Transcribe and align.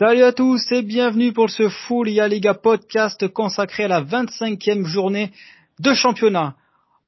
Salut 0.00 0.22
à 0.22 0.32
tous 0.32 0.72
et 0.72 0.80
bienvenue 0.80 1.34
pour 1.34 1.50
ce 1.50 1.68
Full 1.68 2.08
Liga 2.08 2.54
podcast 2.54 3.28
consacré 3.28 3.84
à 3.84 3.88
la 3.88 4.00
25e 4.00 4.86
journée 4.86 5.30
de 5.78 5.92
championnat. 5.92 6.54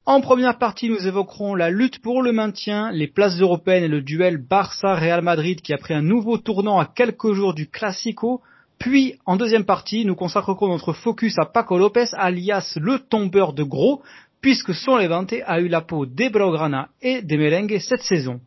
En 0.05 0.21
première 0.21 0.59
partie, 0.59 0.89
nous 0.89 1.07
évoquerons 1.07 1.55
la 1.55 1.71
lutte 1.71 2.03
pour 2.03 2.21
le 2.21 2.31
maintien, 2.31 2.91
les 2.91 3.07
places 3.07 3.39
européennes 3.39 3.85
et 3.85 3.87
le 3.87 4.03
duel 4.03 4.37
Barça-Real 4.37 5.23
Madrid 5.23 5.59
qui 5.61 5.73
a 5.73 5.79
pris 5.79 5.95
un 5.95 6.03
nouveau 6.03 6.37
tournant 6.37 6.79
à 6.79 6.85
quelques 6.85 7.33
jours 7.33 7.55
du 7.55 7.67
Classico. 7.67 8.41
Puis, 8.77 9.15
en 9.25 9.37
deuxième 9.37 9.65
partie, 9.65 10.05
nous 10.05 10.13
consacrerons 10.13 10.67
notre 10.67 10.93
focus 10.93 11.33
à 11.39 11.45
Paco 11.45 11.79
Lopez, 11.79 12.13
alias 12.13 12.77
le 12.79 12.99
tombeur 12.99 13.53
de 13.53 13.63
gros, 13.63 14.03
puisque 14.39 14.75
son 14.75 14.97
Levante 14.97 15.33
a 15.47 15.59
eu 15.61 15.67
la 15.67 15.81
peau 15.81 16.05
des 16.05 16.29
Blaugrana 16.29 16.89
et 17.01 17.23
des 17.23 17.37
Merengues 17.37 17.79
cette 17.79 18.03
saison. 18.03 18.39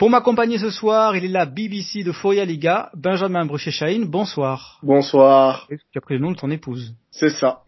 Pour 0.00 0.08
m'accompagner 0.08 0.56
ce 0.56 0.70
soir, 0.70 1.14
il 1.14 1.26
est 1.26 1.28
la 1.28 1.44
BBC 1.44 2.02
de 2.04 2.10
Foya 2.10 2.46
Liga, 2.46 2.88
Benjamin 2.94 3.44
Bruchet-Chahine. 3.44 4.06
Bonsoir. 4.06 4.78
Bonsoir. 4.82 5.68
Tu 5.68 5.98
as 5.98 6.00
pris 6.00 6.14
le 6.14 6.20
nom 6.20 6.30
de 6.30 6.38
ton 6.38 6.50
épouse. 6.50 6.94
C'est 7.10 7.28
ça. 7.28 7.64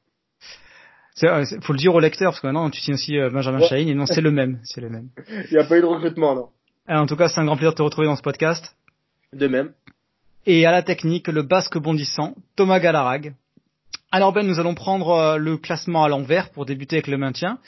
Il 1.20 1.28
euh, 1.28 1.44
faut 1.60 1.74
le 1.74 1.78
dire 1.78 1.94
au 1.94 2.00
lecteur 2.00 2.30
parce 2.30 2.40
que 2.40 2.46
maintenant 2.46 2.70
tu 2.70 2.80
signes 2.80 2.94
aussi 2.94 3.18
euh, 3.18 3.28
Benjamin 3.28 3.58
ouais. 3.58 3.82
et 3.82 3.94
non 3.94 4.06
c'est 4.06 4.22
le 4.22 4.30
même, 4.30 4.60
c'est 4.64 4.80
le 4.80 4.88
même. 4.88 5.10
Il 5.28 5.52
n'y 5.52 5.58
a 5.58 5.64
pas 5.64 5.76
eu 5.76 5.82
de 5.82 5.86
recrutement 5.86 6.34
non. 6.34 6.48
en 6.88 7.04
tout 7.04 7.16
cas, 7.16 7.28
c'est 7.28 7.38
un 7.38 7.44
grand 7.44 7.56
plaisir 7.56 7.72
de 7.72 7.76
te 7.76 7.82
retrouver 7.82 8.06
dans 8.06 8.16
ce 8.16 8.22
podcast. 8.22 8.76
De 9.34 9.46
même. 9.46 9.74
Et 10.46 10.64
à 10.64 10.72
la 10.72 10.82
technique, 10.82 11.28
le 11.28 11.42
basque 11.42 11.76
bondissant, 11.76 12.34
Thomas 12.56 12.80
Galarag. 12.80 13.34
Alors 14.10 14.32
Ben, 14.32 14.46
nous 14.46 14.58
allons 14.58 14.74
prendre 14.74 15.10
euh, 15.10 15.36
le 15.36 15.58
classement 15.58 16.02
à 16.02 16.08
l'envers 16.08 16.48
pour 16.48 16.64
débuter 16.64 16.96
avec 16.96 17.08
le 17.08 17.18
maintien. 17.18 17.58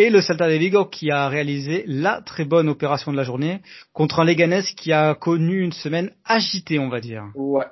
Et 0.00 0.10
le 0.10 0.20
Celta 0.20 0.48
de 0.48 0.54
Vigo 0.54 0.84
qui 0.84 1.10
a 1.10 1.28
réalisé 1.28 1.82
la 1.88 2.20
très 2.20 2.44
bonne 2.44 2.68
opération 2.68 3.10
de 3.10 3.16
la 3.16 3.24
journée 3.24 3.62
contre 3.92 4.20
un 4.20 4.24
Leganés 4.24 4.62
qui 4.76 4.92
a 4.92 5.16
connu 5.16 5.60
une 5.60 5.72
semaine 5.72 6.12
agitée, 6.24 6.78
on 6.78 6.88
va 6.88 7.00
dire. 7.00 7.24
Ouais. 7.34 7.64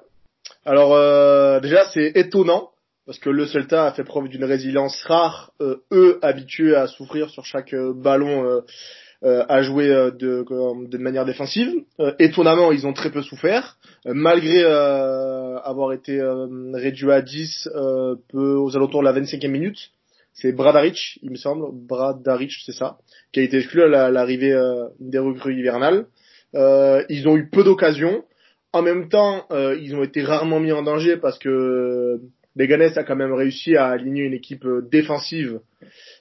Alors 0.65 0.93
euh, 0.97 1.61
déjà 1.61 1.85
c'est 1.95 2.11
étonnant 2.17 2.71
parce 3.07 3.21
que 3.21 3.31
le 3.31 3.47
Celta 3.47 3.87
a 3.87 3.93
fait 3.93 4.03
preuve 4.03 4.27
d'une 4.27 4.43
résilience 4.43 5.01
rare, 5.05 5.53
euh, 5.61 5.77
eux 5.93 6.19
habitués 6.21 6.75
à 6.75 6.89
souffrir 6.89 7.31
sur 7.31 7.45
chaque 7.45 7.73
euh, 7.75 7.93
ballon 7.95 8.45
euh, 8.45 8.61
euh, 9.23 9.45
à 9.49 9.63
jouer 9.63 9.89
euh, 9.89 10.11
de, 10.11 10.45
de 10.89 10.99
manière 10.99 11.27
défensive. 11.27 11.73
étonnamment, 12.19 12.73
ils 12.73 12.89
ont 12.89 12.93
très 12.93 13.13
peu 13.13 13.23
souffert, 13.23 13.77
malgré 14.05 14.65
avoir 14.65 15.93
été 15.93 16.21
réduit 16.75 17.13
à 17.13 17.23
10 17.23 17.69
peu 18.33 18.57
aux 18.57 18.77
alentours 18.77 19.03
de 19.03 19.05
la 19.05 19.13
25e 19.13 19.47
minute. 19.47 19.93
C'est 20.37 20.53
Bradaric, 20.53 21.19
il 21.23 21.31
me 21.31 21.37
semble, 21.37 21.67
Bradaric, 21.73 22.53
c'est 22.65 22.73
ça, 22.73 22.99
qui 23.33 23.41
a 23.41 23.43
été 23.43 23.59
exclu 23.59 23.83
à 23.83 24.11
l'arrivée 24.11 24.55
des 25.01 25.19
recrues 25.19 25.59
hivernales. 25.59 26.07
ils 26.55 27.27
ont 27.27 27.37
eu 27.37 27.49
peu 27.49 27.65
d'occasions. 27.65 28.23
En 28.73 28.83
même 28.83 29.09
temps, 29.09 29.47
ils 29.51 29.95
ont 29.97 30.03
été 30.03 30.23
rarement 30.23 30.61
mis 30.61 30.73
en 30.73 30.83
danger 30.83 31.17
parce 31.17 31.39
que 31.39 32.21
Leganés 32.57 32.97
a 32.97 33.05
quand 33.05 33.17
même 33.17 33.35
réussi 33.35 33.77
à 33.77 33.87
aligner 33.87 34.25
une 34.25 34.33
équipe 34.33 34.67
défensive 34.91 35.61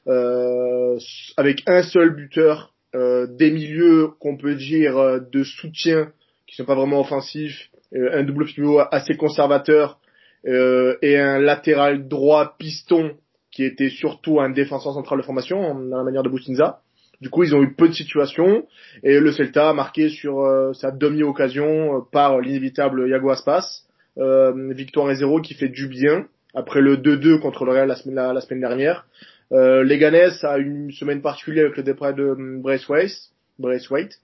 euh, 0.08 1.00
avec 1.38 1.64
un 1.68 1.82
seul 1.84 2.14
buteur, 2.14 2.74
euh, 2.94 3.26
des 3.28 3.52
milieux 3.52 4.10
qu'on 4.20 4.38
peut 4.38 4.56
dire 4.56 4.98
euh, 4.98 5.20
de 5.20 5.44
soutien 5.44 6.12
qui 6.48 6.56
sont 6.56 6.66
pas 6.66 6.76
vraiment 6.76 7.00
offensifs, 7.00 7.70
un 7.94 8.24
double 8.24 8.46
pivot 8.46 8.82
assez 8.92 9.16
conservateur 9.16 10.00
et 10.44 11.18
un 11.18 11.40
latéral 11.40 12.08
droit 12.08 12.56
piston 12.60 13.16
qui 13.56 13.64
était 13.64 13.90
surtout 13.90 14.40
un 14.40 14.52
défenseur 14.52 14.94
central 14.94 15.20
de 15.20 15.26
formation 15.26 15.74
dans 15.74 15.98
la 15.98 16.04
manière 16.04 16.22
de 16.22 16.30
Bustinza. 16.30 16.82
Du 17.22 17.30
coup, 17.30 17.44
ils 17.44 17.56
ont 17.56 17.64
eu 17.64 17.74
peu 17.74 17.88
de 17.88 17.94
situations 17.94 18.68
et 19.02 19.20
le 19.20 19.32
Celta 19.32 19.70
a 19.70 19.74
marqué 19.74 20.10
sur 20.10 20.44
sa 20.76 20.92
demi-occasion 20.92 22.06
par 22.12 22.40
l'inévitable 22.40 23.10
Yago 23.10 23.32
Aspas 23.32 23.86
euh, 24.18 24.74
victoire 24.74 25.10
1-0 25.10 25.42
qui 25.42 25.56
fait 25.56 25.68
du 25.68 25.88
bien 25.88 26.26
après 26.54 26.80
le 26.80 26.96
2-2 26.96 27.40
contre 27.42 27.66
le 27.66 27.72
Real 27.72 27.88
la 27.90 27.96
semaine, 27.96 28.62
dernière. 28.62 29.06
Euh, 29.52 29.84
Leganés 29.84 30.44
a 30.44 30.58
une 30.58 30.92
semaine 30.92 31.22
particulière 31.22 31.66
avec 31.66 31.78
le 31.78 31.84
départ 31.84 32.14
de 32.14 32.34
Braithwaite, 32.62 33.12
Braithwaite, 33.60 34.22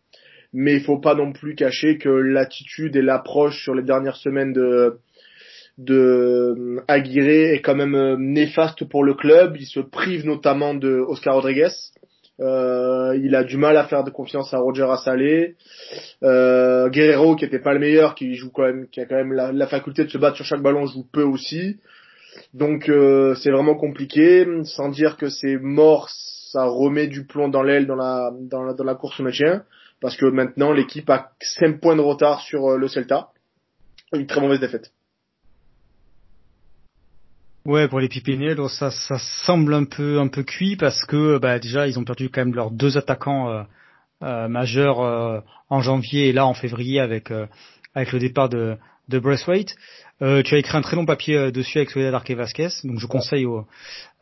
mais 0.54 0.76
il 0.76 0.82
faut 0.82 1.00
pas 1.00 1.14
non 1.14 1.34
plus 1.34 1.56
cacher 1.56 1.98
que 1.98 2.08
l'attitude 2.08 2.96
et 2.96 3.02
l'approche 3.02 3.62
sur 3.62 3.76
les 3.76 3.84
dernières 3.84 4.16
semaines 4.16 4.54
de 4.54 4.98
de 5.78 6.54
hum, 6.58 6.82
Aguirre 6.88 7.54
est 7.54 7.62
quand 7.62 7.76
même 7.76 7.96
euh, 7.96 8.16
néfaste 8.18 8.86
pour 8.86 9.04
le 9.04 9.14
club. 9.14 9.56
Il 9.60 9.66
se 9.66 9.80
prive 9.80 10.26
notamment 10.26 10.74
de 10.74 10.90
Oscar 11.08 11.36
Rodriguez, 11.36 11.70
euh, 12.42 13.16
il 13.22 13.36
a 13.36 13.44
du 13.44 13.58
mal 13.58 13.78
à 13.78 13.86
faire 13.86 14.04
de 14.04 14.10
confiance 14.10 14.54
à 14.54 14.58
Roger 14.58 14.88
Assalé. 14.90 15.56
Euh, 16.24 16.90
Guerrero, 16.90 17.36
qui 17.36 17.46
était 17.46 17.60
pas 17.60 17.74
le 17.74 17.80
meilleur, 17.80 18.16
qui 18.16 18.34
joue 18.36 18.50
quand 18.50 18.64
même, 18.64 18.88
qui 18.88 19.00
a 19.00 19.06
quand 19.06 19.16
même 19.16 19.34
la, 19.34 19.68
faculté 19.68 20.04
de 20.04 20.10
se 20.10 20.18
battre 20.18 20.38
sur 20.38 20.46
chaque 20.46 20.62
ballon, 20.62 20.86
joue 20.88 21.06
peu 21.12 21.24
aussi. 21.24 21.78
Donc 22.54 22.90
euh, 22.90 23.36
c'est 23.36 23.52
vraiment 23.52 23.76
compliqué. 23.76 24.48
Sans 24.64 24.90
dire 24.90 25.18
que 25.18 25.30
c'est 25.30 25.58
mort, 25.58 26.10
ça 26.10 26.66
remet 26.66 27.08
du 27.08 27.26
plomb 27.26 27.48
dans 27.48 27.64
l'aile 27.64 27.86
dans 27.86 27.96
la, 27.96 28.32
dans 28.40 28.64
la 28.64 28.74
dans 28.74 28.84
la 28.84 28.96
course 28.96 29.20
au 29.20 29.24
maintien, 29.24 29.64
parce 30.02 30.18
que 30.18 30.26
maintenant 30.26 30.74
l'équipe 30.74 31.10
a 31.10 31.32
5 31.42 31.80
points 31.80 31.96
de 31.96 32.02
retard 32.02 32.42
sur 32.42 32.72
euh, 32.72 32.78
le 32.78 32.88
Celta. 32.88 33.30
Une 34.14 34.26
très 34.26 34.42
mauvaise 34.42 34.60
défaite. 34.60 34.92
Ouais, 37.64 37.88
pour 37.88 38.00
les 38.00 38.08
Pipineros, 38.08 38.70
ça, 38.70 38.90
ça 38.90 39.20
semble 39.46 39.76
un 39.76 39.84
peu 39.84 40.20
un 40.20 40.28
peu 40.28 40.42
cuit 40.42 40.76
parce 40.76 41.06
que 41.06 41.38
bah, 41.38 41.60
déjà 41.60 41.88
ils 41.88 42.00
ont 42.00 42.04
perdu 42.04 42.30
quand 42.30 42.42
même 42.42 42.56
leurs 42.56 42.72
deux 42.72 42.98
attaquants 42.98 43.50
euh, 43.50 43.64
euh 44.24 44.48
majeurs 44.48 45.00
euh, 45.02 45.42
en 45.70 45.80
janvier 45.80 46.30
et 46.30 46.34
là 46.34 46.48
en 46.48 46.56
février 46.56 47.00
avec 47.00 47.30
euh, 47.30 47.46
avec 47.94 48.14
le 48.14 48.20
départ 48.20 48.50
de 48.50 48.78
de 49.10 49.20
Braithwaite. 49.20 49.76
tu 50.20 50.56
as 50.56 50.58
écrit 50.58 50.78
un 50.78 50.82
très 50.82 50.96
long 50.96 51.06
papier 51.06 51.52
dessus 51.52 51.78
avec 51.78 51.92
Soledad 51.92 52.16
Arque 52.16 52.32
Vasquez, 52.32 52.70
donc 52.84 53.00
je 53.00 53.06
conseille 53.06 53.46
aux, 53.46 53.68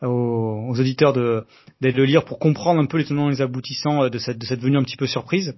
aux, 0.01 0.75
auditeurs 0.77 1.13
de 1.13 1.45
d'être 1.79 1.95
le 1.95 2.06
lire 2.06 2.25
pour 2.25 2.39
comprendre 2.39 2.81
un 2.81 2.88
peu 2.88 2.97
les 2.97 3.06
tenants 3.06 3.29
et 3.29 3.33
les 3.35 3.41
aboutissants 3.41 4.09
de 4.09 4.17
cette 4.17 4.38
de 4.38 4.45
cette 4.45 4.59
venue 4.59 4.77
un 4.77 4.83
petit 4.83 4.97
peu 4.97 5.07
surprise. 5.07 5.56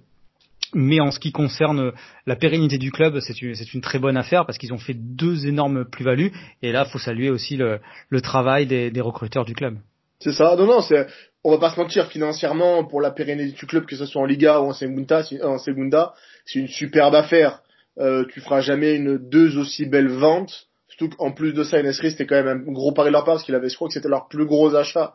Mais 0.74 1.00
en 1.00 1.10
ce 1.10 1.18
qui 1.18 1.32
concerne 1.32 1.92
la 2.26 2.36
pérennité 2.36 2.78
du 2.78 2.90
club, 2.90 3.18
c'est 3.20 3.40
une, 3.42 3.54
une, 3.74 3.80
très 3.80 3.98
bonne 3.98 4.16
affaire 4.16 4.46
parce 4.46 4.56
qu'ils 4.56 4.72
ont 4.72 4.78
fait 4.78 4.94
deux 4.94 5.46
énormes 5.46 5.84
plus-values. 5.84 6.32
Et 6.62 6.72
là, 6.72 6.86
faut 6.86 6.98
saluer 6.98 7.30
aussi 7.30 7.56
le, 7.56 7.80
le 8.08 8.20
travail 8.20 8.66
des, 8.66 8.90
des, 8.90 9.00
recruteurs 9.00 9.44
du 9.44 9.54
club. 9.54 9.76
C'est 10.20 10.32
ça. 10.32 10.56
Non, 10.56 10.66
non, 10.66 10.80
c'est, 10.80 11.06
on 11.44 11.50
va 11.50 11.58
pas 11.58 11.70
se 11.74 11.80
mentir 11.80 12.06
financièrement 12.06 12.84
pour 12.84 13.00
la 13.00 13.10
pérennité 13.10 13.52
du 13.52 13.66
club, 13.66 13.84
que 13.84 13.96
ce 13.96 14.06
soit 14.06 14.22
en 14.22 14.24
Liga 14.24 14.60
ou 14.60 14.70
en 14.70 14.72
Segunda, 14.72 16.14
c'est 16.46 16.58
une 16.58 16.68
superbe 16.68 17.14
affaire. 17.14 17.60
Euh, 17.98 18.24
tu 18.32 18.40
feras 18.40 18.60
jamais 18.60 18.94
une 18.94 19.18
deux 19.18 19.58
aussi 19.58 19.84
belles 19.86 20.08
ventes. 20.08 20.68
Surtout 20.88 21.16
qu'en 21.16 21.32
plus 21.32 21.52
de 21.52 21.64
ça, 21.64 21.82
NSRI, 21.82 22.12
c'était 22.12 22.26
quand 22.26 22.42
même 22.42 22.64
un 22.68 22.72
gros 22.72 22.92
pari 22.92 23.08
de 23.08 23.12
leur 23.12 23.24
part 23.24 23.34
parce 23.34 23.44
qu'il 23.44 23.54
avait, 23.54 23.68
je 23.68 23.76
crois 23.76 23.88
que 23.88 23.94
c'était 23.94 24.08
leur 24.08 24.28
plus 24.28 24.44
gros 24.44 24.74
achat 24.74 25.14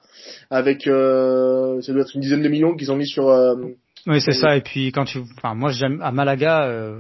avec, 0.50 0.88
euh, 0.88 1.82
ça 1.82 1.94
doit 1.94 2.02
être 2.02 2.16
une 2.16 2.22
dizaine 2.22 2.42
de 2.42 2.50
millions 2.50 2.76
qu'ils 2.76 2.92
ont 2.92 2.96
mis 2.96 3.08
sur, 3.08 3.30
euh, 3.30 3.56
oui, 4.08 4.22
c'est 4.22 4.34
ça. 4.34 4.56
Et 4.56 4.62
puis 4.62 4.92
quand 4.92 5.06
tu, 5.06 5.20
enfin, 5.38 5.54
moi, 5.54 5.72
j'aime 5.72 6.02
à 6.02 6.12
Malaga. 6.12 6.66
Euh... 6.66 7.00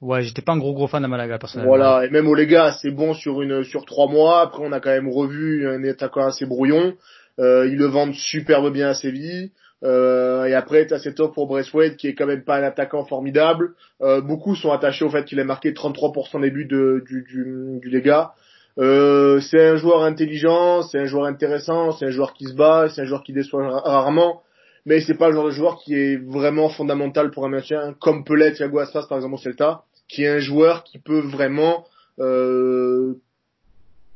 Ouais, 0.00 0.22
j'étais 0.22 0.42
pas 0.42 0.52
un 0.52 0.58
gros 0.58 0.74
gros 0.74 0.86
fan 0.86 1.02
de 1.02 1.08
Malaga 1.08 1.38
personnellement. 1.38 1.74
Voilà, 1.74 2.04
et 2.04 2.10
même 2.10 2.28
au 2.28 2.34
Lega, 2.34 2.70
c'est 2.80 2.92
bon 2.92 3.14
sur 3.14 3.42
une 3.42 3.64
sur 3.64 3.84
trois 3.84 4.08
mois. 4.08 4.42
Après, 4.42 4.62
on 4.64 4.70
a 4.70 4.78
quand 4.78 4.90
même 4.90 5.08
revu 5.08 5.68
un 5.68 5.82
attaquant 5.84 6.26
assez 6.26 6.46
brouillon. 6.46 6.94
Euh, 7.40 7.66
ils 7.66 7.76
le 7.76 7.86
vendent 7.86 8.14
superbe 8.14 8.72
bien 8.72 8.90
à 8.90 8.94
Séville. 8.94 9.50
Euh, 9.84 10.44
et 10.44 10.54
après, 10.54 10.86
t'as 10.86 10.98
cette 10.98 11.20
offre 11.20 11.34
pour 11.34 11.46
Braithwaite 11.46 11.96
qui 11.96 12.08
est 12.08 12.14
quand 12.14 12.26
même 12.26 12.44
pas 12.44 12.58
un 12.58 12.62
attaquant 12.62 13.04
formidable. 13.04 13.74
Euh, 14.02 14.20
beaucoup 14.20 14.54
sont 14.54 14.72
attachés 14.72 15.04
au 15.04 15.10
fait 15.10 15.24
qu'il 15.24 15.38
a 15.40 15.44
marqué 15.44 15.72
33% 15.72 16.40
des 16.40 16.50
buts 16.50 16.66
de, 16.66 17.02
du, 17.06 17.22
du, 17.22 17.78
du 17.80 17.90
Lega. 17.90 18.32
Euh, 18.78 19.40
c'est 19.40 19.68
un 19.68 19.76
joueur 19.76 20.04
intelligent, 20.04 20.82
c'est 20.82 20.98
un 20.98 21.06
joueur 21.06 21.24
intéressant, 21.24 21.92
c'est 21.92 22.06
un 22.06 22.10
joueur 22.10 22.34
qui 22.34 22.44
se 22.46 22.54
bat, 22.54 22.88
c'est 22.88 23.02
un 23.02 23.04
joueur 23.04 23.24
qui 23.24 23.32
déçoit 23.32 23.80
rarement 23.80 24.42
mais 24.88 25.02
c'est 25.02 25.18
pas 25.18 25.28
le 25.28 25.34
genre 25.34 25.44
de 25.44 25.50
joueur 25.50 25.78
qui 25.84 25.94
est 25.94 26.16
vraiment 26.16 26.70
fondamental 26.70 27.30
pour 27.30 27.44
un 27.44 27.50
maintien, 27.50 27.94
comme 28.00 28.24
peut 28.24 28.34
l'être 28.34 28.56
Thiago 28.56 28.78
Aspas 28.78 29.06
par 29.06 29.18
exemple 29.18 29.34
au 29.34 29.38
Celta, 29.38 29.82
qui 30.08 30.24
est 30.24 30.28
un 30.28 30.38
joueur 30.38 30.82
qui 30.82 30.98
peut 30.98 31.20
vraiment 31.20 31.84
euh, 32.18 33.12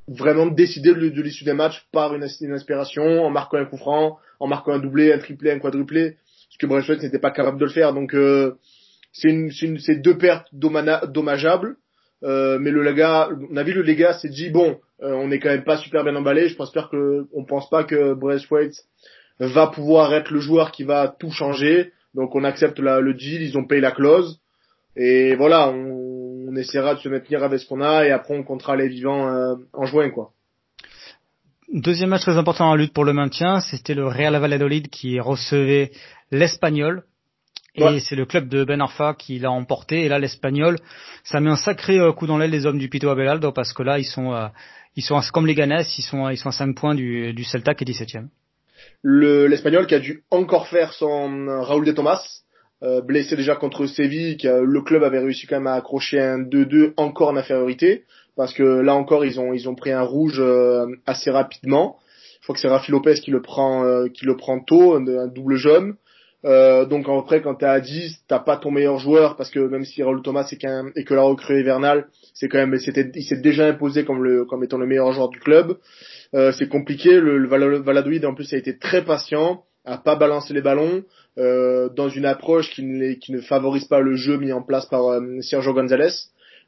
vraiment 0.09 0.47
décider 0.47 0.95
de, 0.95 1.21
l'issue 1.21 1.45
des 1.45 1.53
matchs 1.53 1.87
par 1.93 2.15
une, 2.15 2.25
inspiration, 2.25 3.23
en 3.23 3.29
marquant 3.29 3.59
un 3.59 3.67
coup 3.67 3.77
franc, 3.77 4.19
en 4.41 4.47
marquant 4.47 4.73
un 4.73 4.79
doublé, 4.79 5.13
un 5.13 5.19
triplé, 5.19 5.51
un 5.51 5.59
quadruplé, 5.59 6.17
ce 6.49 6.57
que 6.57 6.65
Braithwaite 6.65 7.03
n'était 7.03 7.19
pas 7.19 7.33
capable 7.33 7.61
de 7.61 7.67
le 7.67 7.71
faire. 7.71 7.93
Donc 7.93 8.15
euh, 8.15 8.55
c'est 9.13 9.97
deux 9.97 10.17
pertes 10.17 10.49
dommageables. 10.55 11.77
Euh, 12.25 12.59
mais 12.59 12.71
le 12.71 12.83
Lega, 12.83 13.29
on 13.51 13.57
a 13.59 13.63
vu 13.63 13.75
le 13.75 13.83
Lega 13.83 14.15
s'est 14.15 14.31
dit 14.31 14.49
bon, 14.49 14.79
euh, 15.03 15.13
on 15.13 15.31
est 15.33 15.39
quand 15.39 15.51
même 15.51 15.65
pas 15.65 15.77
super 15.77 16.03
bien 16.03 16.17
emballé. 16.17 16.49
Je 16.49 16.57
pense 16.57 16.71
que 16.71 17.27
on 17.35 17.45
pense 17.45 17.69
pas 17.69 17.85
que 17.85 18.15
Braithwaite 18.15 18.87
va 19.39 19.67
pouvoir 19.69 20.13
être 20.15 20.31
le 20.31 20.41
joueur 20.41 20.73
qui 20.73 20.85
va 20.85 21.09
tout 21.09 21.31
changer. 21.31 21.93
Donc 22.15 22.35
on 22.35 22.45
accepte 22.45 22.79
la, 22.79 23.01
le 23.01 23.15
deal, 23.15 23.43
ils 23.43 23.57
ont 23.57 23.67
payé 23.67 23.81
la 23.81 23.93
clause. 23.93 24.41
Et 24.97 25.35
voilà, 25.37 25.71
on, 25.71 26.49
on, 26.49 26.57
essaiera 26.57 26.95
de 26.95 27.01
se 27.01 27.09
maintenir 27.09 27.43
avec 27.43 27.61
ce 27.61 27.67
qu'on 27.67 27.81
a 27.81 28.05
et 28.05 28.11
après 28.11 28.37
on 28.37 28.43
comptera 28.43 28.77
les 28.77 28.89
vivants 28.89 29.29
euh, 29.29 29.55
en 29.73 29.87
juin 29.87 30.11
quoi. 30.11 30.33
Deuxième 31.73 32.11
match 32.11 32.21
très 32.21 32.37
important 32.37 32.69
en 32.69 32.75
lutte 32.75 32.93
pour 32.93 33.05
le 33.05 33.15
maintien, 33.15 33.61
c'était 33.61 33.95
le 33.95 34.07
Real 34.07 34.37
Valladolid 34.37 34.89
qui 34.89 35.19
recevait 35.19 35.93
l'Espagnol. 36.31 37.05
Et 37.75 38.01
c'est 38.01 38.17
le 38.17 38.27
club 38.27 38.49
de 38.49 38.65
Ben 38.65 38.83
Arfa 38.83 39.15
qui 39.15 39.39
l'a 39.39 39.51
emporté. 39.51 40.05
Et 40.05 40.09
là, 40.09 40.19
l'Espagnol, 40.19 40.79
ça 41.25 41.41
met 41.41 41.49
un 41.49 41.57
sacré 41.57 41.99
euh, 41.99 42.13
coup 42.13 42.27
dans 42.27 42.37
l'aile 42.37 42.51
des 42.51 42.67
hommes 42.67 42.79
du 42.79 42.91
Pito 42.91 43.09
Abelaldo 43.09 43.53
parce 43.53 43.73
que 43.73 43.83
là, 43.83 43.99
ils 43.99 44.05
sont, 44.05 44.35
euh, 44.35 44.49
ils 44.95 45.03
sont 45.03 45.19
comme 45.33 45.47
les 45.47 45.55
Ganes, 45.55 45.83
ils 45.97 46.03
sont, 46.03 46.29
ils 46.29 46.37
sont 46.37 46.51
à 46.51 46.53
5 46.53 46.77
points 46.77 46.95
du, 46.95 47.33
du 47.33 47.45
Celta 47.45 47.75
qui 47.75 47.85
est 47.85 47.91
17e. 47.91 48.29
L'Espagnol 49.05 49.87
qui 49.87 49.95
a 49.95 49.99
dû 49.99 50.25
encore 50.31 50.69
faire 50.69 50.93
son 50.93 51.49
euh, 51.49 51.61
Raúl 51.61 51.85
de 51.85 51.93
Thomas, 51.93 52.23
blessé 53.05 53.37
déjà 53.37 53.55
contre 53.55 53.87
Séville, 53.87 54.37
qui 54.37 54.49
le 54.49 54.81
club 54.81 55.05
avait 55.05 55.21
réussi 55.21 55.47
quand 55.47 55.55
même 55.55 55.69
à 55.69 55.75
accrocher 55.75 56.19
un 56.19 56.41
2-2 56.41 56.95
encore 56.97 57.29
en 57.29 57.37
infériorité 57.37 58.03
parce 58.37 58.53
que 58.53 58.65
là 58.65 58.97
encore 58.97 59.25
ils 59.25 59.39
ont 59.39 59.53
ils 59.53 59.69
ont 59.69 59.77
pris 59.77 59.93
un 59.93 60.03
rouge 60.03 60.43
assez 61.07 61.31
rapidement. 61.31 61.99
Je 62.41 62.47
crois 62.47 62.57
que 62.57 62.61
c'est 62.61 62.67
Rafi 62.67 62.91
Lopez 62.91 63.21
qui 63.23 63.31
le 63.31 63.41
prend 63.41 64.09
qui 64.09 64.27
le 64.27 64.37
prend 64.37 64.59
tôt, 64.59 64.97
un 64.97 65.29
double 65.29 65.55
jaune. 65.55 65.95
Euh, 66.45 66.85
donc 66.87 67.07
après, 67.09 67.41
quand 67.41 67.55
t'es 67.55 67.67
à 67.67 67.81
10, 67.81 68.25
t'as 68.27 68.41
pas 68.41 68.57
ton 68.57 68.71
meilleur 68.71 68.99
joueur 68.99 69.37
parce 69.37 69.51
que 69.51 69.61
même 69.61 69.85
si 69.85 70.03
Raoul 70.03 70.23
Thomas 70.23 70.49
est 70.51 70.57
qu'un 70.57 70.91
et 70.97 71.05
que 71.05 71.15
la 71.15 71.23
recrue 71.23 71.61
hivernale, 71.61 72.09
c'est 72.35 72.49
quand 72.49 72.59
même, 72.59 72.77
c'était, 72.79 73.11
il 73.15 73.23
s'est 73.23 73.41
déjà 73.41 73.67
imposé 73.67 74.05
comme 74.05 74.25
le, 74.25 74.45
comme 74.45 74.65
étant 74.65 74.79
le 74.79 74.87
meilleur 74.87 75.13
joueur 75.13 75.29
du 75.29 75.39
club. 75.39 75.77
Euh, 76.35 76.53
c'est 76.53 76.69
compliqué. 76.69 77.21
Le, 77.21 77.39
le 77.39 78.27
en 78.27 78.35
plus 78.35 78.53
a 78.53 78.57
été 78.57 78.77
très 78.77 79.05
patient, 79.05 79.63
a 79.85 79.99
pas 79.99 80.17
balancé 80.17 80.55
les 80.55 80.63
ballons 80.63 81.05
euh, 81.39 81.89
dans 81.91 82.09
une 82.09 82.27
approche 82.27 82.71
qui 82.71 82.83
ne, 82.83 83.41
favorise 83.41 83.85
pas 83.85 84.01
le 84.01 84.17
jeu 84.17 84.37
mis 84.37 84.53
en 84.53 84.63
place 84.63 84.87
par 84.87 85.07
euh, 85.07 85.41
Sergio 85.41 85.73
González. 85.73 86.13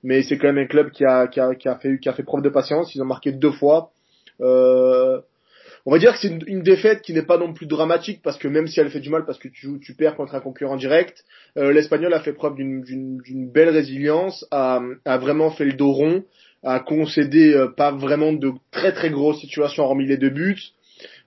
Mais 0.03 0.23
c'est 0.23 0.37
quand 0.37 0.49
même 0.49 0.59
un 0.59 0.67
club 0.67 0.91
qui 0.91 1.05
a, 1.05 1.27
qui 1.27 1.41
a, 1.41 1.55
qui 1.55 1.69
a 1.69 1.77
fait, 1.77 1.99
qui 1.99 2.09
a 2.09 2.13
fait 2.13 2.23
preuve 2.23 2.43
de 2.43 2.51
patience. 2.51 2.95
Ils 2.95 3.03
ont 3.03 3.07
marqué 3.07 3.33
deux 3.33 3.53
fois. 3.53 3.91
Euh, 4.41 5.21
on 5.87 5.93
va 5.93 5.99
dire 5.99 6.13
que 6.13 6.19
c'est 6.19 6.29
une, 6.47 6.63
défaite 6.63 7.03
qui 7.03 7.13
n'est 7.13 7.27
pas 7.27 7.37
non 7.37 7.53
plus 7.53 7.67
dramatique 7.67 8.21
parce 8.23 8.39
que 8.39 8.49
même 8.49 8.67
si 8.67 8.81
elle 8.81 8.91
fait 8.91 9.01
du 9.01 9.11
mal 9.11 9.27
parce 9.27 9.39
que 9.39 9.49
tu, 9.49 9.95
perds 9.97 10.17
contre 10.17 10.35
un 10.35 10.41
concurrent 10.41 10.77
direct, 10.77 11.25
euh, 11.59 11.73
l'Espagnol 11.73 12.13
a 12.15 12.21
fait 12.21 12.33
preuve 12.33 12.57
d'une 12.57 13.51
belle 13.53 13.69
résilience, 13.69 14.47
a, 14.51 14.81
a, 15.05 15.19
vraiment 15.19 15.51
fait 15.51 15.67
le 15.67 15.75
dos 15.75 15.93
rond, 15.93 16.25
a 16.63 16.81
concédé 16.81 17.53
euh, 17.53 17.69
pas 17.69 17.93
vraiment 17.93 18.33
de 18.33 18.53
très 18.71 18.93
très 18.93 19.11
grosses 19.11 19.41
situations 19.41 19.85
hormis 19.85 20.07
les 20.07 20.17
deux 20.17 20.31
buts. 20.31 20.73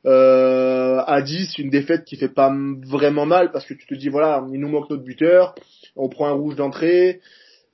Euh, 0.05 1.01
à 1.05 1.21
10, 1.21 1.57
une 1.57 1.69
défaite 1.69 2.05
qui 2.05 2.15
fait 2.15 2.29
pas 2.29 2.53
vraiment 2.85 3.25
mal 3.25 3.51
parce 3.51 3.65
que 3.65 3.73
tu 3.73 3.85
te 3.85 3.95
dis 3.95 4.09
voilà, 4.09 4.45
il 4.53 4.59
nous 4.59 4.69
manque 4.69 4.89
notre 4.89 5.03
buteur, 5.03 5.53
on 5.95 6.07
prend 6.07 6.27
un 6.27 6.31
rouge 6.31 6.55
d'entrée, 6.55 7.19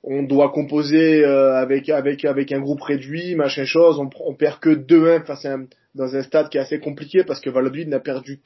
on 0.06 0.22
doit 0.22 0.50
composer 0.50 1.24
euh, 1.24 1.54
avec 1.54 1.88
avec 1.88 2.24
avec 2.24 2.52
un 2.52 2.60
groupe 2.60 2.82
réduit, 2.82 3.34
machin 3.34 3.64
chose, 3.64 3.98
on, 3.98 4.10
on 4.20 4.34
perd 4.34 4.60
que 4.60 4.70
2-1 4.70 5.24
face 5.24 5.46
dans 5.94 6.14
un 6.14 6.22
stade 6.22 6.48
qui 6.48 6.58
est 6.58 6.60
assez 6.60 6.78
compliqué 6.78 7.24
parce 7.24 7.40
que 7.40 7.50
Valladolid 7.50 7.88
n'a 7.88 8.00
perdu, 8.00 8.40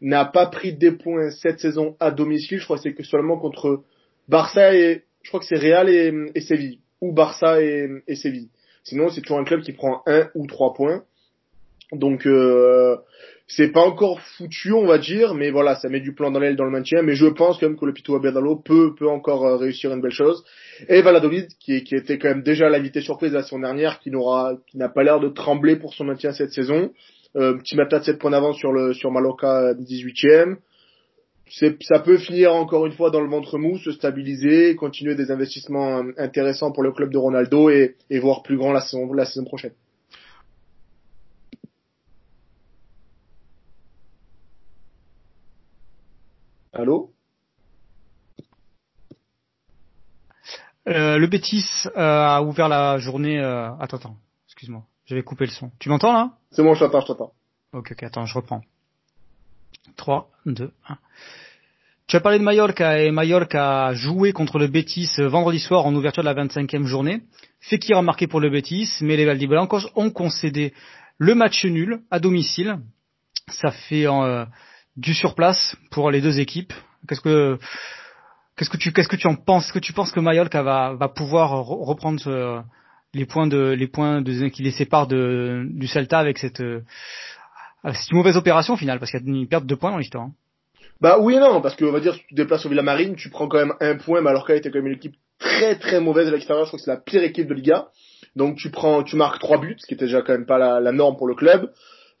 n'a 0.00 0.24
pas 0.24 0.46
pris 0.46 0.72
des 0.72 0.92
points 0.92 1.30
cette 1.30 1.58
saison 1.58 1.96
à 1.98 2.10
domicile. 2.10 2.58
Je 2.58 2.64
crois 2.64 2.76
que 2.76 2.82
c'est 2.82 2.94
que 2.94 3.02
seulement 3.02 3.38
contre 3.38 3.82
Barça 4.28 4.74
et, 4.74 5.02
je 5.22 5.28
crois 5.28 5.40
que 5.40 5.46
c'est 5.46 5.56
Real 5.56 5.88
et, 5.88 6.12
et, 6.34 6.40
Séville, 6.40 6.80
ou 7.00 7.12
Barça 7.12 7.60
et, 7.62 7.88
et 8.06 8.14
Séville. 8.14 8.50
Sinon, 8.84 9.08
c'est 9.08 9.20
toujours 9.20 9.38
un 9.38 9.44
club 9.44 9.62
qui 9.62 9.72
prend 9.72 10.02
un 10.06 10.28
ou 10.34 10.46
trois 10.46 10.74
points. 10.74 11.04
Donc, 11.92 12.26
euh, 12.26 12.96
c'est 13.46 13.72
pas 13.72 13.80
encore 13.80 14.20
foutu, 14.20 14.72
on 14.72 14.86
va 14.86 14.98
dire, 14.98 15.34
mais 15.34 15.50
voilà, 15.50 15.74
ça 15.74 15.88
met 15.88 16.00
du 16.00 16.14
plan 16.14 16.30
dans 16.30 16.38
l'aile 16.38 16.54
dans 16.54 16.64
le 16.64 16.70
maintien. 16.70 17.02
Mais 17.02 17.14
je 17.14 17.26
pense 17.26 17.58
quand 17.58 17.68
même 17.68 17.78
que 17.78 17.84
le 17.84 17.92
Pito 17.92 18.14
Abedalo 18.14 18.56
peut, 18.56 18.94
peut 18.96 19.08
encore 19.08 19.44
euh, 19.44 19.56
réussir 19.56 19.92
une 19.92 20.00
belle 20.00 20.12
chose. 20.12 20.44
Et 20.88 21.02
Valladolid, 21.02 21.48
qui, 21.58 21.82
qui 21.82 21.96
était 21.96 22.18
quand 22.18 22.28
même 22.28 22.42
déjà 22.42 22.68
l'invité 22.68 23.00
surprise 23.00 23.32
la 23.32 23.42
saison 23.42 23.58
dernière, 23.58 23.98
qui 23.98 24.10
n'aura, 24.10 24.54
qui 24.68 24.78
n'a 24.78 24.88
pas 24.88 25.02
l'air 25.02 25.18
de 25.18 25.28
trembler 25.28 25.76
pour 25.76 25.94
son 25.94 26.04
maintien 26.04 26.32
cette 26.32 26.52
saison. 26.52 26.90
Euh, 27.36 27.54
petit 27.54 27.76
matin 27.76 27.98
de 27.98 28.04
7 28.04 28.18
points 28.18 28.30
d'avance 28.30 28.56
sur 28.56 28.72
le, 28.72 28.92
sur 28.92 29.10
Mallorca 29.10 29.74
18ème. 29.74 30.56
C'est, 31.48 31.82
ça 31.82 31.98
peut 31.98 32.18
finir 32.18 32.54
encore 32.54 32.86
une 32.86 32.92
fois 32.92 33.10
dans 33.10 33.20
le 33.20 33.28
ventre 33.28 33.58
mou, 33.58 33.78
se 33.78 33.90
stabiliser, 33.90 34.76
continuer 34.76 35.16
des 35.16 35.32
investissements 35.32 35.98
euh, 35.98 36.12
intéressants 36.18 36.70
pour 36.70 36.84
le 36.84 36.92
club 36.92 37.12
de 37.12 37.18
Ronaldo 37.18 37.70
et, 37.70 37.96
et 38.10 38.20
voir 38.20 38.44
plus 38.44 38.56
grand 38.56 38.72
la 38.72 38.80
saison, 38.80 39.12
la 39.12 39.24
saison 39.24 39.44
prochaine. 39.44 39.72
Allô? 46.72 47.10
Euh, 50.88 51.18
Le 51.18 51.26
Bétis 51.26 51.64
euh, 51.86 51.90
a 51.96 52.42
ouvert 52.42 52.68
la 52.68 52.98
journée. 52.98 53.38
Euh... 53.40 53.72
Attends, 53.80 53.96
attends, 53.96 54.16
excuse-moi, 54.46 54.84
j'avais 55.06 55.22
coupé 55.22 55.46
le 55.46 55.50
son. 55.50 55.70
Tu 55.78 55.88
m'entends 55.88 56.12
là? 56.12 56.30
C'est 56.52 56.62
bon, 56.62 56.74
je 56.74 56.80
t'entends, 56.84 57.00
je 57.00 57.06
t'entends. 57.06 57.32
Ok, 57.72 57.92
ok, 57.92 58.02
attends, 58.04 58.26
je 58.26 58.34
reprends. 58.34 58.62
3, 59.96 60.30
2, 60.46 60.72
1. 60.88 60.98
Tu 62.06 62.16
as 62.16 62.20
parlé 62.20 62.38
de 62.38 62.44
Mallorca 62.44 63.00
et 63.00 63.10
Mallorca 63.10 63.86
a 63.86 63.94
joué 63.94 64.32
contre 64.32 64.58
le 64.58 64.66
Bétis 64.66 65.10
vendredi 65.18 65.60
soir 65.60 65.86
en 65.86 65.94
ouverture 65.94 66.24
de 66.24 66.28
la 66.28 66.34
25e 66.34 66.84
journée. 66.84 67.22
Fekir 67.60 67.98
a 67.98 68.02
marqué 68.02 68.26
pour 68.26 68.40
le 68.40 68.50
Bétis, 68.50 68.90
mais 69.00 69.16
les 69.16 69.24
Valdiblancos 69.24 69.88
ont 69.94 70.10
concédé 70.10 70.72
le 71.18 71.34
match 71.34 71.64
nul 71.64 72.00
à 72.10 72.18
domicile. 72.18 72.78
Ça 73.48 73.70
fait 73.70 74.06
euh, 74.06 74.44
du 74.96 75.14
surplace 75.14 75.76
pour 75.90 76.10
les 76.10 76.20
deux 76.20 76.40
équipes. 76.40 76.72
Qu'est-ce 77.08 77.20
que 77.20 77.58
qu'est-ce 78.56 78.70
que 78.70 78.76
tu 78.76 78.92
qu'est-ce 78.92 79.08
que 79.08 79.16
tu 79.16 79.26
en 79.26 79.36
penses? 79.36 79.66
Est-ce 79.66 79.72
que 79.72 79.78
tu 79.78 79.92
penses 79.92 80.12
que 80.12 80.20
Mallorca 80.20 80.62
va 80.62 80.94
va 80.94 81.08
pouvoir 81.08 81.64
reprendre 81.64 82.64
les 83.14 83.26
points 83.26 83.46
de 83.46 83.70
les 83.70 83.86
points 83.86 84.20
de, 84.20 84.48
qui 84.48 84.62
les 84.62 84.70
séparent 84.70 85.06
de 85.06 85.64
du 85.68 85.86
Celta 85.86 86.18
avec 86.18 86.38
cette 86.38 86.60
euh, 86.60 86.82
c'est 87.84 88.10
une 88.10 88.18
mauvaise 88.18 88.36
opération 88.36 88.74
au 88.74 88.76
final? 88.76 88.98
Parce 88.98 89.10
qu'il 89.10 89.20
y 89.20 89.24
a 89.24 89.38
une 89.38 89.48
perte 89.48 89.64
de 89.64 89.74
points 89.74 89.90
dans 89.90 89.98
l'histoire. 89.98 90.24
Hein. 90.24 90.32
Bah 91.00 91.16
oui 91.18 91.34
et 91.34 91.40
non 91.40 91.62
parce 91.62 91.76
que 91.76 91.86
on 91.86 91.92
va 91.92 92.00
dire 92.00 92.14
si 92.14 92.20
tu 92.20 92.34
te 92.34 92.34
déplaces 92.34 92.66
au 92.66 92.68
Villamarine, 92.68 93.16
tu 93.16 93.30
prends 93.30 93.48
quand 93.48 93.58
même 93.58 93.74
un 93.80 93.96
point. 93.96 94.20
Mallorca 94.20 94.54
était 94.54 94.70
quand 94.70 94.78
même 94.78 94.88
une 94.88 94.96
équipe 94.96 95.16
très 95.38 95.78
très 95.78 96.00
mauvaise 96.00 96.28
à 96.28 96.30
l'extérieur. 96.30 96.66
Je 96.66 96.70
crois 96.70 96.78
que 96.78 96.84
c'est 96.84 96.90
la 96.90 96.98
pire 96.98 97.22
équipe 97.22 97.48
de 97.48 97.54
Liga. 97.54 97.88
Donc 98.36 98.56
tu 98.56 98.70
prends, 98.70 99.02
tu 99.02 99.16
marques 99.16 99.40
trois 99.40 99.58
buts, 99.58 99.76
ce 99.78 99.86
qui 99.86 99.94
était 99.94 100.04
déjà 100.04 100.20
quand 100.20 100.32
même 100.32 100.46
pas 100.46 100.58
la 100.58 100.92
norme 100.92 101.16
pour 101.16 101.26
le 101.26 101.34
club. 101.34 101.72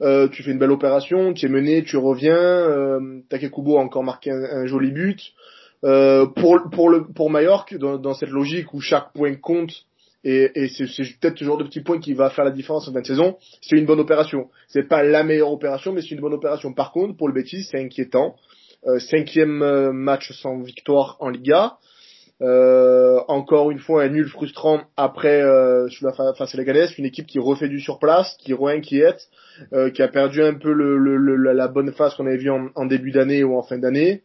Euh, 0.02 0.28
tu 0.28 0.42
fais 0.42 0.50
une 0.50 0.58
belle 0.58 0.70
opération, 0.70 1.34
tu 1.34 1.46
es 1.46 1.48
mené, 1.48 1.84
tu 1.84 1.96
reviens. 1.96 2.36
Euh, 2.36 3.20
Takekubo 3.28 3.78
a 3.78 3.80
encore 3.80 4.04
marqué 4.04 4.30
un, 4.30 4.66
joli 4.66 4.90
but. 4.90 5.20
Euh, 5.84 6.26
pour 6.26 6.58
pour 6.70 6.88
le 6.90 7.06
pour 7.06 7.30
Mallorca, 7.30 7.76
dans, 7.78 7.98
dans, 7.98 8.14
cette 8.14 8.30
logique 8.30 8.74
où 8.74 8.80
chaque 8.80 9.12
point 9.14 9.34
compte 9.36 9.72
et, 10.24 10.50
et 10.54 10.68
c'est 10.68 10.84
peut-être 11.20 11.38
ce 11.38 11.44
genre 11.44 11.56
de 11.56 11.64
petit 11.64 11.80
point 11.80 11.98
qui 11.98 12.12
va 12.12 12.30
faire 12.30 12.44
la 12.44 12.50
différence 12.50 12.86
en 12.88 12.92
fin 12.92 13.00
de 13.00 13.06
saison, 13.06 13.36
c'est 13.62 13.76
une 13.76 13.86
bonne 13.86 14.00
opération. 14.00 14.50
C'est 14.68 14.86
pas 14.86 15.02
la 15.02 15.22
meilleure 15.22 15.50
opération, 15.50 15.92
mais 15.92 16.02
c'est 16.02 16.10
une 16.10 16.20
bonne 16.20 16.34
opération. 16.34 16.72
Par 16.74 16.92
contre, 16.92 17.16
pour 17.16 17.28
le 17.28 17.34
Betis, 17.34 17.64
c'est 17.64 17.80
inquiétant. 17.80 18.36
Euh, 18.86 18.98
cinquième 18.98 19.62
euh, 19.62 19.92
match 19.92 20.32
sans 20.32 20.58
victoire 20.62 21.16
en 21.20 21.28
Liga. 21.28 21.76
Euh, 22.42 23.20
encore 23.28 23.70
une 23.70 23.78
fois 23.78 24.04
un 24.04 24.08
nul 24.08 24.26
frustrant 24.26 24.80
après 24.96 25.42
euh, 25.42 25.88
face 26.38 26.54
à 26.54 26.56
la 26.56 26.64
Galès, 26.64 26.96
une 26.96 27.04
équipe 27.04 27.26
qui 27.26 27.38
refait 27.38 27.68
du 27.68 27.80
surplace, 27.80 28.34
qui 28.38 28.54
re-inquiète, 28.54 29.28
euh, 29.74 29.90
qui 29.90 30.02
a 30.02 30.08
perdu 30.08 30.42
un 30.42 30.54
peu 30.54 30.72
le, 30.72 30.96
le, 30.96 31.36
la 31.36 31.68
bonne 31.68 31.92
phase 31.92 32.14
qu'on 32.14 32.26
avait 32.26 32.38
vue 32.38 32.50
en, 32.50 32.68
en, 32.74 32.86
début 32.86 33.10
d'année 33.10 33.44
ou 33.44 33.58
en 33.58 33.62
fin 33.62 33.78
d'année. 33.78 34.22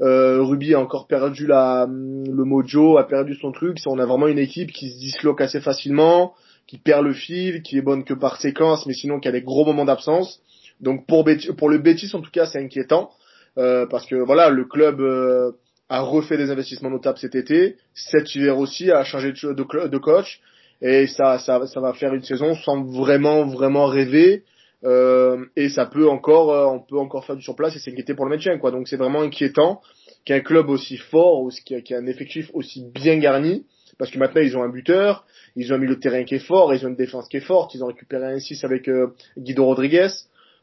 Euh, 0.00 0.40
Ruby 0.40 0.74
a 0.74 0.80
encore 0.80 1.08
perdu 1.08 1.48
la, 1.48 1.88
le 1.88 2.44
mojo, 2.44 2.96
a 2.96 3.08
perdu 3.08 3.34
son 3.34 3.50
truc. 3.50 3.78
On 3.86 3.98
a 3.98 4.06
vraiment 4.06 4.28
une 4.28 4.38
équipe 4.38 4.70
qui 4.70 4.90
se 4.90 4.98
disloque 4.98 5.40
assez 5.40 5.60
facilement, 5.60 6.34
qui 6.68 6.78
perd 6.78 7.04
le 7.04 7.12
fil, 7.12 7.62
qui 7.62 7.78
est 7.78 7.82
bonne 7.82 8.04
que 8.04 8.14
par 8.14 8.40
séquence, 8.40 8.86
mais 8.86 8.94
sinon 8.94 9.18
qui 9.18 9.26
a 9.26 9.32
des 9.32 9.42
gros 9.42 9.64
moments 9.64 9.84
d'absence. 9.84 10.40
Donc 10.80 11.06
pour, 11.06 11.28
pour 11.56 11.68
le 11.68 11.78
Betis 11.78 12.14
en 12.14 12.20
tout 12.20 12.30
cas 12.30 12.46
c'est 12.46 12.62
inquiétant 12.62 13.10
euh, 13.58 13.86
parce 13.86 14.06
que 14.06 14.14
voilà 14.14 14.48
le 14.50 14.64
club 14.64 15.00
euh, 15.00 15.50
a 15.88 16.00
refait 16.00 16.36
des 16.36 16.50
investissements 16.50 16.90
notables 16.90 17.18
cet 17.18 17.34
été. 17.34 17.76
Cet 17.94 18.34
hiver 18.34 18.58
aussi 18.58 18.90
a 18.90 19.04
changé 19.04 19.32
de, 19.32 19.98
coach. 19.98 20.40
Et 20.80 21.06
ça, 21.06 21.38
ça, 21.38 21.66
ça 21.66 21.80
va 21.80 21.92
faire 21.94 22.14
une 22.14 22.22
saison 22.22 22.54
sans 22.54 22.84
vraiment, 22.84 23.46
vraiment 23.46 23.86
rêver. 23.86 24.44
Euh, 24.84 25.44
et 25.56 25.68
ça 25.70 25.86
peut 25.86 26.08
encore, 26.08 26.52
euh, 26.52 26.66
on 26.66 26.80
peut 26.80 26.98
encore 26.98 27.24
faire 27.24 27.36
du 27.36 27.42
surplace 27.42 27.74
et 27.74 27.80
s'inquiéter 27.80 28.14
pour 28.14 28.26
le 28.26 28.30
maintien, 28.30 28.58
quoi. 28.58 28.70
Donc 28.70 28.86
c'est 28.86 28.96
vraiment 28.96 29.22
inquiétant 29.22 29.80
qu'un 30.24 30.40
club 30.40 30.68
aussi 30.68 30.96
fort, 30.96 31.42
ou 31.42 31.50
qui 31.64 31.74
a, 31.74 31.98
un 31.98 32.06
effectif 32.06 32.50
aussi 32.54 32.84
bien 32.94 33.18
garni, 33.18 33.66
parce 33.98 34.10
que 34.10 34.18
maintenant 34.18 34.42
ils 34.42 34.56
ont 34.56 34.62
un 34.62 34.68
buteur, 34.68 35.26
ils 35.56 35.72
ont 35.72 35.76
un 35.76 35.78
milieu 35.78 35.96
de 35.96 36.00
terrain 36.00 36.22
qui 36.22 36.36
est 36.36 36.46
fort, 36.46 36.72
ils 36.74 36.84
ont 36.86 36.90
une 36.90 36.96
défense 36.96 37.28
qui 37.28 37.38
est 37.38 37.46
forte, 37.46 37.74
ils 37.74 37.82
ont 37.82 37.88
récupéré 37.88 38.26
un 38.26 38.38
6 38.38 38.62
avec 38.62 38.88
euh, 38.88 39.08
Guido 39.36 39.64
Rodriguez. 39.64 40.08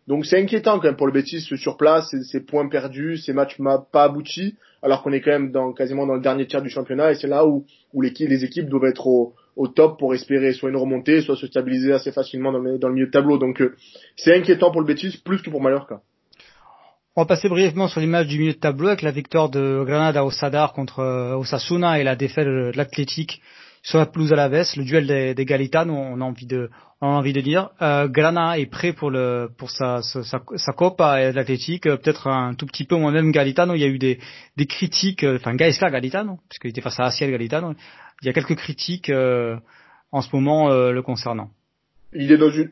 Donc 0.08 0.26
c'est 0.26 0.40
inquiétant 0.40 0.78
quand 0.80 0.86
même 0.88 0.96
pour 0.96 1.08
le 1.08 1.14
Betis 1.14 1.42
sur 1.42 1.78
place, 1.78 2.14
ces 2.32 2.42
points 2.42 2.68
perdus, 2.70 3.18
ces 3.18 3.34
matchs 3.34 3.58
pas 3.92 4.04
aboutis, 4.04 4.56
alors 4.84 5.02
qu'on 5.02 5.12
est 5.12 5.22
quand 5.22 5.32
même 5.32 5.52
dans, 5.52 5.74
quasiment 5.74 6.06
dans 6.06 6.14
le 6.14 6.22
dernier 6.22 6.46
tiers 6.46 6.62
du 6.62 6.70
championnat 6.70 7.12
et 7.12 7.16
c'est 7.16 7.28
là 7.28 7.48
où, 7.48 7.66
où 7.94 8.02
les, 8.02 8.44
équipes 8.44 8.70
doivent 8.70 8.86
être 8.86 9.08
au, 9.08 9.34
au, 9.56 9.68
top 9.68 9.98
pour 9.98 10.14
espérer 10.14 10.54
soit 10.54 10.70
une 10.70 10.76
remontée, 10.76 11.22
soit 11.22 11.36
se 11.36 11.48
stabiliser 11.48 11.92
assez 11.92 12.12
facilement 12.12 12.52
dans 12.52 12.60
le, 12.60 12.78
dans 12.78 12.88
le 12.88 12.94
milieu 12.94 13.08
de 13.08 13.12
tableau. 13.12 13.40
Donc 13.40 13.62
euh, 13.62 13.76
c'est 14.16 14.36
inquiétant 14.36 14.70
pour 14.70 14.82
le 14.82 14.88
Betis 14.88 15.22
plus 15.26 15.42
que 15.42 15.50
pour 15.50 15.62
Mallorca. 15.62 16.02
On 17.16 17.22
va 17.22 17.26
passer 17.26 17.50
brièvement 17.50 17.88
sur 17.88 18.02
l'image 18.02 18.28
du 18.28 18.38
milieu 18.38 18.54
de 18.54 18.60
tableau 18.60 18.90
avec 18.90 19.02
la 19.02 19.12
victoire 19.12 19.50
de 19.50 19.84
Granada 19.88 20.24
au 20.24 20.32
Sadar 20.32 20.74
contre 20.74 21.00
euh, 21.00 21.36
Osasuna 21.36 22.00
et 22.00 22.04
la 22.04 22.16
défaite 22.16 22.46
de 22.46 22.72
l'Athletic 22.76 23.42
sur 23.86 24.00
la 24.00 24.08
pelouse 24.08 24.34
à 24.34 24.36
la 24.36 24.50
veste, 24.50 24.78
le 24.78 24.84
duel 24.84 25.06
des, 25.06 25.36
des 25.36 25.70
on 25.76 26.20
a 26.20 26.24
envie 26.24 26.48
de, 26.48 26.72
on 27.02 27.08
a 27.08 27.12
envie 27.12 27.34
de 27.34 27.42
dire. 27.42 27.70
Euh, 27.84 28.08
Grana 28.08 28.58
est 28.58 28.66
prêt 28.66 28.94
pour 28.94 29.12
le 29.12 29.48
pour 29.56 29.70
sa 29.70 30.02
sa, 30.02 30.24
sa, 30.24 30.74
Copa 30.74 31.22
et 31.22 31.32
l'Athletic, 31.32 31.86
euh, 31.86 31.96
peut-être 31.96 32.28
un 32.28 32.56
tout 32.56 32.66
petit 32.66 32.86
peu 32.86 32.96
moins 32.96 33.12
même 33.12 33.32
Galitano. 33.32 33.76
Il 33.76 33.82
y 33.82 33.84
a 33.84 33.88
eu 33.88 34.00
des 34.00 34.18
des 34.58 34.66
critiques, 34.66 35.24
euh, 35.24 35.36
enfin 35.36 35.54
Gaisca 35.56 35.92
Galitano, 35.92 36.40
puisqu'il 36.50 36.70
était 36.70 36.82
face 36.82 37.00
à 37.00 37.06
Asiel 37.06 37.30
Galitano. 37.30 37.76
Il 38.24 38.26
y 38.26 38.30
a 38.30 38.34
quelques 38.34 38.56
critiques 38.56 39.12
euh, 39.12 39.56
en 40.12 40.22
ce 40.22 40.36
moment 40.36 40.70
le 40.70 41.02
concernant. 41.04 41.52
Il 42.12 42.32
est 42.32 42.38
dans 42.38 42.50
une 42.50 42.70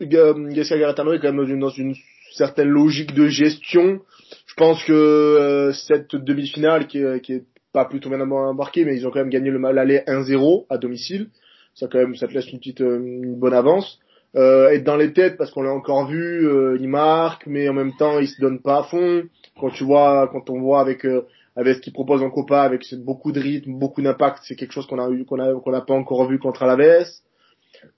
Gaisca 0.51 0.79
Galitano 0.79 1.13
est 1.13 1.19
quand 1.19 1.31
même 1.31 1.59
dans 1.59 1.69
une, 1.69 1.93
certaine 2.31 2.69
logique 2.69 3.13
de 3.13 3.27
gestion. 3.27 3.99
Je 4.47 4.55
pense 4.55 4.83
que 4.83 5.69
cette 5.73 6.15
demi-finale 6.15 6.87
qui 6.87 7.03
qui 7.21 7.33
est 7.33 7.43
pas 7.73 7.85
plutôt 7.85 8.09
bien 8.09 8.21
embarquée, 8.21 8.85
mais 8.85 8.95
ils 8.95 9.05
ont 9.05 9.11
quand 9.11 9.19
même 9.19 9.29
gagné 9.29 9.49
le 9.49 9.59
mal 9.59 9.77
aller 9.77 10.01
1-0 10.07 10.65
à 10.69 10.77
domicile. 10.77 11.29
Ça 11.75 11.87
quand 11.91 11.97
même, 11.97 12.15
ça 12.15 12.27
te 12.27 12.33
laisse 12.33 12.49
une 12.51 12.59
petite, 12.59 12.79
une 12.79 13.35
bonne 13.35 13.53
avance 13.53 13.99
euh, 14.35 14.69
être 14.69 14.83
dans 14.83 14.95
les 14.95 15.13
têtes 15.13 15.37
parce 15.37 15.51
qu'on 15.51 15.61
l'a 15.61 15.71
encore 15.71 16.07
vu, 16.07 16.47
euh, 16.47 16.77
il 16.79 16.89
marque, 16.89 17.45
mais 17.45 17.69
en 17.69 17.73
même 17.73 17.93
temps 17.97 18.19
il 18.19 18.27
se 18.27 18.41
donne 18.41 18.61
pas 18.61 18.79
à 18.79 18.83
fond. 18.83 19.23
Quand 19.59 19.69
tu 19.69 19.83
vois, 19.83 20.27
quand 20.31 20.49
on 20.49 20.59
voit 20.59 20.81
avec 20.81 21.05
euh, 21.05 21.27
avec 21.55 21.75
ce 21.75 21.81
qu'il 21.81 21.93
propose 21.93 22.23
en 22.23 22.31
Copa, 22.31 22.61
avec 22.61 22.83
beaucoup 22.95 23.31
de 23.31 23.39
rythme, 23.39 23.73
beaucoup 23.77 24.01
d'impact, 24.01 24.39
c'est 24.43 24.55
quelque 24.55 24.71
chose 24.71 24.87
qu'on 24.87 24.99
a 24.99 25.09
eu 25.11 25.25
qu'on 25.25 25.39
a 25.39 25.53
qu'on 25.53 25.71
n'a 25.71 25.81
pas 25.81 25.93
encore 25.93 26.27
vu 26.27 26.39
contre 26.39 26.63
Alaves. 26.63 27.05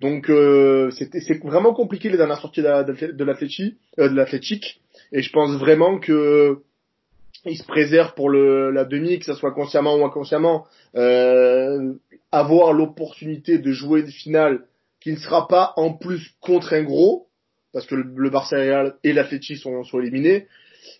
Donc 0.01 0.29
euh, 0.29 0.91
c'était 0.91 1.21
c'est 1.21 1.41
vraiment 1.41 1.73
compliqué 1.73 2.09
les 2.09 2.17
dernières 2.17 2.41
sorties 2.41 2.61
de, 2.61 3.11
de 3.11 3.23
l'Athletic, 3.23 3.77
euh, 3.99 4.09
de 4.09 4.15
l'Athletic, 4.15 4.81
et 5.13 5.21
je 5.21 5.31
pense 5.31 5.55
vraiment 5.57 5.99
que 5.99 6.59
il 7.45 7.57
se 7.57 7.65
préserve 7.65 8.13
pour 8.15 8.29
le, 8.29 8.71
la 8.71 8.85
demi, 8.85 9.19
que 9.19 9.25
ce 9.25 9.33
soit 9.33 9.51
consciemment 9.51 9.95
ou 9.95 10.05
inconsciemment, 10.05 10.65
euh, 10.95 11.93
avoir 12.31 12.73
l'opportunité 12.73 13.59
de 13.59 13.71
jouer 13.71 14.01
une 14.01 14.11
finale 14.11 14.65
qui 14.99 15.11
ne 15.11 15.17
sera 15.17 15.47
pas 15.47 15.73
en 15.75 15.93
plus 15.93 16.33
contre 16.41 16.73
un 16.73 16.83
gros, 16.83 17.27
parce 17.73 17.85
que 17.85 17.95
le, 17.95 18.29
Barça 18.29 18.57
et 19.03 19.13
l'Atleti 19.13 19.57
sont, 19.57 19.83
sont 19.83 19.99
éliminés, 19.99 20.47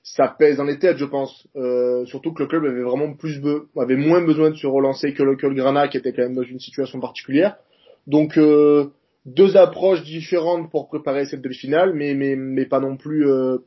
ça 0.04 0.28
pèse 0.28 0.58
dans 0.58 0.64
les 0.64 0.78
têtes, 0.78 0.98
je 0.98 1.06
pense. 1.06 1.48
Euh, 1.56 2.06
surtout 2.06 2.34
que 2.34 2.44
le 2.44 2.48
club 2.48 2.66
avait 2.66 2.84
vraiment 2.84 3.14
plus 3.14 3.42
avait 3.78 3.96
moins 3.96 4.24
besoin 4.24 4.52
de 4.52 4.56
se 4.56 4.68
relancer 4.68 5.14
que 5.14 5.24
le, 5.24 5.36
que 5.36 5.48
le 5.48 5.88
qui 5.88 5.98
était 5.98 6.14
quand 6.14 6.24
même 6.24 6.36
dans 6.36 6.44
une 6.44 6.60
situation 6.60 7.00
particulière. 7.00 7.58
Donc 8.08 8.38
euh, 8.38 8.92
deux 9.26 9.58
approches 9.58 10.04
différentes 10.04 10.70
pour 10.70 10.88
préparer 10.88 11.26
cette 11.26 11.42
demi-finale, 11.42 11.94
mais 11.94 12.14
mais 12.14 12.36
mais 12.36 12.66
pas 12.66 12.80
non 12.80 12.98
plus 12.98 13.28
euh, 13.28 13.58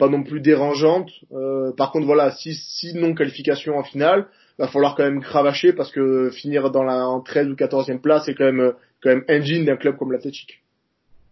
pas 0.00 0.08
non 0.08 0.22
plus 0.22 0.40
dérangeantes. 0.40 1.10
Euh, 1.32 1.72
par 1.76 1.92
contre, 1.92 2.06
voilà, 2.06 2.32
si 2.32 2.54
si 2.54 2.94
non 2.94 3.14
qualification 3.14 3.76
en 3.76 3.84
finale, 3.84 4.26
va 4.58 4.66
falloir 4.66 4.96
quand 4.96 5.04
même 5.04 5.20
cravacher 5.20 5.74
parce 5.74 5.92
que 5.92 6.30
finir 6.30 6.70
dans 6.70 6.82
la 6.82 7.06
en 7.06 7.20
13 7.20 7.48
ou 7.48 7.54
14e 7.54 8.00
place, 8.00 8.24
c'est 8.24 8.34
quand 8.34 8.46
même 8.46 8.72
quand 9.02 9.10
même 9.10 9.24
engine 9.28 9.66
d'un 9.66 9.76
club 9.76 9.96
comme 9.98 10.10
l'Athletic. 10.10 10.62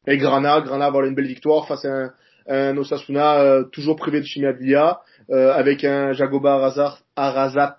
Et 0.07 0.19
Grana, 0.19 0.61
Grana 0.61 0.85
avoir 0.85 1.05
une 1.05 1.15
belle 1.15 1.27
victoire 1.27 1.67
face 1.67 1.85
à 1.87 1.89
un, 1.89 2.13
un 2.47 2.77
Osasuna 2.77 3.41
euh, 3.41 3.65
toujours 3.65 3.97
privé 3.97 4.21
de 4.21 4.27
Chimia 4.27 4.53
euh, 5.31 5.53
avec 5.53 5.85
un 5.85 6.13
Jagoba 6.13 6.73
Arazat 7.17 7.79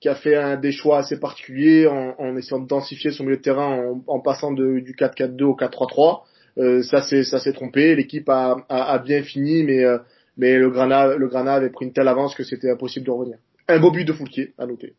qui 0.00 0.08
a 0.08 0.14
fait 0.16 0.36
un 0.36 0.56
des 0.56 0.72
choix 0.72 0.98
assez 0.98 1.18
particuliers 1.18 1.86
en, 1.86 2.14
en 2.18 2.36
essayant 2.36 2.60
de 2.60 2.68
densifier 2.68 3.12
son 3.12 3.24
milieu 3.24 3.36
de 3.36 3.42
terrain 3.42 3.66
en, 3.66 4.02
en 4.06 4.20
passant 4.20 4.52
du 4.52 4.94
4-4-2 4.98 5.42
au 5.44 5.56
4-3-3. 5.56 6.22
Euh, 6.58 6.82
ça 6.82 7.02
s'est 7.02 7.52
trompé. 7.52 7.94
L'équipe 7.96 8.28
a, 8.28 8.56
a, 8.68 8.92
a, 8.92 8.98
bien 8.98 9.22
fini, 9.22 9.64
mais 9.64 9.84
euh, 9.84 9.98
mais 10.36 10.58
le 10.58 10.70
Grana 10.70 11.16
le 11.16 11.28
Grana 11.28 11.54
avait 11.54 11.70
pris 11.70 11.86
une 11.86 11.92
telle 11.92 12.08
avance 12.08 12.34
que 12.34 12.44
c'était 12.44 12.70
impossible 12.70 13.06
de 13.06 13.10
revenir. 13.10 13.38
Un 13.68 13.78
beau 13.80 13.90
but 13.90 14.04
de 14.04 14.12
Foulquier 14.12 14.54
à 14.58 14.66
noter. 14.66 14.94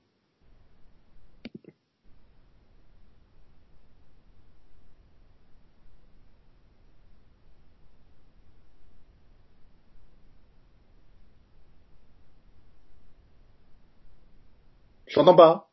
Je 15.08 15.22
t'entends 15.22 15.36
pas. 15.36 15.70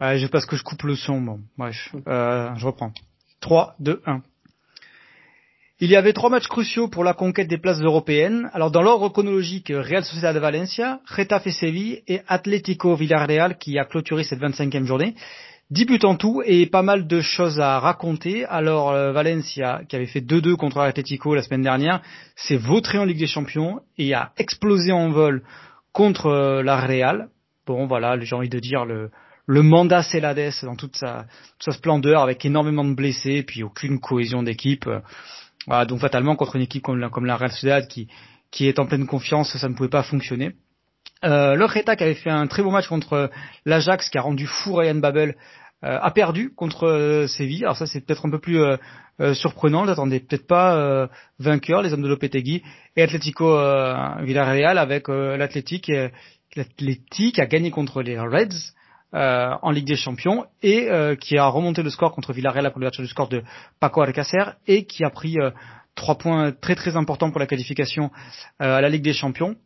Ouais, 0.00 0.18
je 0.18 0.28
parce 0.28 0.46
que 0.46 0.54
je 0.54 0.62
coupe 0.62 0.82
le 0.84 0.94
son. 0.94 1.20
Bon, 1.20 1.40
bref, 1.56 1.92
euh, 2.06 2.54
je 2.54 2.66
reprends. 2.66 2.92
3, 3.40 3.74
2, 3.80 4.00
1. 4.06 4.22
Il 5.80 5.90
y 5.90 5.94
avait 5.94 6.12
trois 6.12 6.28
matchs 6.28 6.48
cruciaux 6.48 6.88
pour 6.88 7.04
la 7.04 7.14
conquête 7.14 7.46
des 7.46 7.56
places 7.56 7.80
européennes. 7.80 8.50
Alors 8.52 8.72
dans 8.72 8.82
l'ordre 8.82 9.10
chronologique, 9.10 9.68
Real 9.72 10.02
Sociedad 10.02 10.34
de 10.34 10.40
Valencia, 10.40 10.98
Getafe 11.06 11.50
Séville 11.50 12.02
et 12.08 12.20
Atlético 12.26 12.96
Villarreal 12.96 13.58
qui 13.58 13.78
a 13.78 13.84
clôturé 13.84 14.24
cette 14.24 14.40
25e 14.40 14.86
journée. 14.86 15.14
10 15.70 15.84
buts 15.84 16.00
en 16.02 16.16
tout 16.16 16.42
et 16.44 16.66
pas 16.66 16.82
mal 16.82 17.06
de 17.06 17.20
choses 17.20 17.60
à 17.60 17.78
raconter. 17.78 18.44
Alors 18.46 18.90
euh, 18.90 19.12
Valencia, 19.12 19.82
qui 19.88 19.94
avait 19.94 20.06
fait 20.06 20.20
2-2 20.20 20.56
contre 20.56 20.80
Atlético 20.80 21.36
la 21.36 21.42
semaine 21.42 21.62
dernière, 21.62 22.02
s'est 22.34 22.56
vautré 22.56 22.98
en 22.98 23.04
Ligue 23.04 23.20
des 23.20 23.28
Champions 23.28 23.78
et 23.98 24.14
a 24.14 24.32
explosé 24.36 24.90
en 24.90 25.10
vol 25.10 25.44
contre 25.92 26.26
euh, 26.26 26.62
la 26.64 26.80
Real. 26.80 27.28
Bon, 27.68 27.86
voilà, 27.86 28.18
j'ai 28.18 28.34
envie 28.34 28.48
de 28.48 28.58
dire 28.58 28.84
le, 28.84 29.12
mandat 29.46 30.02
Celades 30.02 30.54
dans 30.64 30.74
toute 30.74 30.96
sa, 30.96 31.26
toute 31.52 31.72
sa 31.72 31.78
splendeur, 31.78 32.20
avec 32.20 32.44
énormément 32.44 32.84
de 32.84 32.94
blessés, 32.94 33.34
et 33.34 33.42
puis 33.44 33.62
aucune 33.62 34.00
cohésion 34.00 34.42
d'équipe. 34.42 34.88
Voilà, 35.68 35.84
donc 35.84 36.00
fatalement 36.00 36.34
contre 36.34 36.56
une 36.56 36.62
équipe 36.62 36.82
comme 36.82 36.98
la, 36.98 37.36
Real 37.36 37.52
Sociedad 37.52 37.86
qui, 37.86 38.08
est 38.60 38.78
en 38.78 38.86
pleine 38.86 39.06
confiance, 39.06 39.56
ça 39.56 39.68
ne 39.68 39.74
pouvait 39.74 39.90
pas 39.90 40.02
fonctionner. 40.02 40.56
Euh, 41.24 41.54
le 41.54 41.66
qui 41.68 42.02
avait 42.02 42.14
fait 42.14 42.30
un 42.30 42.46
très 42.46 42.62
beau 42.62 42.70
match 42.70 42.88
contre 42.88 43.30
l'Ajax, 43.66 44.08
qui 44.08 44.18
a 44.18 44.22
rendu 44.22 44.46
fou 44.46 44.74
Ryan 44.74 44.94
Babel, 44.94 45.36
euh, 45.84 45.96
a 46.00 46.10
perdu 46.10 46.52
contre 46.54 46.88
euh, 46.88 47.26
Séville. 47.28 47.64
Alors 47.64 47.76
ça 47.76 47.86
c'est 47.86 48.00
peut-être 48.00 48.26
un 48.26 48.30
peu 48.30 48.40
plus 48.40 48.60
euh, 48.60 48.76
euh 49.20 49.34
surprenant. 49.34 49.86
J'attendais 49.86 50.18
peut-être 50.20 50.46
pas 50.46 51.08
vainqueur 51.38 51.82
les 51.82 51.92
hommes 51.92 52.02
de 52.02 52.08
Lopetegui 52.08 52.62
et 52.96 53.02
Atlético 53.02 53.56
Villarreal 54.20 54.78
avec 54.78 55.08
l'Athletic. 55.08 55.92
L'Athletic 56.56 57.38
a 57.38 57.46
gagné 57.46 57.70
contre 57.70 58.02
les 58.02 58.18
Reds. 58.18 58.74
En 59.12 59.70
Ligue 59.70 59.86
des 59.86 59.96
Champions 59.96 60.44
et 60.62 60.88
qui 61.20 61.38
a 61.38 61.46
remonté 61.46 61.82
le 61.82 61.90
score 61.90 62.12
contre 62.12 62.32
Villarreal 62.32 62.66
après 62.66 62.80
le 62.80 62.90
du 62.90 63.06
score 63.06 63.28
de 63.28 63.42
Paco 63.80 64.02
Alcacer 64.02 64.52
et 64.66 64.84
qui 64.84 65.04
a 65.04 65.10
pris 65.10 65.36
trois 65.94 66.16
points 66.16 66.52
très 66.52 66.74
très 66.74 66.96
importants 66.96 67.30
pour 67.30 67.40
la 67.40 67.46
qualification 67.46 68.10
à 68.58 68.80
la 68.80 68.88
Ligue 68.88 69.02
des 69.02 69.14
Champions. 69.14 69.56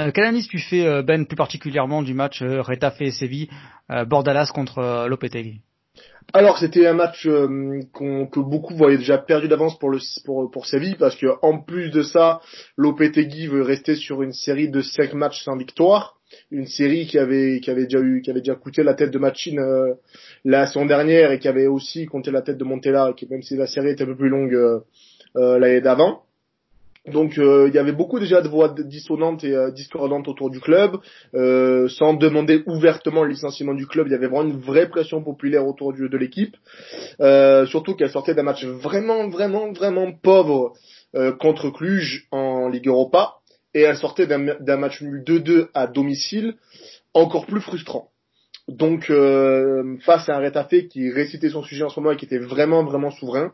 Euh, 0.00 0.10
quelle 0.12 0.24
analyse 0.24 0.48
tu 0.48 0.58
fais, 0.58 0.84
euh, 0.84 1.02
Ben, 1.02 1.24
plus 1.24 1.36
particulièrement 1.36 2.02
du 2.02 2.14
match 2.14 2.42
euh, 2.42 2.62
Retafe 2.62 3.00
et 3.00 3.12
Séville, 3.12 3.48
euh, 3.90 4.04
Bordalas 4.04 4.50
contre 4.52 4.78
euh, 4.78 5.06
Lopetegui? 5.06 5.60
Alors 6.32 6.58
c'était 6.58 6.86
un 6.86 6.94
match 6.94 7.24
que 7.24 8.40
beaucoup 8.40 8.74
voyaient 8.74 8.96
déjà 8.96 9.18
perdu 9.18 9.46
d'avance 9.46 9.78
pour 9.78 9.94
pour 10.24 10.50
pour 10.50 10.66
Séville 10.66 10.96
parce 10.98 11.14
que 11.14 11.26
en 11.42 11.60
plus 11.60 11.90
de 11.90 12.02
ça, 12.02 12.40
Lopetegui 12.76 13.46
veut 13.46 13.62
rester 13.62 13.94
sur 13.94 14.22
une 14.22 14.32
série 14.32 14.70
de 14.70 14.80
cinq 14.80 15.12
matchs 15.12 15.44
sans 15.44 15.56
victoire, 15.56 16.14
une 16.50 16.66
série 16.66 17.06
qui 17.06 17.18
avait 17.18 17.60
qui 17.60 17.70
avait 17.70 17.84
déjà 17.84 18.00
eu 18.00 18.22
qui 18.22 18.30
avait 18.30 18.40
déjà 18.40 18.54
coûté 18.54 18.82
la 18.82 18.94
tête 18.94 19.10
de 19.10 19.18
Machine 19.18 19.60
la 20.44 20.66
saison 20.66 20.86
dernière 20.86 21.32
et 21.32 21.38
qui 21.38 21.48
avait 21.48 21.66
aussi 21.66 22.06
compté 22.06 22.30
la 22.30 22.42
tête 22.42 22.58
de 22.58 22.64
Montella, 22.64 23.12
qui 23.16 23.26
même 23.28 23.42
si 23.42 23.56
la 23.56 23.66
série 23.66 23.90
était 23.90 24.04
un 24.04 24.06
peu 24.06 24.16
plus 24.16 24.28
longue 24.28 24.82
l'année 25.34 25.80
d'avant. 25.80 26.24
Donc 27.06 27.36
euh, 27.36 27.68
il 27.68 27.74
y 27.74 27.78
avait 27.78 27.92
beaucoup 27.92 28.18
déjà 28.18 28.40
de 28.40 28.48
voix 28.48 28.74
dissonantes 28.78 29.44
et 29.44 29.54
euh, 29.54 29.70
discordantes 29.70 30.26
autour 30.26 30.48
du 30.48 30.58
club, 30.58 30.96
euh, 31.34 31.86
sans 31.88 32.14
demander 32.14 32.62
ouvertement 32.66 33.24
le 33.24 33.30
licenciement 33.30 33.74
du 33.74 33.86
club. 33.86 34.06
Il 34.06 34.12
y 34.12 34.14
avait 34.14 34.26
vraiment 34.26 34.48
une 34.48 34.58
vraie 34.58 34.88
pression 34.88 35.22
populaire 35.22 35.66
autour 35.66 35.92
de 35.92 36.16
l'équipe, 36.16 36.56
surtout 37.66 37.94
qu'elle 37.94 38.10
sortait 38.10 38.34
d'un 38.34 38.42
match 38.42 38.64
vraiment, 38.64 39.28
vraiment, 39.28 39.70
vraiment 39.72 40.12
pauvre 40.12 40.72
contre 41.38 41.70
Cluj 41.70 42.26
en 42.30 42.68
Ligue 42.68 42.88
Europa, 42.88 43.34
et 43.74 43.82
elle 43.82 43.96
sortait 43.96 44.26
d'un 44.26 44.76
match 44.76 45.02
nul 45.02 45.22
2-2 45.24 45.68
à 45.74 45.86
domicile, 45.86 46.54
encore 47.12 47.46
plus 47.46 47.60
frustrant. 47.60 48.08
Donc 48.68 49.12
face 50.04 50.28
à 50.28 50.36
un 50.36 50.40
Retafe 50.40 50.88
qui 50.88 51.10
récitait 51.10 51.50
son 51.50 51.62
sujet 51.62 51.84
en 51.84 51.90
ce 51.90 52.00
moment 52.00 52.12
et 52.12 52.16
qui 52.16 52.24
était 52.24 52.38
vraiment, 52.38 52.82
vraiment 52.84 53.10
souverain, 53.10 53.52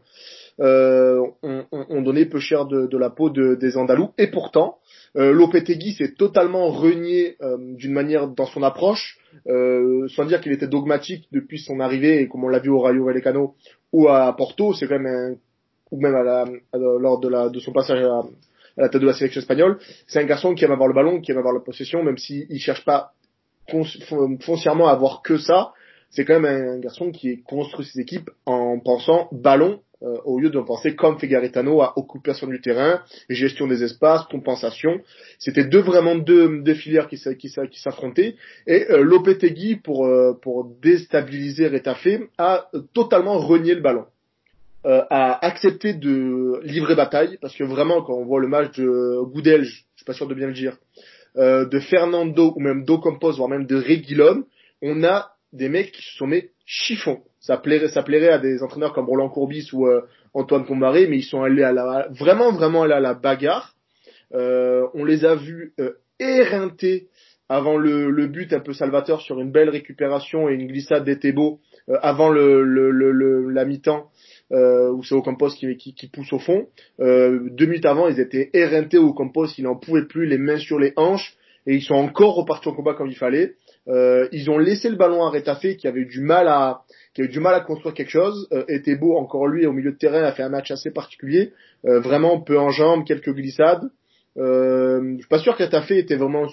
euh, 0.61 1.27
on, 1.43 1.65
on, 1.73 2.03
donnait 2.03 2.27
peu 2.27 2.39
cher 2.39 2.67
de, 2.67 2.87
de 2.87 2.99
la 2.99 3.09
peau 3.09 3.31
de, 3.31 3.55
des 3.55 3.77
Andalous. 3.79 4.11
Et 4.19 4.27
pourtant, 4.27 4.79
euh, 5.17 5.33
Lopetegui 5.33 5.93
s'est 5.95 6.13
totalement 6.13 6.69
renié 6.69 7.37
euh, 7.41 7.57
d'une 7.59 7.93
manière 7.93 8.29
dans 8.29 8.47
son 8.47 8.63
approche, 8.63 9.19
euh, 9.49 10.07
sans 10.09 10.27
dire 10.27 10.41
qu'il 10.41 10.53
était 10.53 10.69
dogmatique 10.69 11.29
depuis 11.33 11.61
son 11.61 11.81
arrivée, 11.81 12.21
et 12.21 12.29
comme 12.29 12.45
on 12.45 12.49
l'a 12.49 12.59
vu 12.59 12.71
au 12.71 12.81
Rayo 12.81 13.07
Vallecano 13.07 13.55
ou 13.93 14.09
à 14.09 14.35
Porto, 14.37 14.75
c'est 14.75 14.87
quand 14.87 14.99
même 14.99 15.07
un, 15.07 15.35
ou 15.91 16.01
même 16.01 16.15
à 16.15 16.23
la, 16.23 16.45
lors 16.75 17.19
de, 17.21 17.29
la, 17.29 17.49
de 17.49 17.59
son 17.59 17.73
passage 17.73 18.05
à, 18.05 18.23
la 18.77 18.89
tête 18.89 19.01
de 19.01 19.07
la 19.07 19.13
sélection 19.13 19.41
espagnole, 19.41 19.79
c'est 20.07 20.21
un 20.21 20.25
garçon 20.25 20.55
qui 20.55 20.65
aime 20.65 20.73
avoir 20.73 20.89
le 20.89 20.95
ballon, 20.95 21.21
qui 21.21 21.31
aime 21.31 21.39
avoir 21.39 21.55
la 21.55 21.61
possession, 21.61 22.03
même 22.03 22.19
s'il 22.19 22.47
ne 22.51 22.59
cherche 22.59 22.85
pas 22.85 23.13
foncièrement 24.41 24.89
à 24.89 24.93
avoir 24.93 25.23
que 25.23 25.39
ça, 25.39 25.73
c'est 26.11 26.25
quand 26.25 26.41
même 26.41 26.69
un 26.69 26.79
garçon 26.81 27.13
qui 27.13 27.43
construit 27.43 27.87
ses 27.87 28.01
équipes 28.01 28.31
en 28.45 28.81
pensant 28.81 29.29
ballon 29.33 29.81
euh, 30.03 30.17
au 30.25 30.41
lieu 30.41 30.49
de 30.49 30.59
penser 30.61 30.97
comme 30.97 31.19
fait 31.19 31.29
Garitano 31.29 31.83
à 31.83 31.93
occupation 31.99 32.47
du 32.47 32.61
terrain, 32.63 33.03
gestion 33.29 33.67
des 33.67 33.85
espaces, 33.85 34.25
compensation. 34.31 35.01
C'était 35.39 35.65
deux 35.65 35.81
vraiment 35.81 36.15
deux, 36.15 36.63
deux 36.63 36.75
filières 36.75 37.07
qui 37.07 37.19
s'affrontaient 37.19 38.37
et 38.67 38.91
euh, 38.91 39.03
Lopetegui 39.03 39.77
pour 39.77 40.07
euh, 40.07 40.33
pour 40.41 40.65
déstabiliser 40.81 41.69
Retafe 41.69 42.09
a 42.39 42.71
totalement 42.95 43.39
renié 43.39 43.75
le 43.75 43.83
ballon. 43.83 44.07
Euh, 44.87 45.03
a 45.11 45.45
accepté 45.45 45.93
de 45.93 46.59
livrer 46.65 46.95
bataille 46.95 47.37
parce 47.43 47.55
que 47.55 47.65
vraiment 47.65 48.01
quand 48.01 48.15
on 48.15 48.25
voit 48.25 48.41
le 48.41 48.49
match 48.49 48.79
de 48.79 49.23
Goudel, 49.25 49.65
je 49.65 49.75
suis 49.95 50.07
pas 50.07 50.15
sûr 50.15 50.27
de 50.27 50.33
bien 50.33 50.47
le 50.47 50.55
dire, 50.55 50.79
euh, 51.37 51.67
de 51.67 51.79
Fernando 51.81 52.55
ou 52.57 52.61
même 52.61 52.87
d'Ocampos 52.87 53.33
voire 53.33 53.51
même 53.51 53.67
de 53.67 53.77
Reguilon, 53.77 54.45
on 54.81 55.05
a 55.05 55.33
des 55.53 55.69
mecs 55.69 55.93
qui 55.93 56.01
se 56.03 56.17
sont 56.17 56.27
mis 56.27 56.45
chiffon. 56.65 57.21
Ça 57.41 57.59
plairait, 57.59 57.89
ça 57.89 58.03
plairait 58.03 58.31
à 58.31 58.39
des 58.39 58.63
entraîneurs 58.63 58.95
comme 58.95 59.07
Roland 59.07 59.29
Courbis 59.29 59.69
ou 59.73 59.87
euh, 59.87 60.01
Antoine 60.35 60.65
Combaré, 60.65 61.07
mais 61.09 61.19
ils 61.19 61.25
sont 61.25 61.43
allés 61.43 61.63
à 61.63 61.73
la, 61.73 62.09
vraiment, 62.11 62.53
vraiment 62.53 62.83
allés 62.85 62.95
à 62.95 63.01
la 63.01 63.15
bagarre. 63.15 63.75
Euh, 64.33 64.87
on 64.95 65.05
les 65.05 65.25
a 65.25 65.35
vus 65.35 65.75
euh, 65.81 65.93
éreinter 66.19 67.09
avant 67.49 67.77
le, 67.77 68.11
le, 68.11 68.29
but 68.29 68.53
un 68.53 68.61
peu 68.61 68.73
salvateur 68.73 69.21
sur 69.21 69.41
une 69.41 69.51
belle 69.51 69.71
récupération 69.71 70.49
et 70.49 70.55
une 70.55 70.69
glissade 70.69 71.05
d'Etebo 71.05 71.59
euh, 71.89 71.97
avant 72.01 72.31
le, 72.31 72.63
le, 72.63 72.91
le, 72.93 73.51
la 73.51 73.65
mi-temps 73.65 74.11
euh, 74.53 74.91
où 74.91 75.03
c'est 75.03 75.15
au 75.15 75.23
Campos 75.23 75.51
qui, 75.51 75.77
qui, 75.77 75.95
qui, 75.95 76.09
pousse 76.09 76.33
au 76.33 76.39
fond. 76.39 76.67
Euh, 77.01 77.49
deux 77.51 77.67
minutes 77.67 77.87
avant, 77.87 78.09
ils 78.09 78.21
étaient 78.21 78.51
éreintés 78.53 78.99
au 78.99 79.13
Campos, 79.13 79.47
ils 79.59 79.65
n'en 79.65 79.77
pouvaient 79.77 80.07
plus, 80.07 80.27
les 80.27 80.39
mains 80.39 80.59
sur 80.59 80.79
les 80.79 80.93
hanches, 80.97 81.37
et 81.67 81.75
ils 81.75 81.83
sont 81.83 81.95
encore 81.95 82.35
repartis 82.35 82.69
en 82.69 82.75
combat 82.75 82.95
comme 82.95 83.09
il 83.09 83.17
fallait. 83.17 83.55
Euh, 83.89 84.29
ils 84.33 84.51
ont 84.51 84.59
laissé 84.59 84.89
le 84.89 84.97
ballon 84.97 85.25
à 85.25 85.31
Retafe 85.31 85.77
qui 85.77 85.89
avait 85.89 86.05
du 86.05 86.21
mal 86.21 86.49
à 86.49 86.83
qui 87.15 87.23
avait 87.23 87.31
du 87.31 87.41
mal 87.41 87.55
à 87.55 87.61
construire 87.61 87.95
quelque 87.95 88.11
chose. 88.11 88.49
Euh, 88.53 88.65
était 88.69 88.97
beau 88.97 89.17
encore 89.17 89.47
lui 89.47 89.67
au 89.67 89.73
milieu 89.73 89.93
de 89.93 89.97
terrain 89.97 90.23
a 90.23 90.33
fait 90.33 90.43
un 90.43 90.49
match 90.49 90.71
assez 90.71 90.91
particulier, 90.91 91.53
euh, 91.87 92.01
vraiment 92.01 92.41
peu 92.41 92.59
en 92.59 92.71
jambes, 92.71 93.05
quelques 93.05 93.33
glissades. 93.33 93.91
Euh, 94.37 95.15
je 95.15 95.19
suis 95.19 95.29
pas 95.29 95.39
sûr 95.39 95.57
que 95.57 95.65
Retafe 95.65 95.91
était 95.93 96.17
vraiment 96.17 96.47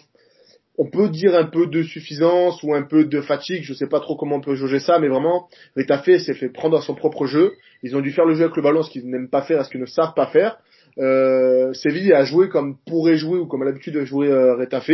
on 0.77 0.89
peut 0.89 1.09
dire 1.09 1.35
un 1.35 1.45
peu 1.45 1.67
de 1.67 1.81
suffisance 1.83 2.61
ou 2.63 2.73
un 2.73 2.83
peu 2.83 3.05
de 3.05 3.21
fatigue, 3.21 3.63
je 3.63 3.73
sais 3.73 3.87
pas 3.87 3.99
trop 3.99 4.15
comment 4.15 4.35
on 4.35 4.41
peut 4.41 4.55
jauger 4.55 4.79
ça, 4.79 4.99
mais 4.99 5.07
vraiment, 5.07 5.47
Retafe 5.75 6.17
s'est 6.19 6.35
fait 6.35 6.49
prendre 6.49 6.77
à 6.77 6.81
son 6.81 6.93
propre 6.93 7.25
jeu. 7.25 7.53
Ils 7.83 7.95
ont 7.95 8.01
dû 8.01 8.11
faire 8.11 8.25
le 8.25 8.35
jeu 8.35 8.43
avec 8.43 8.55
le 8.55 8.61
ballon, 8.61 8.83
ce 8.83 8.91
qu'ils 8.91 9.09
n'aiment 9.09 9.29
pas 9.29 9.41
faire, 9.41 9.65
ce 9.65 9.71
qu'ils 9.71 9.81
ne 9.81 9.85
savent 9.85 10.13
pas 10.15 10.27
faire. 10.27 10.57
Euh, 10.99 11.73
Séville 11.73 12.13
a 12.13 12.25
joué 12.25 12.49
comme 12.49 12.77
pourrait 12.87 13.17
jouer 13.17 13.39
ou 13.39 13.45
comme 13.45 13.61
à 13.61 13.65
l'habitude 13.65 13.93
de 13.93 14.05
jouer 14.05 14.29
euh, 14.29 14.55
Retafe, 14.55 14.91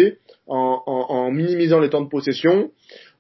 en, 0.48 0.82
en, 0.86 1.06
en, 1.10 1.32
minimisant 1.32 1.80
les 1.80 1.90
temps 1.90 2.02
de 2.02 2.10
possession, 2.10 2.72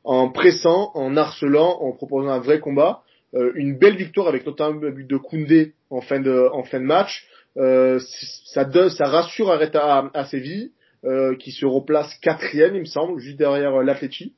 en 0.03 0.29
pressant, 0.29 0.91
en 0.93 1.15
harcelant, 1.15 1.79
en 1.81 1.91
proposant 1.91 2.29
un 2.29 2.39
vrai 2.39 2.59
combat. 2.59 3.01
Euh, 3.35 3.51
une 3.55 3.77
belle 3.77 3.95
victoire 3.95 4.27
avec 4.27 4.45
notamment 4.45 4.79
le 4.79 4.91
but 4.91 5.07
de 5.07 5.17
Koundé 5.17 5.73
en 5.89 6.01
fin 6.01 6.19
de, 6.19 6.49
en 6.51 6.63
fin 6.63 6.79
de 6.79 6.85
match. 6.85 7.25
Euh, 7.57 7.99
ça, 8.45 8.65
donne, 8.65 8.89
ça 8.89 9.05
rassure 9.05 9.49
à, 9.49 9.57
à, 9.57 10.09
à 10.13 10.25
Séville, 10.25 10.71
euh, 11.05 11.35
qui 11.35 11.51
se 11.51 11.65
replace 11.65 12.13
quatrième, 12.21 12.75
il 12.75 12.81
me 12.81 12.85
semble, 12.85 13.19
juste 13.19 13.37
derrière 13.37 13.75
euh, 13.75 13.83
l'Atleti. 13.83 14.33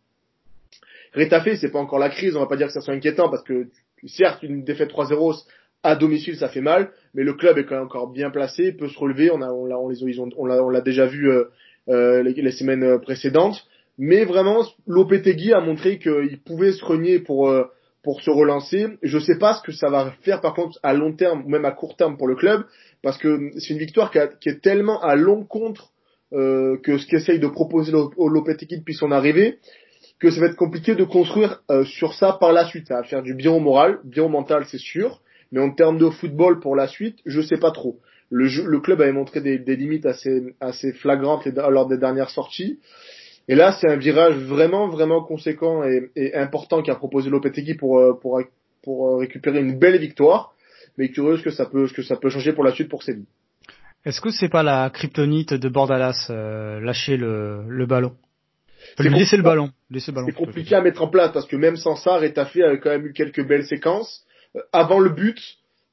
Retafe, 1.13 1.55
c'est 1.60 1.72
pas 1.72 1.79
encore 1.79 2.00
la 2.00 2.10
crise, 2.10 2.36
on 2.36 2.39
va 2.39 2.48
pas 2.48 2.57
dire 2.57 2.67
que 2.67 2.74
ça 2.74 2.81
soit 2.81 2.93
inquiétant, 2.93 3.29
parce 3.29 3.43
que 3.43 3.67
certes, 4.05 4.43
une 4.43 4.63
défaite 4.63 4.91
3-0, 4.91 5.45
à 5.86 5.95
domicile, 5.95 6.36
ça 6.36 6.50
fait 6.50 6.62
mal, 6.62 6.89
mais 7.13 7.24
le 7.24 7.34
club 7.34 7.60
est 7.60 7.65
quand 7.65 7.75
même 7.75 7.86
encore 7.86 8.12
bien 8.12 8.31
placé, 8.31 8.72
peut 8.72 8.89
se 8.89 8.98
relever. 8.98 9.29
On 9.31 9.41
a, 9.41 9.50
on 9.50 9.65
l'a, 9.65 9.77
on 9.77 9.89
les, 9.89 10.19
on 10.19 10.69
l'a, 10.69 10.81
déjà 10.81 11.05
vu 11.05 11.29
euh, 11.29 11.45
euh 11.89 12.24
les, 12.24 12.51
semaines 12.51 13.00
précédentes. 13.01 13.63
Mais 14.00 14.25
vraiment, 14.25 14.65
Lopetegui 14.88 15.53
a 15.53 15.62
montré 15.62 16.00
qu'il 16.00 16.39
pouvait 16.43 16.72
se 16.72 16.84
renier 16.84 17.19
pour 17.19 17.50
euh, 17.50 17.65
pour 18.03 18.22
se 18.22 18.31
relancer. 18.31 18.88
Je 19.03 19.19
sais 19.19 19.38
pas 19.38 19.53
ce 19.53 19.62
que 19.62 19.72
ça 19.72 19.89
va 19.89 20.12
faire 20.24 20.41
par 20.41 20.55
contre 20.55 20.79
à 20.81 20.93
long 20.93 21.13
terme 21.13 21.43
ou 21.45 21.50
même 21.50 21.65
à 21.65 21.72
court 21.72 21.95
terme 21.95 22.17
pour 22.17 22.27
le 22.27 22.36
club, 22.36 22.63
parce 23.03 23.19
que 23.19 23.51
c'est 23.60 23.74
une 23.74 23.79
victoire 23.79 24.10
qui, 24.10 24.17
qui 24.41 24.50
est 24.50 24.62
tellement 24.62 25.00
à 25.01 25.15
l'encontre 25.15 25.91
euh, 26.34 26.77
que 26.84 26.98
ce 26.98 27.08
qu'essaye 27.08 27.39
de 27.39 27.48
proposer 27.48 27.91
Lopetegui 27.91 28.79
depuis 28.79 28.96
son 28.96 29.12
arrivée, 29.12 29.60
que 30.20 30.32
ça 30.32 30.39
va 30.39 30.48
être 30.48 30.55
compliqué 30.55 30.96
de 30.96 31.03
construire 31.03 31.62
euh, 31.70 31.84
sur 31.86 32.13
ça 32.13 32.38
par 32.39 32.53
la 32.53 32.65
suite. 32.65 32.88
Ça 32.88 32.96
va 32.96 33.03
faire 33.03 33.22
du 33.24 33.34
bien 33.34 33.51
au 33.51 33.60
moral, 33.60 34.00
bien 34.03 34.24
au 34.24 34.29
mental, 34.29 34.65
c'est 34.65 34.79
sûr. 34.79 35.22
Mais 35.51 35.62
en 35.62 35.72
termes 35.72 35.98
de 35.98 36.10
football 36.10 36.60
pour 36.60 36.75
la 36.75 36.88
suite, 36.88 37.20
je 37.25 37.41
sais 37.41 37.58
pas 37.58 37.72
trop. 37.72 38.00
Le, 38.29 38.48
jeu, 38.48 38.63
le 38.65 38.79
club 38.79 39.01
avait 39.01 39.12
montré 39.12 39.41
des, 39.41 39.60
des 39.60 39.75
limites 39.75 40.05
assez, 40.05 40.55
assez 40.60 40.94
flagrantes 40.94 41.46
lors 41.46 41.88
des 41.88 41.98
dernières 41.98 42.32
sorties. 42.32 42.79
Et 43.48 43.55
là, 43.55 43.77
c'est 43.79 43.88
un 43.89 43.98
virage 43.98 44.36
vraiment, 44.38 44.88
vraiment 44.88 45.24
conséquent 45.24 45.84
et, 45.84 46.10
et 46.15 46.34
important 46.34 46.81
qu'a 46.81 46.96
proposé 46.96 47.29
Lopetegui 47.29 47.75
pour, 47.75 48.00
euh, 48.00 48.14
pour, 48.20 48.42
pour 48.81 49.09
euh, 49.09 49.18
récupérer 49.18 49.59
une 49.59 49.77
belle 49.77 50.00
victoire. 50.00 50.53
Mais 50.98 51.09
curieux 51.09 51.38
que 51.42 51.51
ça 51.51 51.66
peut, 51.66 51.88
que 51.88 52.01
ça 52.01 52.16
peut 52.16 52.29
changer 52.29 52.53
pour 52.53 52.64
la 52.64 52.72
suite 52.72 52.90
pour 52.90 53.03
Séville. 53.03 53.27
Est-ce 54.05 54.22
que 54.22 54.29
c'est 54.29 54.50
pas 54.50 54.61
la 54.61 54.89
kryptonite 54.91 55.53
de 55.53 55.68
Bordalas, 55.68 56.27
euh, 56.29 56.79
lâcher 56.79 57.18
le, 57.18 57.63
le 57.68 57.85
ballon? 57.87 58.13
Laisser 59.00 59.35
le 59.35 59.44
ballon. 59.44 59.72
Laisser 59.89 60.11
le 60.11 60.15
ballon. 60.15 60.27
C'est 60.27 60.35
compliqué 60.35 60.75
à 60.75 60.81
mettre 60.81 61.01
en 61.01 61.07
place 61.07 61.31
parce 61.33 61.48
que 61.48 61.55
même 61.55 61.75
sans 61.75 61.96
ça, 61.96 62.18
Retafe 62.18 62.57
a 62.57 62.77
quand 62.77 62.91
même 62.91 63.07
eu 63.07 63.13
quelques 63.13 63.46
belles 63.46 63.65
séquences. 63.65 64.24
Euh, 64.55 64.61
avant 64.72 65.00
le 65.00 65.09
but, 65.09 65.39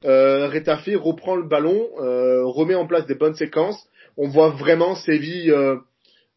euh, 0.05 0.47
Retafe 0.47 0.89
reprend 0.95 1.35
le 1.35 1.47
ballon, 1.47 1.87
euh, 1.99 2.45
remet 2.45 2.75
en 2.75 2.85
place 2.85 3.07
des 3.07 3.15
bonnes 3.15 3.33
séquences. 3.35 3.83
On 4.15 4.27
voit 4.27 4.49
vraiment 4.49 4.93
Séville 4.93 5.49
euh, 5.49 5.77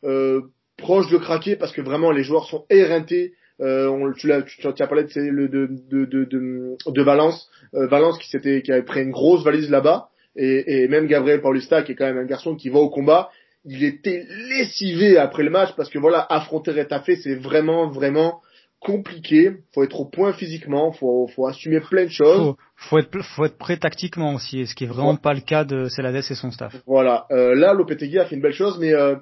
euh, 0.05 0.41
proche 0.79 1.11
de 1.11 1.19
craquer 1.19 1.57
parce 1.57 1.73
que 1.73 1.83
vraiment 1.83 2.11
les 2.11 2.23
joueurs 2.23 2.47
sont 2.49 2.65
éreintés. 2.71 3.35
Euh, 3.61 3.89
on, 3.89 4.12
tu, 4.12 4.33
as, 4.33 4.43
tu, 4.43 4.67
as 4.67 4.87
parlé 4.87 5.05
de, 5.05 5.47
de, 5.47 5.69
de, 5.91 6.25
de, 6.25 6.77
de 6.87 7.03
Valence, 7.03 7.51
Valence 7.73 8.19
qui, 8.19 8.31
s'était, 8.31 8.62
qui 8.62 8.73
avait 8.73 8.83
pris 8.83 9.03
une 9.03 9.11
grosse 9.11 9.45
valise 9.45 9.69
là-bas. 9.71 10.09
Et, 10.37 10.83
et, 10.83 10.88
même 10.88 11.07
Gabriel 11.07 11.40
Paulista, 11.40 11.83
qui 11.83 11.92
est 11.92 11.94
quand 11.94 12.07
même 12.07 12.18
un 12.18 12.27
garçon 12.27 12.57
qui 12.57 12.68
va 12.68 12.79
au 12.79 12.90
combat, 12.90 13.31
il 13.64 13.85
était 13.85 14.25
lessivé 14.49 15.18
après 15.18 15.42
le 15.42 15.51
match 15.51 15.70
parce 15.77 15.90
que 15.90 15.99
voilà, 15.99 16.27
affronter 16.29 16.72
Retafe, 16.72 17.11
c'est 17.22 17.35
vraiment, 17.35 17.88
vraiment 17.88 18.40
compliqué. 18.81 19.53
Faut 19.75 19.83
être 19.83 19.99
au 19.99 20.05
point 20.05 20.33
physiquement, 20.33 20.92
faut, 20.92 21.27
faut 21.35 21.46
assumer 21.46 21.81
plein 21.81 22.05
de 22.05 22.11
choses. 22.11 22.38
Faut, 22.38 22.57
faut 22.77 22.99
être, 22.99 23.22
faut 23.22 23.44
être 23.44 23.59
prêt 23.59 23.79
tactiquement 23.79 24.35
aussi, 24.35 24.66
ce 24.66 24.75
qui 24.75 24.85
est 24.85 24.88
vraiment 24.88 25.16
pas 25.16 25.35
le 25.35 25.40
cas 25.40 25.64
de 25.64 25.88
Celades 25.88 26.16
et 26.16 26.35
son 26.35 26.51
staff. 26.51 26.75
Voilà. 26.87 27.27
Euh, 27.31 27.55
là, 27.55 27.72
Lopetegui 27.72 28.18
a 28.18 28.27
fait 28.27 28.37
une 28.37 28.42
belle 28.42 28.53
chose, 28.53 28.79
mais 28.79 28.92
euh, 28.92 29.16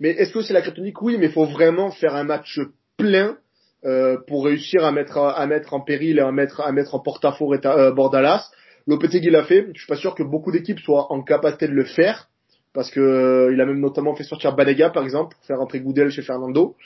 mais 0.00 0.10
est-ce 0.10 0.32
que 0.32 0.42
c'est 0.42 0.52
la 0.52 0.62
kryptonique 0.62 1.00
Oui, 1.00 1.16
mais 1.18 1.28
faut 1.28 1.46
vraiment 1.46 1.90
faire 1.90 2.14
un 2.14 2.24
match 2.24 2.60
plein 2.96 3.36
euh, 3.84 4.18
pour 4.26 4.44
réussir 4.44 4.84
à 4.84 4.92
mettre 4.92 5.18
à 5.18 5.46
mettre 5.46 5.74
en 5.74 5.80
péril 5.80 6.18
et 6.18 6.22
à 6.22 6.32
mettre 6.32 6.60
à 6.60 6.72
mettre 6.72 6.94
en 6.94 7.00
porte-à-faux 7.00 7.52
euh, 7.54 7.92
Bordalas. 7.92 8.50
Lopetegui 8.86 9.30
l'a 9.30 9.44
fait. 9.44 9.68
Je 9.74 9.80
suis 9.80 9.88
pas 9.88 9.96
sûr 9.96 10.14
que 10.14 10.22
beaucoup 10.22 10.52
d'équipes 10.52 10.80
soient 10.80 11.12
en 11.12 11.22
capacité 11.22 11.66
de 11.66 11.72
le 11.72 11.84
faire 11.84 12.28
parce 12.72 12.90
que 12.90 13.00
euh, 13.00 13.52
il 13.54 13.60
a 13.60 13.66
même 13.66 13.80
notamment 13.80 14.14
fait 14.14 14.22
sortir 14.22 14.54
Banega 14.54 14.90
par 14.90 15.02
exemple 15.02 15.34
pour 15.34 15.44
faire 15.46 15.58
rentrer 15.58 15.80
Goudel 15.80 16.10
chez 16.10 16.22
Fernando. 16.22 16.76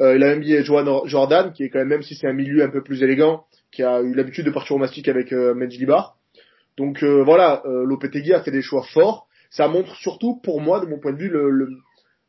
Euh, 0.00 0.16
il 0.16 0.22
a 0.24 0.28
même 0.28 0.40
mis 0.40 0.64
Joan 0.64 1.06
Jordan 1.06 1.52
qui 1.52 1.64
est 1.64 1.68
quand 1.68 1.80
même 1.80 1.88
même 1.88 2.02
si 2.02 2.14
c'est 2.14 2.26
un 2.26 2.32
milieu 2.32 2.64
un 2.64 2.70
peu 2.70 2.82
plus 2.82 3.02
élégant, 3.02 3.44
qui 3.70 3.82
a 3.82 4.00
eu 4.00 4.14
l'habitude 4.14 4.46
de 4.46 4.50
partir 4.50 4.76
au 4.76 4.78
mastic 4.78 5.06
avec 5.06 5.32
euh. 5.32 5.54
Donc 6.76 7.02
euh, 7.02 7.22
voilà, 7.22 7.62
euh, 7.66 7.84
Lopetegui 7.84 8.32
a 8.32 8.40
fait 8.40 8.50
des 8.50 8.62
choix 8.62 8.82
forts. 8.82 9.26
Ça 9.50 9.68
montre 9.68 9.94
surtout 9.96 10.40
pour 10.42 10.60
moi 10.60 10.80
de 10.80 10.86
mon 10.86 10.98
point 10.98 11.12
de 11.12 11.18
vue 11.18 11.28
le, 11.28 11.50
le, 11.50 11.68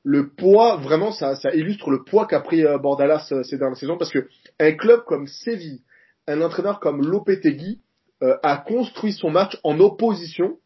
le 0.04 0.30
poids 0.30 0.76
vraiment 0.78 1.12
ça, 1.12 1.36
ça 1.36 1.54
illustre 1.56 1.90
le 1.90 2.04
poids 2.04 2.28
qu'a 2.28 2.42
pris 2.42 2.64
euh, 2.66 2.78
Bordalas 2.78 3.32
ces 3.44 3.58
dernières 3.58 3.78
saisons 3.78 3.98
parce 3.98 4.12
que 4.12 4.28
un 4.60 4.74
club 4.74 5.04
comme 5.08 5.26
Séville, 5.26 5.82
un 6.28 6.42
entraîneur 6.42 6.80
comme 6.80 7.02
Lopetegui 7.02 7.82
a 8.22 8.58
construit 8.58 9.14
son 9.14 9.30
match 9.30 9.58
en 9.64 9.80
opposition 9.80 10.58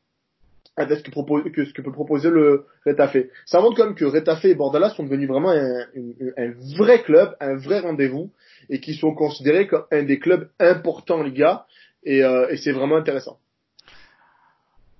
avec 0.77 0.99
ce 0.99 1.03
que, 1.03 1.11
propose, 1.11 1.43
que 1.51 1.65
ce 1.65 1.73
que 1.73 1.81
peut 1.81 1.91
proposer 1.91 2.29
le 2.29 2.65
Retafe. 2.85 3.17
Ça 3.45 3.59
montre 3.59 3.75
quand 3.75 3.85
même 3.85 3.95
que 3.95 4.05
Retafe 4.05 4.45
et 4.45 4.55
Bordalas 4.55 4.91
sont 4.91 5.03
devenus 5.03 5.27
vraiment 5.27 5.49
un, 5.49 5.81
un, 5.81 6.31
un 6.37 6.53
vrai 6.77 7.01
club, 7.01 7.35
un 7.41 7.55
vrai 7.57 7.79
rendez-vous, 7.79 8.31
et 8.69 8.79
qui 8.79 8.93
sont 8.93 9.13
considérés 9.13 9.67
comme 9.67 9.83
un 9.91 10.03
des 10.03 10.19
clubs 10.19 10.49
importants 10.59 11.19
en 11.19 11.23
Liga, 11.23 11.65
et, 12.03 12.23
euh, 12.23 12.47
et 12.49 12.55
c'est 12.55 12.71
vraiment 12.71 12.95
intéressant. 12.95 13.39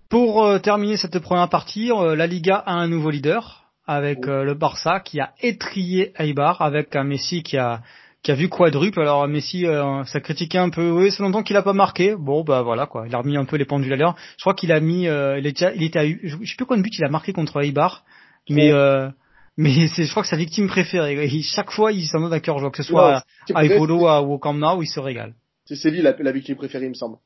Pour 0.10 0.44
euh, 0.44 0.60
terminer 0.60 0.98
cette 0.98 1.20
première 1.20 1.50
partie, 1.50 1.92
euh, 1.92 2.16
la 2.16 2.28
Liga 2.28 2.56
a 2.58 2.74
un 2.74 2.88
nouveau 2.90 3.10
leader, 3.10 3.72
avec 3.86 4.28
euh, 4.28 4.44
le 4.44 4.56
Barça 4.56 5.00
qui 5.00 5.22
a 5.22 5.34
étrié 5.40 6.14
Eibar, 6.20 6.62
avec 6.62 6.96
un 6.96 7.06
Messi 7.06 7.42
qui 7.42 7.58
a 7.58 7.82
qui 8.24 8.32
a 8.32 8.36
vu 8.36 8.50
quadruple. 8.50 9.00
Alors 9.02 9.28
Messi, 9.28 9.66
euh, 9.66 10.04
ça 10.06 10.20
critiquait 10.20 10.58
un 10.58 10.70
peu. 10.70 10.92
Oui, 10.92 11.12
c'est 11.12 11.24
longtemps 11.24 11.44
qu'il 11.44 11.56
a 11.56 11.62
pas 11.62 11.74
marqué. 11.74 12.16
Bon, 12.16 12.44
bah 12.44 12.62
voilà 12.62 12.86
quoi. 12.86 13.06
Il 13.08 13.16
a 13.16 13.20
remis 13.20 13.38
un 13.38 13.46
peu 13.46 13.58
les 13.58 13.66
pendules 13.66 13.94
à 13.94 13.96
l'heure. 13.96 14.16
Je 14.38 14.44
crois 14.44 14.54
qu'il 14.54 14.72
a 14.72 14.80
mis, 14.80 15.08
euh, 15.08 15.40
il, 15.40 15.48
était, 15.48 15.74
il 15.76 15.84
était 15.84 16.00
à, 16.00 16.06
je 16.06 16.38
sais 16.46 16.56
plus 16.58 16.66
combien 16.66 16.82
de 16.82 16.84
buts 16.84 16.96
il 16.98 17.04
a 17.04 17.10
marqué 17.10 17.34
contre 17.34 17.62
Eibar, 17.62 18.04
mais 18.50 18.72
euh, 18.72 19.10
mais 19.58 19.88
c'est, 19.88 20.06
je 20.06 20.12
crois 20.12 20.24
que 20.24 20.30
sa 20.30 20.38
victime 20.38 20.68
préférée. 20.68 21.28
Il, 21.28 21.44
chaque 21.44 21.72
fois, 21.72 21.92
il 21.92 22.06
s'en 22.06 22.22
donne 22.22 22.34
à 22.34 22.40
cœur 22.40 22.60
joie, 22.60 22.72
que 22.72 22.78
ce 22.78 22.84
soit 22.84 23.24
ouais, 23.50 23.56
à 23.56 23.66
Ipolo 23.66 24.08
ou 24.08 24.34
au 24.34 24.40
Camp 24.40 24.54
Nou, 24.54 24.82
il 24.82 24.88
se 24.88 25.00
régale. 25.00 25.34
C'est 25.66 25.92
la, 25.92 26.16
la 26.18 26.32
victime 26.32 26.56
préférée, 26.56 26.86
il 26.86 26.90
me 26.90 26.94
semble 26.96 27.18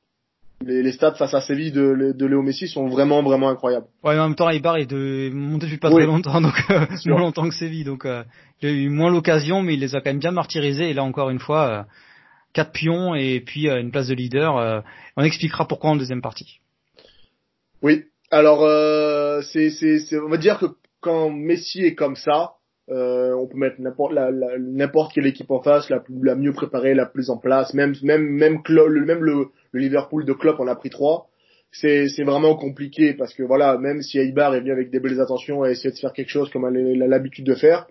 les, 0.65 0.84
les 0.84 0.91
stats 0.91 1.15
face 1.15 1.34
à 1.34 1.41
Séville 1.41 1.71
de, 1.71 2.13
de 2.15 2.26
Léo 2.26 2.41
Messi 2.41 2.67
sont 2.67 2.88
vraiment 2.88 3.21
vraiment 3.23 3.49
incroyables. 3.49 3.86
Ouais, 4.04 4.15
mais 4.15 4.19
en 4.19 4.28
même 4.28 4.36
temps, 4.36 4.49
Ibar 4.49 4.78
est 4.78 4.86
de 4.86 5.30
monté 5.34 5.65
depuis 5.65 5.78
pas 5.78 5.89
oui. 5.89 5.95
très 5.95 6.06
longtemps, 6.06 6.41
donc 6.41 6.56
euh, 6.69 6.86
moins 7.06 7.19
longtemps 7.19 7.47
que 7.47 7.56
Séville, 7.56 7.84
donc 7.84 8.06
euh, 8.06 8.23
il 8.62 8.69
a 8.69 8.71
eu 8.71 8.89
moins 8.89 9.12
l'occasion, 9.12 9.62
mais 9.62 9.76
il 9.76 9.80
les 9.80 9.95
a 9.95 10.02
quand 10.02 10.10
même 10.10 10.19
bien 10.19 10.32
martyrisés. 10.32 10.89
Et 10.89 10.93
là 10.93 11.04
encore 11.04 11.30
une 11.30 11.39
fois, 11.39 11.86
quatre 12.54 12.71
pions 12.71 13.15
et 13.15 13.39
puis 13.39 13.69
une 13.69 13.91
place 13.91 14.08
de 14.08 14.15
leader. 14.15 14.84
on 15.17 15.23
expliquera 15.23 15.67
pourquoi 15.67 15.91
en 15.91 15.95
deuxième 15.95 16.21
partie. 16.21 16.60
Oui, 17.82 18.06
alors 18.32 18.62
c'est, 19.43 19.69
c'est, 19.69 20.17
on 20.19 20.30
va 20.30 20.38
dire 20.38 20.60
que 20.60 20.67
quand 21.02 21.30
Messi 21.30 21.82
est 21.84 21.95
comme 21.95 22.15
ça, 22.15 22.54
euh, 22.89 23.34
on 23.34 23.47
peut 23.47 23.58
mettre 23.58 23.80
n'importe 23.80 24.13
n'importe 24.60 25.13
quelle 25.13 25.28
équipe 25.28 25.52
en 25.52 25.62
face, 25.62 25.89
la, 25.89 26.04
la 26.21 26.36
mieux 26.36 26.52
préparée, 26.52 26.93
la 26.93 27.06
plus 27.06 27.30
en 27.30 27.38
place. 27.38 27.73
Même 27.73 27.93
même 28.02 28.23
même 28.23 28.62
le, 28.67 29.06
même 29.06 29.23
le, 29.23 29.47
Liverpool 29.80 30.26
de 30.26 30.34
Klopp 30.34 30.60
en 30.60 30.68
a 30.68 30.76
pris 30.76 30.90
trois. 30.90 31.28
C'est 31.72 32.08
c'est 32.08 32.24
vraiment 32.24 32.56
compliqué 32.56 33.14
parce 33.14 33.34
que 33.34 33.44
voilà, 33.44 33.78
même 33.78 34.02
si 34.02 34.20
Eibar 34.20 34.54
est 34.54 34.60
venu 34.60 34.72
avec 34.72 34.92
des 34.92 35.00
belles 35.00 35.20
intentions 35.20 35.66
et 35.66 35.72
essayer 35.72 35.92
de 35.92 35.98
faire 35.98 36.14
quelque 36.14 36.30
chose 36.30 36.50
comme 36.52 36.66
elle 36.66 37.02
a 37.02 37.08
l'habitude 37.08 37.46
de 37.46 37.56
faire, 37.56 37.88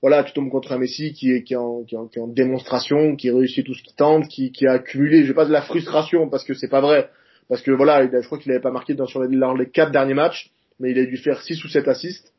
voilà, 0.00 0.24
tu 0.24 0.32
tombes 0.32 0.48
contre 0.48 0.72
un 0.72 0.78
Messi 0.78 1.12
qui 1.12 1.32
est 1.32 1.42
qui 1.42 1.52
est 1.52 1.56
en, 1.56 1.82
qui 1.84 1.94
est 1.94 2.20
en, 2.20 2.28
démonstration, 2.28 3.16
qui 3.16 3.30
réussit 3.30 3.66
tout 3.66 3.74
ce 3.74 3.82
qu'il 3.82 3.94
tente, 3.94 4.28
qui 4.28 4.52
qui 4.52 4.66
a 4.66 4.72
accumulé, 4.72 5.22
je 5.22 5.28
vais 5.28 5.34
pas 5.34 5.44
de 5.44 5.52
la 5.52 5.62
frustration 5.62 6.28
parce 6.30 6.44
que 6.44 6.54
c'est 6.54 6.68
pas 6.70 6.80
vrai, 6.80 7.10
parce 7.48 7.60
que 7.60 7.70
voilà, 7.70 8.06
je 8.06 8.26
crois 8.26 8.38
qu'il 8.38 8.50
avait 8.52 8.60
pas 8.60 8.70
marqué 8.70 8.94
dans 8.94 9.06
les, 9.28 9.38
les 9.58 9.70
quatre 9.70 9.92
derniers 9.92 10.14
matchs, 10.14 10.50
mais 10.78 10.92
il 10.92 10.98
a 10.98 11.04
dû 11.04 11.18
faire 11.18 11.42
six 11.42 11.62
ou 11.62 11.68
sept 11.68 11.86
assists. 11.88 12.32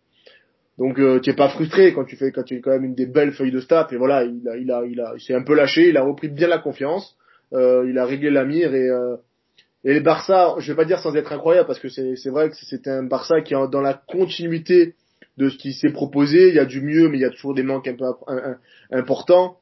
Donc 0.79 0.97
euh, 0.99 1.19
tu 1.19 1.29
es 1.29 1.33
pas 1.33 1.49
frustré 1.49 1.93
quand 1.93 2.05
tu 2.05 2.15
fais 2.15 2.31
quand 2.31 2.43
tu 2.43 2.55
as 2.55 2.59
quand 2.59 2.71
même 2.71 2.85
une 2.85 2.95
des 2.95 3.05
belles 3.05 3.33
feuilles 3.33 3.51
de 3.51 3.59
stats 3.59 3.89
et 3.91 3.97
voilà 3.97 4.23
il 4.23 4.47
a 4.47 4.57
il 4.57 4.71
a 4.71 4.83
il 4.85 4.99
a 4.99 5.13
il 5.15 5.21
s'est 5.21 5.35
un 5.35 5.43
peu 5.43 5.53
lâché 5.53 5.89
il 5.89 5.97
a 5.97 6.01
repris 6.01 6.27
bien 6.27 6.47
la 6.47 6.57
confiance 6.57 7.15
il 7.53 7.97
a 7.97 8.05
réglé 8.05 8.29
la 8.29 8.45
mire 8.45 8.73
et 8.73 8.89
euh, 8.89 9.17
et 9.83 9.93
les 9.93 9.99
Barça 9.99 10.55
je 10.59 10.71
vais 10.71 10.75
pas 10.75 10.85
dire 10.85 10.99
sans 10.99 11.15
être 11.15 11.31
incroyable 11.31 11.67
parce 11.67 11.79
que 11.79 11.89
c'est 11.89 12.29
vrai 12.29 12.49
que 12.49 12.55
c'était 12.55 12.89
un 12.89 13.03
Barça 13.03 13.41
qui 13.41 13.53
est 13.53 13.67
dans 13.69 13.81
la 13.81 13.93
continuité 13.93 14.95
de 15.37 15.49
ce 15.49 15.57
qui 15.57 15.73
s'est 15.73 15.91
proposé. 15.91 16.49
Il 16.49 16.55
y 16.55 16.59
a 16.59 16.65
du 16.65 16.81
mieux 16.81 17.09
mais 17.09 17.17
il 17.17 17.21
y 17.21 17.25
a 17.25 17.29
toujours 17.29 17.53
des 17.53 17.63
manques 17.63 17.87
un 17.87 17.95
peu 17.95 18.05
importants. 18.91 19.57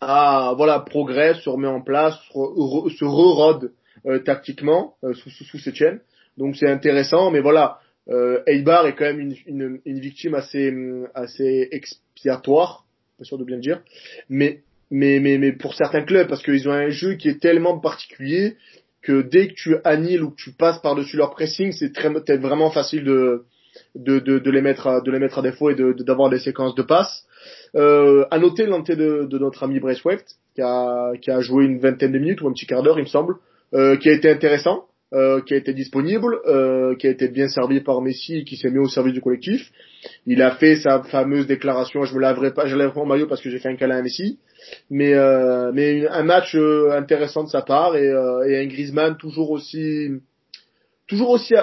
Ah 0.00 0.54
voilà 0.56 0.80
progresse 0.80 1.38
se 1.38 1.50
remet 1.50 1.68
en 1.68 1.82
place 1.82 2.16
se 2.32 3.04
re-rode 3.04 3.72
euh, 4.06 4.18
tactiquement 4.18 4.94
euh, 5.04 5.14
sous 5.14 5.30
sous, 5.30 5.44
sous 5.44 5.58
cette 5.58 5.74
chaîne. 5.74 6.00
Donc 6.36 6.56
c'est 6.56 6.68
intéressant 6.68 7.30
mais 7.30 7.40
voilà 7.40 7.80
euh, 8.08 8.42
Eibar 8.46 8.86
est 8.86 8.94
quand 8.94 9.04
même 9.04 9.20
une, 9.20 9.34
une, 9.46 9.80
une, 9.84 10.00
victime 10.00 10.34
assez, 10.34 10.74
assez 11.14 11.68
expiatoire, 11.70 12.86
pas 13.18 13.24
sûr 13.24 13.38
de 13.38 13.44
bien 13.44 13.56
le 13.56 13.62
dire, 13.62 13.82
mais, 14.28 14.62
mais, 14.90 15.20
mais, 15.20 15.38
mais 15.38 15.52
pour 15.52 15.74
certains 15.74 16.02
clubs, 16.02 16.28
parce 16.28 16.42
qu'ils 16.42 16.68
ont 16.68 16.72
un 16.72 16.90
jeu 16.90 17.14
qui 17.14 17.28
est 17.28 17.40
tellement 17.40 17.78
particulier 17.78 18.56
que 19.02 19.22
dès 19.22 19.48
que 19.48 19.54
tu 19.54 19.76
annihiles 19.84 20.22
ou 20.22 20.30
que 20.30 20.36
tu 20.36 20.52
passes 20.52 20.80
par-dessus 20.80 21.16
leur 21.16 21.30
pressing, 21.30 21.72
c'est 21.72 21.92
très, 21.92 22.08
vraiment 22.36 22.70
facile 22.70 23.04
de, 23.04 23.44
de, 23.94 24.18
de, 24.18 24.38
de, 24.38 24.50
les 24.50 24.60
mettre 24.60 24.86
à, 24.86 25.00
de 25.00 25.10
les 25.10 25.18
mettre 25.18 25.38
à 25.38 25.42
défaut 25.42 25.70
et 25.70 25.74
d'avoir 25.74 25.94
de, 25.94 26.02
d'avoir 26.02 26.30
des 26.30 26.38
séquences 26.38 26.74
de 26.74 26.82
passes. 26.82 27.24
Euh, 27.74 28.26
à 28.30 28.38
noter 28.38 28.66
l'entrée 28.66 28.96
de, 28.96 29.24
de 29.24 29.38
notre 29.38 29.62
ami 29.62 29.80
Bryce 29.80 30.02
qui 30.54 30.60
a, 30.60 31.12
qui 31.22 31.30
a 31.30 31.40
joué 31.40 31.64
une 31.64 31.78
vingtaine 31.78 32.12
de 32.12 32.18
minutes 32.18 32.42
ou 32.42 32.48
un 32.48 32.52
petit 32.52 32.66
quart 32.66 32.82
d'heure, 32.82 32.98
il 32.98 33.04
me 33.04 33.08
semble, 33.08 33.36
euh, 33.72 33.96
qui 33.96 34.10
a 34.10 34.12
été 34.12 34.28
intéressant 34.28 34.84
euh, 35.12 35.40
qui 35.42 35.54
a 35.54 35.56
été 35.56 35.72
disponible, 35.74 36.38
euh, 36.46 36.94
qui 36.94 37.06
a 37.06 37.10
été 37.10 37.28
bien 37.28 37.48
servi 37.48 37.80
par 37.80 38.00
Messi 38.00 38.38
et 38.38 38.44
qui 38.44 38.56
s'est 38.56 38.70
mis 38.70 38.78
au 38.78 38.88
service 38.88 39.12
du 39.12 39.20
collectif. 39.20 39.72
Il 40.26 40.40
a 40.40 40.52
fait 40.52 40.76
sa 40.76 41.02
fameuse 41.02 41.46
déclaration, 41.46 42.04
je 42.04 42.14
me 42.14 42.20
laverai 42.20 42.54
pas, 42.54 42.66
je 42.66 42.76
lèverai 42.76 42.94
pas 42.94 43.04
maillot 43.04 43.26
parce 43.26 43.40
que 43.40 43.50
j'ai 43.50 43.58
fait 43.58 43.68
un 43.68 43.76
câlin 43.76 43.98
à 43.98 44.02
Messi. 44.02 44.38
Mais 44.88 45.14
euh, 45.14 45.72
mais 45.74 46.06
un 46.06 46.22
match 46.22 46.54
euh, 46.54 46.92
intéressant 46.92 47.42
de 47.42 47.48
sa 47.48 47.62
part 47.62 47.96
et, 47.96 48.06
et 48.06 48.58
un 48.58 48.66
Griezmann 48.66 49.16
toujours 49.16 49.50
aussi 49.50 50.10
toujours 51.08 51.30
aussi 51.30 51.54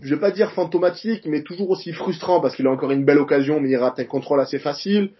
je 0.00 0.14
vais 0.14 0.20
pas 0.20 0.30
dire 0.30 0.52
fantomatique 0.52 1.26
mais 1.26 1.42
toujours 1.42 1.70
aussi 1.70 1.92
frustrant 1.92 2.40
parce 2.40 2.54
qu'il 2.54 2.66
a 2.68 2.70
encore 2.70 2.92
une 2.92 3.04
belle 3.04 3.18
occasion 3.18 3.60
mais 3.60 3.70
il 3.70 3.76
rate 3.76 3.98
un 3.98 4.04
contrôle 4.04 4.40
assez 4.40 4.60
facile 4.60 5.10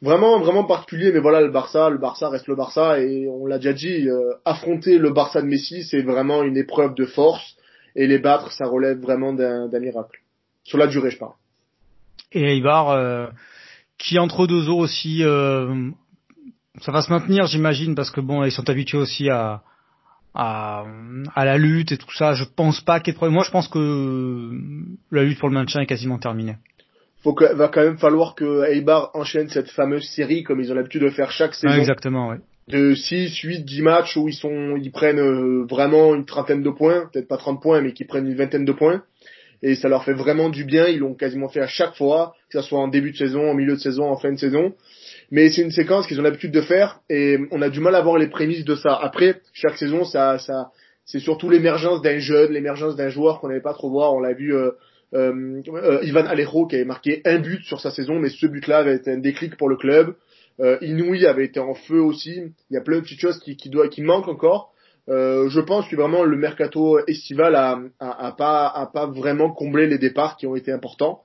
vraiment 0.00 0.38
vraiment 0.40 0.64
particulier 0.64 1.12
mais 1.12 1.20
voilà 1.20 1.40
le 1.40 1.50
Barça 1.50 1.90
le 1.90 1.98
Barça 1.98 2.28
reste 2.28 2.46
le 2.46 2.54
Barça 2.54 3.00
et 3.00 3.28
on 3.28 3.46
l'a 3.46 3.58
déjà 3.58 3.72
dit 3.72 4.08
euh, 4.08 4.34
affronter 4.44 4.98
le 4.98 5.10
Barça 5.10 5.42
de 5.42 5.46
Messi 5.46 5.84
c'est 5.84 6.02
vraiment 6.02 6.42
une 6.42 6.56
épreuve 6.56 6.94
de 6.94 7.04
force 7.04 7.56
et 7.96 8.06
les 8.06 8.18
battre 8.18 8.52
ça 8.52 8.66
relève 8.66 9.00
vraiment 9.00 9.32
d'un 9.32 9.80
miracle. 9.80 10.20
Sur 10.62 10.78
la 10.78 10.86
durée 10.86 11.10
je 11.10 11.18
parle. 11.18 11.32
Et 12.32 12.56
Ibar 12.56 12.90
euh, 12.90 13.26
qui 13.98 14.18
entre 14.18 14.46
deux 14.46 14.68
eaux 14.68 14.78
aussi 14.78 15.24
euh, 15.24 15.90
ça 16.80 16.92
va 16.92 17.02
se 17.02 17.10
maintenir 17.10 17.46
j'imagine 17.46 17.94
parce 17.94 18.10
que 18.10 18.20
bon 18.20 18.44
ils 18.44 18.52
sont 18.52 18.68
habitués 18.70 18.98
aussi 18.98 19.28
à 19.28 19.62
à, 20.34 20.84
à 21.34 21.44
la 21.44 21.58
lutte 21.58 21.90
et 21.90 21.96
tout 21.96 22.12
ça. 22.12 22.34
Je 22.34 22.44
pense 22.44 22.80
pas 22.80 23.00
qu'il 23.00 23.08
y 23.08 23.10
ait 23.10 23.14
de 23.14 23.16
problème. 23.16 23.34
Moi 23.34 23.44
je 23.44 23.50
pense 23.50 23.66
que 23.66 24.50
la 25.10 25.24
lutte 25.24 25.40
pour 25.40 25.48
le 25.48 25.54
maintien 25.54 25.80
est 25.80 25.86
quasiment 25.86 26.18
terminée 26.18 26.56
faut 27.22 27.34
que, 27.34 27.52
va 27.54 27.68
quand 27.68 27.82
même 27.82 27.98
falloir 27.98 28.34
que 28.34 28.70
Eibar 28.70 29.10
enchaîne 29.14 29.48
cette 29.48 29.70
fameuse 29.70 30.08
série 30.08 30.42
comme 30.44 30.60
ils 30.60 30.70
ont 30.70 30.74
l'habitude 30.74 31.02
de 31.02 31.10
faire 31.10 31.30
chaque 31.30 31.54
saison. 31.54 31.74
exactement, 31.74 32.28
ouais. 32.28 32.38
De 32.68 32.94
6, 32.94 33.34
8, 33.34 33.64
10 33.64 33.82
matchs 33.82 34.16
où 34.16 34.28
ils 34.28 34.34
sont, 34.34 34.76
ils 34.76 34.90
prennent 34.90 35.18
euh, 35.18 35.64
vraiment 35.64 36.14
une 36.14 36.26
trentaine 36.26 36.62
de 36.62 36.70
points, 36.70 37.08
peut-être 37.10 37.26
pas 37.26 37.38
30 37.38 37.62
points, 37.62 37.80
mais 37.80 37.92
qui 37.92 38.04
prennent 38.04 38.26
une 38.26 38.36
vingtaine 38.36 38.66
de 38.66 38.72
points. 38.72 39.02
Et 39.62 39.74
ça 39.74 39.88
leur 39.88 40.04
fait 40.04 40.12
vraiment 40.12 40.50
du 40.50 40.64
bien. 40.64 40.86
Ils 40.86 40.98
l'ont 40.98 41.14
quasiment 41.14 41.48
fait 41.48 41.60
à 41.60 41.66
chaque 41.66 41.94
fois, 41.96 42.34
que 42.50 42.60
ce 42.60 42.68
soit 42.68 42.78
en 42.78 42.88
début 42.88 43.12
de 43.12 43.16
saison, 43.16 43.50
en 43.50 43.54
milieu 43.54 43.74
de 43.74 43.80
saison, 43.80 44.04
en 44.04 44.16
fin 44.16 44.30
de 44.32 44.38
saison. 44.38 44.74
Mais 45.30 45.50
c'est 45.50 45.62
une 45.62 45.70
séquence 45.70 46.06
qu'ils 46.06 46.20
ont 46.20 46.22
l'habitude 46.22 46.52
de 46.52 46.60
faire 46.60 47.00
et 47.10 47.38
on 47.50 47.60
a 47.60 47.68
du 47.68 47.80
mal 47.80 47.94
à 47.94 48.02
voir 48.02 48.18
les 48.18 48.28
prémices 48.28 48.64
de 48.64 48.76
ça. 48.76 48.94
Après, 48.94 49.40
chaque 49.52 49.76
saison, 49.76 50.04
ça, 50.04 50.38
ça, 50.38 50.70
c'est 51.04 51.18
surtout 51.18 51.50
l'émergence 51.50 52.02
d'un 52.02 52.18
jeune, 52.18 52.52
l'émergence 52.52 52.96
d'un 52.96 53.08
joueur 53.08 53.40
qu'on 53.40 53.48
n'avait 53.48 53.60
pas 53.60 53.74
trop 53.74 53.90
voir. 53.90 54.14
On 54.14 54.20
l'a 54.20 54.32
vu 54.32 54.54
euh, 54.54 54.70
Ivan 55.12 56.26
Alejo 56.26 56.66
qui 56.66 56.76
avait 56.76 56.84
marqué 56.84 57.22
un 57.24 57.38
but 57.38 57.62
sur 57.64 57.80
sa 57.80 57.90
saison, 57.90 58.18
mais 58.18 58.28
ce 58.28 58.46
but-là 58.46 58.78
avait 58.78 58.96
été 58.96 59.10
un 59.10 59.18
déclic 59.18 59.56
pour 59.56 59.68
le 59.68 59.76
club. 59.76 60.14
Euh, 60.60 60.76
Inouï 60.80 61.26
avait 61.26 61.44
été 61.44 61.60
en 61.60 61.74
feu 61.74 62.00
aussi. 62.00 62.40
Il 62.70 62.74
y 62.74 62.76
a 62.76 62.80
plein 62.80 62.96
de 62.96 63.02
petites 63.02 63.20
choses 63.20 63.38
qui, 63.38 63.56
qui, 63.56 64.02
manquent 64.02 64.28
encore. 64.28 64.72
Euh, 65.08 65.48
je 65.48 65.60
pense 65.60 65.88
que 65.88 65.96
vraiment 65.96 66.24
le 66.24 66.36
mercato 66.36 66.98
estival 67.06 67.54
a, 67.54 68.32
pas, 68.36 69.06
vraiment 69.14 69.50
comblé 69.50 69.86
les 69.86 69.98
départs 69.98 70.36
qui 70.36 70.46
ont 70.46 70.56
été 70.56 70.72
importants. 70.72 71.22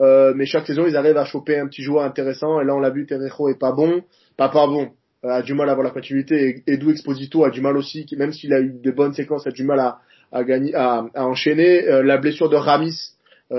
Euh, 0.00 0.32
mais 0.34 0.46
chaque 0.46 0.66
saison, 0.66 0.86
ils 0.86 0.96
arrivent 0.96 1.16
à 1.16 1.24
choper 1.24 1.58
un 1.58 1.66
petit 1.66 1.82
joueur 1.82 2.04
intéressant. 2.04 2.60
Et 2.60 2.64
là, 2.64 2.74
on 2.74 2.80
l'a 2.80 2.90
vu, 2.90 3.06
Terrejo 3.06 3.48
est 3.48 3.58
pas 3.58 3.72
bon, 3.72 4.02
pas 4.36 4.48
pas 4.48 4.66
bon, 4.66 4.90
euh, 5.24 5.28
a 5.28 5.42
du 5.42 5.54
mal 5.54 5.68
à 5.68 5.72
avoir 5.72 5.86
la 5.86 5.92
continuité. 5.92 6.62
Et 6.66 6.72
Edu 6.74 6.90
Exposito 6.90 7.44
a 7.44 7.50
du 7.50 7.60
mal 7.60 7.76
aussi, 7.76 8.06
même 8.16 8.32
s'il 8.32 8.52
a 8.52 8.60
eu 8.60 8.72
de 8.72 8.90
bonnes 8.90 9.14
séquences, 9.14 9.46
a 9.46 9.50
du 9.50 9.64
mal 9.64 9.78
à, 9.78 9.98
à 10.32 10.40
à, 11.14 11.26
enchaîner. 11.26 11.86
Euh, 11.86 12.02
la 12.02 12.16
blessure 12.16 12.48
de 12.48 12.56
Ramis 12.56 12.94
euh, 12.94 13.11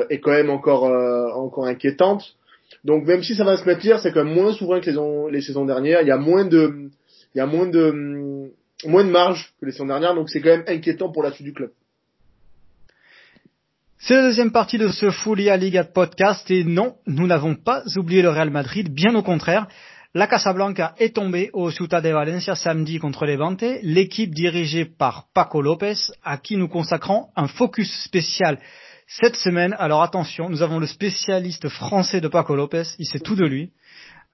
est 0.09 0.19
quand 0.19 0.31
même 0.31 0.49
encore 0.49 0.85
euh, 0.85 1.27
encore 1.33 1.65
inquiétante. 1.65 2.35
Donc 2.83 3.05
même 3.05 3.23
si 3.23 3.35
ça 3.35 3.43
va 3.43 3.57
se 3.57 3.65
maintenir, 3.65 3.99
c'est 3.99 4.11
quand 4.11 4.23
même 4.23 4.33
moins 4.33 4.53
souvent 4.53 4.79
que 4.79 4.89
les, 4.89 5.31
les 5.31 5.41
saisons 5.41 5.65
dernières. 5.65 6.01
Il 6.01 6.07
y 6.07 6.11
a 6.11 6.17
moins 6.17 6.45
de 6.45 6.89
il 7.33 7.37
y 7.37 7.41
a 7.41 7.45
moins 7.45 7.67
de 7.67 8.51
moins 8.85 9.03
de 9.03 9.11
marge 9.11 9.53
que 9.59 9.65
les 9.65 9.71
saisons 9.71 9.87
dernières, 9.87 10.15
donc 10.15 10.29
c'est 10.29 10.41
quand 10.41 10.49
même 10.49 10.65
inquiétant 10.67 11.11
pour 11.11 11.23
la 11.23 11.31
suite 11.31 11.45
du 11.45 11.53
club. 11.53 11.71
C'est 14.05 14.15
la 14.15 14.23
deuxième 14.23 14.51
partie 14.51 14.77
de 14.77 14.89
ce 14.89 15.11
Fulia 15.11 15.55
Liga 15.55 15.85
podcast 15.85 16.51
et 16.51 16.65
non, 16.65 16.95
nous 17.07 17.25
n'avons 17.25 17.55
pas 17.55 17.83
oublié 17.95 18.21
le 18.21 18.29
Real 18.29 18.49
Madrid, 18.49 18.93
bien 18.93 19.15
au 19.15 19.23
contraire. 19.23 19.67
La 20.13 20.27
Casablanca 20.27 20.93
est 20.99 21.15
tombée 21.15 21.49
au 21.53 21.71
Ciutat 21.71 22.01
de 22.01 22.09
Valencia 22.09 22.53
samedi 22.53 22.99
contre 22.99 23.25
Levante, 23.25 23.63
l'équipe 23.81 24.35
dirigée 24.35 24.85
par 24.85 25.27
Paco 25.33 25.61
Lopez, 25.61 25.95
à 26.23 26.37
qui 26.37 26.57
nous 26.57 26.67
consacrons 26.67 27.29
un 27.35 27.47
focus 27.47 28.03
spécial 28.03 28.59
cette 29.07 29.35
semaine, 29.35 29.75
alors 29.79 30.01
attention, 30.03 30.49
nous 30.49 30.61
avons 30.61 30.79
le 30.79 30.87
spécialiste 30.87 31.69
français 31.69 32.21
de 32.21 32.27
Paco 32.27 32.55
Lopez, 32.55 32.83
il 32.99 33.05
sait 33.05 33.19
tout 33.19 33.35
de 33.35 33.45
lui. 33.45 33.71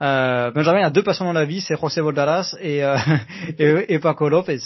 Euh, 0.01 0.51
Benjamin 0.51 0.81
a 0.85 0.89
deux 0.89 1.03
passions 1.03 1.25
dans 1.25 1.33
la 1.33 1.45
vie, 1.45 1.61
c'est 1.61 1.79
José 1.79 2.01
Voldaras 2.01 2.55
et, 2.61 2.83
euh, 2.83 2.95
et, 3.59 3.99
Paco 3.99 4.29
Lopez. 4.29 4.59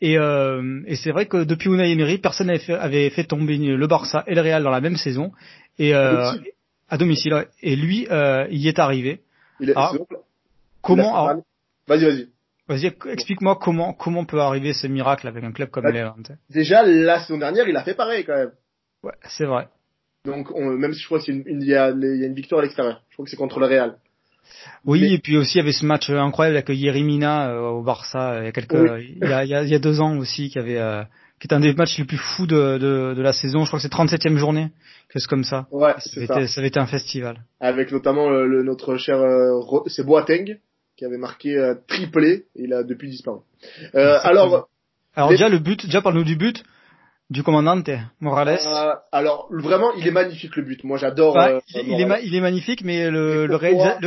Et, 0.00 0.18
euh, 0.18 0.82
et 0.86 0.96
c'est 0.96 1.10
vrai 1.10 1.26
que 1.26 1.44
depuis 1.44 1.70
Unai 1.70 1.90
Emery, 1.90 2.18
personne 2.18 2.48
n'avait 2.48 2.58
fait, 2.58 2.74
avait 2.74 3.10
fait 3.10 3.24
tomber 3.24 3.56
le 3.56 3.86
Barça 3.86 4.22
et 4.26 4.34
le 4.34 4.40
Real 4.42 4.62
dans 4.62 4.70
la 4.70 4.80
même 4.80 4.96
saison. 4.96 5.32
Et 5.78 5.94
euh, 5.94 6.32
à 6.88 6.96
domicile. 6.96 7.46
Et 7.62 7.76
lui, 7.76 8.06
euh, 8.10 8.46
il 8.50 8.58
y 8.58 8.68
est 8.68 8.78
arrivé. 8.78 9.20
Il 9.60 9.70
est, 9.70 9.76
alors, 9.76 9.96
comment 10.82 11.42
Vas-y, 11.86 12.04
vas-y. 12.04 12.28
Vas-y, 12.68 12.92
explique-moi 13.10 13.58
comment 13.60 13.94
comment 13.94 14.26
peut 14.26 14.40
arriver 14.40 14.74
ce 14.74 14.86
miracle 14.86 15.26
avec 15.26 15.42
un 15.42 15.52
club 15.52 15.70
comme 15.70 15.84
bah, 15.84 15.90
Levante. 15.90 16.32
Déjà 16.50 16.82
la 16.82 17.20
saison 17.20 17.38
dernière, 17.38 17.66
il 17.66 17.76
a 17.76 17.82
fait 17.82 17.94
pareil 17.94 18.24
quand 18.24 18.36
même. 18.36 18.52
Ouais, 19.02 19.14
c'est 19.24 19.46
vrai. 19.46 19.68
Donc, 20.24 20.50
on, 20.54 20.70
même 20.72 20.92
si 20.92 21.00
je 21.00 21.06
crois 21.06 21.20
qu'il 21.20 21.44
y, 21.46 21.66
y, 21.66 21.74
a 21.74 21.90
une 21.90 22.34
victoire 22.34 22.60
à 22.60 22.62
l'extérieur. 22.62 23.02
Je 23.08 23.14
crois 23.14 23.24
que 23.24 23.30
c'est 23.30 23.36
contre 23.36 23.60
le 23.60 23.66
Real. 23.66 23.98
Oui, 24.84 25.12
et 25.12 25.18
puis 25.18 25.36
aussi 25.36 25.56
il 25.56 25.58
y 25.58 25.62
avait 25.62 25.72
ce 25.72 25.84
match 25.84 26.10
incroyable 26.10 26.56
avec 26.56 26.68
Yerimina 26.70 27.50
euh, 27.50 27.68
au 27.68 27.82
Barça 27.82 28.32
euh, 28.32 28.40
il 28.40 28.44
y 28.46 28.48
a 28.48 28.52
quelques, 28.52 28.72
il, 28.72 29.28
y 29.28 29.32
a, 29.32 29.44
il, 29.44 29.68
y 29.68 29.74
a, 29.74 29.78
deux 29.78 30.00
ans 30.00 30.16
aussi, 30.16 30.48
qui 30.48 30.58
avait, 30.58 30.78
euh, 30.78 31.02
qui 31.38 31.48
est 31.48 31.54
un 31.54 31.60
des 31.60 31.74
matchs 31.74 31.98
les 31.98 32.04
plus 32.04 32.16
fous 32.16 32.46
de, 32.46 32.78
de, 32.78 33.14
de 33.14 33.22
la 33.22 33.32
saison. 33.32 33.64
Je 33.64 33.66
crois 33.66 33.78
que 33.78 33.82
c'est 33.82 33.92
37e 33.92 34.36
journée, 34.36 34.70
quelque 35.08 35.20
chose 35.20 35.26
comme 35.26 35.44
ça. 35.44 35.66
Ouais, 35.70 35.94
c'est 35.98 36.26
ça. 36.26 36.46
ça 36.46 36.60
avait 36.60 36.68
été 36.68 36.80
un 36.80 36.86
festival. 36.86 37.44
Avec 37.60 37.92
notamment 37.92 38.30
le, 38.30 38.62
notre 38.62 38.96
cher, 38.96 39.20
c'est 39.86 40.04
Boateng 40.04 40.58
qui 40.96 41.04
avait 41.04 41.18
marqué 41.18 41.74
triplé. 41.86 42.46
Il 42.56 42.72
a 42.72 42.82
depuis 42.82 43.10
disparu. 43.10 43.40
alors, 43.94 44.68
alors 45.14 45.28
déjà 45.28 45.48
le 45.48 45.58
but, 45.58 45.84
déjà 45.84 46.00
parle-nous 46.00 46.24
du 46.24 46.36
but 46.36 46.62
du 47.30 47.42
commandante 47.42 47.90
Morales. 48.20 48.58
Euh, 48.66 48.94
alors 49.12 49.48
vraiment, 49.50 49.92
il 49.94 50.06
est 50.06 50.12
magnifique 50.12 50.56
le 50.56 50.62
but. 50.62 50.82
Moi, 50.84 50.96
j'adore. 50.96 51.38
Euh, 51.38 51.60
il, 51.74 52.00
est 52.00 52.24
il, 52.24 52.34
est 52.34 52.40
magnifique, 52.40 52.82
mais 52.84 53.10
le, 53.10 53.46
le, 53.46 53.54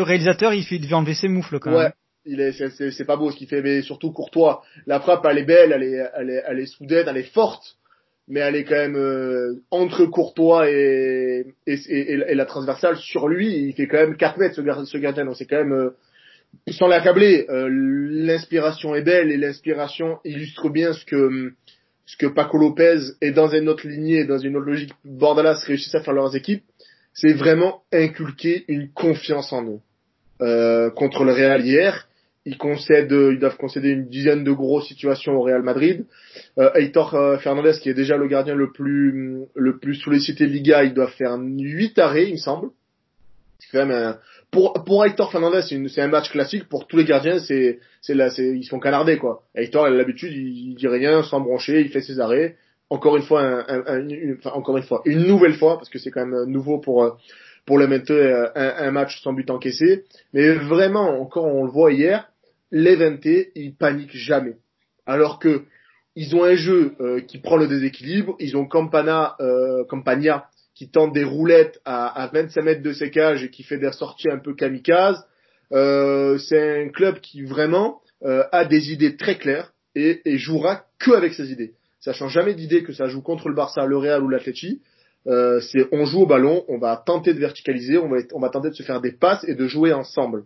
réalisateur, 0.01 0.53
il, 0.53 0.63
fait, 0.63 0.79
devait 0.79 0.95
enlever 0.95 1.13
ses 1.13 1.27
moufles 1.27 1.59
quand 1.59 1.71
même. 1.71 1.79
Ouais. 1.79 1.91
Il 2.25 2.39
est, 2.39 2.51
c'est 2.51 3.05
pas 3.05 3.17
beau 3.17 3.31
ce 3.31 3.37
qu'il 3.37 3.47
fait, 3.47 3.63
mais 3.63 3.81
surtout 3.81 4.11
Courtois. 4.11 4.61
La 4.85 4.99
frappe, 4.99 5.25
elle 5.25 5.39
est 5.39 5.43
belle, 5.43 5.71
elle 5.71 5.83
est, 5.83 6.03
elle 6.15 6.29
est, 6.29 6.43
elle 6.47 6.59
est 6.59 6.67
soudaine, 6.67 7.07
elle 7.07 7.17
est 7.17 7.33
forte, 7.33 7.77
mais 8.27 8.41
elle 8.41 8.55
est 8.55 8.63
quand 8.63 8.75
même 8.75 8.95
euh, 8.95 9.63
entre 9.71 10.05
Courtois 10.05 10.69
et, 10.69 11.47
et, 11.65 11.79
et, 11.89 12.35
la 12.35 12.45
transversale 12.45 12.97
sur 12.97 13.27
lui. 13.27 13.51
Il 13.67 13.73
fait 13.73 13.87
quand 13.87 13.97
même 13.97 14.17
4 14.17 14.37
mètres 14.37 14.55
ce, 14.55 14.85
ce 14.85 14.97
gardien, 14.99 15.25
donc 15.25 15.35
c'est 15.35 15.47
quand 15.47 15.57
même 15.57 15.73
euh, 15.73 15.89
sans 16.69 16.87
l'accabler. 16.87 17.47
Euh, 17.49 17.67
l'inspiration 17.69 18.93
est 18.93 19.01
belle 19.01 19.31
et 19.31 19.37
l'inspiration 19.37 20.19
illustre 20.23 20.69
bien 20.69 20.93
ce 20.93 21.05
que 21.05 21.53
ce 22.11 22.17
que 22.17 22.25
Paco 22.25 22.57
Lopez 22.57 22.99
est 23.21 23.31
dans 23.31 23.47
une 23.47 23.69
autre 23.69 23.87
lignée, 23.87 24.25
dans 24.25 24.37
une 24.37 24.57
autre 24.57 24.65
logique, 24.65 24.91
Bordalas 25.05 25.63
réussissent 25.65 25.95
à 25.95 26.01
faire 26.01 26.13
leurs 26.13 26.35
équipes. 26.35 26.65
C'est 27.13 27.31
vraiment 27.31 27.83
inculquer 27.93 28.65
une 28.67 28.91
confiance 28.91 29.53
en 29.53 29.65
eux. 29.65 29.79
Euh, 30.41 30.89
contre 30.89 31.23
le 31.23 31.31
Real 31.31 31.65
hier. 31.65 32.09
Ils 32.45 32.57
concèdent, 32.57 33.13
ils 33.13 33.39
doivent 33.39 33.55
concéder 33.55 33.89
une 33.89 34.09
dizaine 34.09 34.43
de 34.43 34.51
grosses 34.51 34.89
situations 34.89 35.37
au 35.37 35.41
Real 35.43 35.63
Madrid. 35.63 36.05
Euh, 36.57 36.71
Heitor 36.73 37.15
euh, 37.15 37.37
Fernandez, 37.37 37.79
qui 37.81 37.89
est 37.89 37.93
déjà 37.93 38.17
le 38.17 38.27
gardien 38.27 38.55
le 38.55 38.73
plus 38.73 39.45
le 39.55 39.77
plus 39.77 39.95
sollicité 39.95 40.47
de 40.47 40.51
Liga, 40.51 40.83
il 40.83 40.93
doit 40.93 41.07
faire 41.07 41.37
8 41.39 41.97
arrêts, 41.97 42.27
il 42.27 42.33
me 42.33 42.37
semble. 42.37 42.71
C'est 43.59 43.71
quand 43.71 43.85
même 43.85 43.95
un... 43.95 44.17
pour 44.51 44.73
pour 44.85 45.05
Heitor 45.05 45.31
Fernandez, 45.31 45.61
c'est 45.63 46.01
un 46.01 46.07
match 46.07 46.29
classique. 46.29 46.67
Pour 46.67 46.85
tous 46.85 46.97
les 46.97 47.05
gardiens, 47.05 47.39
c'est 47.39 47.79
c'est 48.01 48.13
là, 48.13 48.29
c'est 48.29 48.45
ils 48.45 48.65
sont 48.65 48.79
canardés 48.79 49.17
quoi. 49.17 49.43
Heitor, 49.55 49.87
il 49.87 49.93
a 49.93 49.97
l'habitude, 49.97 50.33
il, 50.33 50.75
dit 50.75 50.87
rien 50.87 51.23
sans 51.23 51.39
broncher, 51.39 51.81
il 51.81 51.89
fait 51.89 52.01
ses 52.01 52.19
arrêts. 52.19 52.57
Encore 52.89 53.15
une 53.15 53.23
fois, 53.23 53.41
un, 53.41 53.83
un, 53.87 54.09
une, 54.09 54.35
enfin, 54.37 54.51
encore 54.51 54.75
une 54.75 54.83
fois, 54.83 55.01
une 55.05 55.23
nouvelle 55.25 55.53
fois, 55.53 55.77
parce 55.77 55.89
que 55.89 55.97
c'est 55.97 56.11
quand 56.11 56.25
même 56.25 56.43
nouveau 56.45 56.79
pour 56.79 57.17
pour 57.65 57.77
le 57.77 57.87
mettre 57.87 58.11
euh, 58.11 58.49
un, 58.55 58.91
match 58.91 59.21
sans 59.21 59.33
but 59.33 59.49
encaissé. 59.49 60.03
Mais 60.33 60.51
vraiment, 60.51 61.21
encore 61.21 61.45
on 61.45 61.63
le 61.63 61.71
voit 61.71 61.91
hier, 61.91 62.29
l'Evente, 62.71 63.25
ils 63.55 63.75
paniquent 63.77 64.15
jamais. 64.15 64.57
Alors 65.05 65.39
que 65.39 65.63
ils 66.15 66.35
ont 66.35 66.43
un 66.43 66.55
jeu 66.55 66.95
euh, 66.99 67.21
qui 67.21 67.37
prend 67.37 67.55
le 67.55 67.67
déséquilibre, 67.67 68.35
ils 68.39 68.57
ont 68.57 68.65
Campana, 68.65 69.35
euh, 69.39 69.85
Campagna 69.85 70.49
qui 70.81 70.89
tente 70.89 71.13
des 71.13 71.23
roulettes 71.23 71.79
à, 71.85 72.07
à 72.23 72.25
25 72.25 72.63
mètres 72.63 72.81
de 72.81 72.91
ses 72.91 73.11
cages 73.11 73.43
et 73.43 73.51
qui 73.51 73.61
fait 73.61 73.77
des 73.77 73.91
sorties 73.91 74.31
un 74.31 74.39
peu 74.39 74.55
kamikazes. 74.55 75.23
Euh, 75.71 76.39
c'est 76.39 76.81
un 76.85 76.89
club 76.89 77.19
qui 77.19 77.43
vraiment 77.43 78.01
euh, 78.23 78.45
a 78.51 78.65
des 78.65 78.91
idées 78.91 79.15
très 79.15 79.37
claires 79.37 79.73
et, 79.93 80.21
et 80.25 80.39
jouera 80.39 80.85
que 80.97 81.11
avec 81.11 81.35
ses 81.35 81.51
idées. 81.51 81.73
Ça 81.99 82.13
change 82.13 82.33
jamais 82.33 82.55
d'idée 82.55 82.81
que 82.81 82.93
ça 82.93 83.05
joue 83.05 83.21
contre 83.21 83.47
le 83.47 83.53
Barça, 83.53 83.85
le 83.85 83.95
Real 83.95 84.23
ou 84.23 84.27
l'Atleti. 84.27 84.81
Euh, 85.27 85.59
c'est 85.59 85.87
on 85.91 86.05
joue 86.05 86.21
au 86.21 86.25
ballon, 86.25 86.65
on 86.67 86.79
va 86.79 86.97
tenter 86.97 87.35
de 87.35 87.39
verticaliser, 87.39 87.99
on 87.99 88.09
va, 88.09 88.17
on 88.33 88.39
va 88.39 88.49
tenter 88.49 88.71
de 88.71 88.75
se 88.75 88.81
faire 88.81 89.01
des 89.01 89.11
passes 89.11 89.43
et 89.47 89.53
de 89.53 89.67
jouer 89.67 89.93
ensemble. 89.93 90.45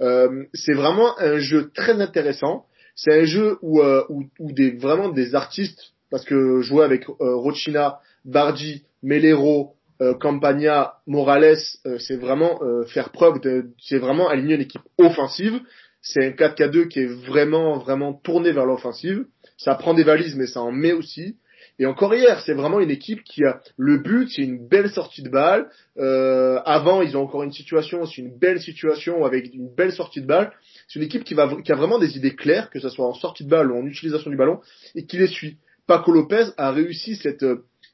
Euh, 0.00 0.42
c'est 0.54 0.74
vraiment 0.74 1.16
un 1.20 1.38
jeu 1.38 1.70
très 1.72 2.00
intéressant. 2.00 2.64
C'est 2.96 3.20
un 3.20 3.26
jeu 3.26 3.58
où, 3.62 3.80
euh, 3.80 4.02
où, 4.08 4.24
où, 4.40 4.50
des 4.50 4.72
vraiment 4.72 5.08
des 5.08 5.36
artistes, 5.36 5.92
parce 6.10 6.24
que 6.24 6.62
jouer 6.62 6.84
avec 6.84 7.08
euh, 7.08 7.36
Rochina, 7.36 8.00
Bardi, 8.24 8.84
Melero, 9.02 9.74
euh, 10.00 10.14
Campagna, 10.14 10.94
Morales, 11.06 11.58
c'est 11.98 12.16
vraiment 12.16 12.60
faire 12.86 13.10
preuve 13.10 13.40
de, 13.40 13.70
c'est 13.80 13.98
vraiment 13.98 14.28
aligner 14.28 14.54
une 14.54 14.62
équipe 14.62 14.82
offensive. 14.98 15.60
C'est 16.00 16.24
un 16.24 16.30
4K2 16.30 16.88
qui 16.88 17.00
est 17.00 17.06
vraiment 17.26 17.78
vraiment 17.78 18.12
tourné 18.12 18.52
vers 18.52 18.64
l'offensive. 18.64 19.24
Ça 19.56 19.74
prend 19.74 19.94
des 19.94 20.04
valises, 20.04 20.36
mais 20.36 20.46
ça 20.46 20.60
en 20.60 20.72
met 20.72 20.92
aussi. 20.92 21.36
Et 21.80 21.86
encore 21.86 22.14
hier, 22.14 22.40
c'est 22.44 22.54
vraiment 22.54 22.80
une 22.80 22.90
équipe 22.90 23.22
qui 23.22 23.44
a 23.44 23.60
le 23.76 23.98
but, 23.98 24.28
c'est 24.30 24.42
une 24.42 24.66
belle 24.66 24.90
sortie 24.90 25.22
de 25.22 25.28
balle. 25.28 25.70
Euh, 25.96 26.60
avant, 26.64 27.02
ils 27.02 27.16
ont 27.16 27.22
encore 27.22 27.44
une 27.44 27.52
situation, 27.52 28.04
c'est 28.04 28.20
une 28.20 28.36
belle 28.36 28.60
situation 28.60 29.24
avec 29.24 29.54
une 29.54 29.72
belle 29.72 29.92
sortie 29.92 30.20
de 30.20 30.26
balle. 30.26 30.52
C'est 30.88 30.98
une 30.98 31.04
équipe 31.04 31.24
qui, 31.24 31.34
va, 31.34 31.48
qui 31.62 31.70
a 31.70 31.76
vraiment 31.76 31.98
des 31.98 32.16
idées 32.16 32.34
claires, 32.34 32.70
que 32.70 32.80
ce 32.80 32.88
soit 32.88 33.06
en 33.06 33.14
sortie 33.14 33.44
de 33.44 33.50
balle 33.50 33.70
ou 33.70 33.78
en 33.78 33.86
utilisation 33.86 34.30
du 34.30 34.36
ballon, 34.36 34.60
et 34.96 35.06
qui 35.06 35.18
les 35.18 35.28
suit. 35.28 35.58
Paco 35.86 36.10
Lopez 36.10 36.46
a 36.56 36.72
réussi 36.72 37.16
cette, 37.16 37.44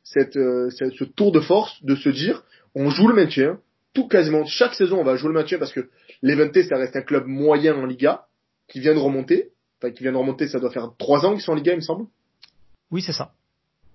cette, 0.05 0.39
cette, 0.71 0.93
ce 0.93 1.05
tour 1.05 1.33
de 1.33 1.41
force 1.41 1.83
de 1.83 1.97
se 1.97 2.09
dire, 2.09 2.45
on 2.75 2.91
joue 2.91 3.09
le 3.09 3.15
maintien, 3.15 3.59
tout 3.95 4.07
quasiment 4.07 4.45
chaque 4.45 4.75
saison 4.75 5.01
on 5.01 5.05
va 5.05 5.17
jouer 5.17 5.29
le 5.29 5.35
maintien 5.35 5.59
parce 5.59 5.73
que 5.73 5.89
l'Evente 6.23 6.63
ça 6.69 6.77
reste 6.77 6.97
un 6.97 7.03
club 7.03 7.27
moyen 7.27 7.75
en 7.75 7.87
Liga 7.87 8.27
qui 8.69 8.81
vient 8.81 8.95
de 8.95 8.99
remonter, 8.99 9.51
enfin 9.81 9.93
qui 9.93 10.03
vient 10.03 10.13
de 10.13 10.17
remonter, 10.17 10.49
ça 10.49 10.61
doit 10.61 10.71
faire 10.71 10.91
trois 10.99 11.25
ans 11.25 11.33
qu'ils 11.33 11.43
sont 11.43 11.53
en 11.53 11.57
Liga, 11.57 11.73
il 11.73 11.77
me 11.77 11.81
semble. 11.81 12.07
Oui, 12.91 13.03
c'est 13.03 13.13
ça. 13.13 13.33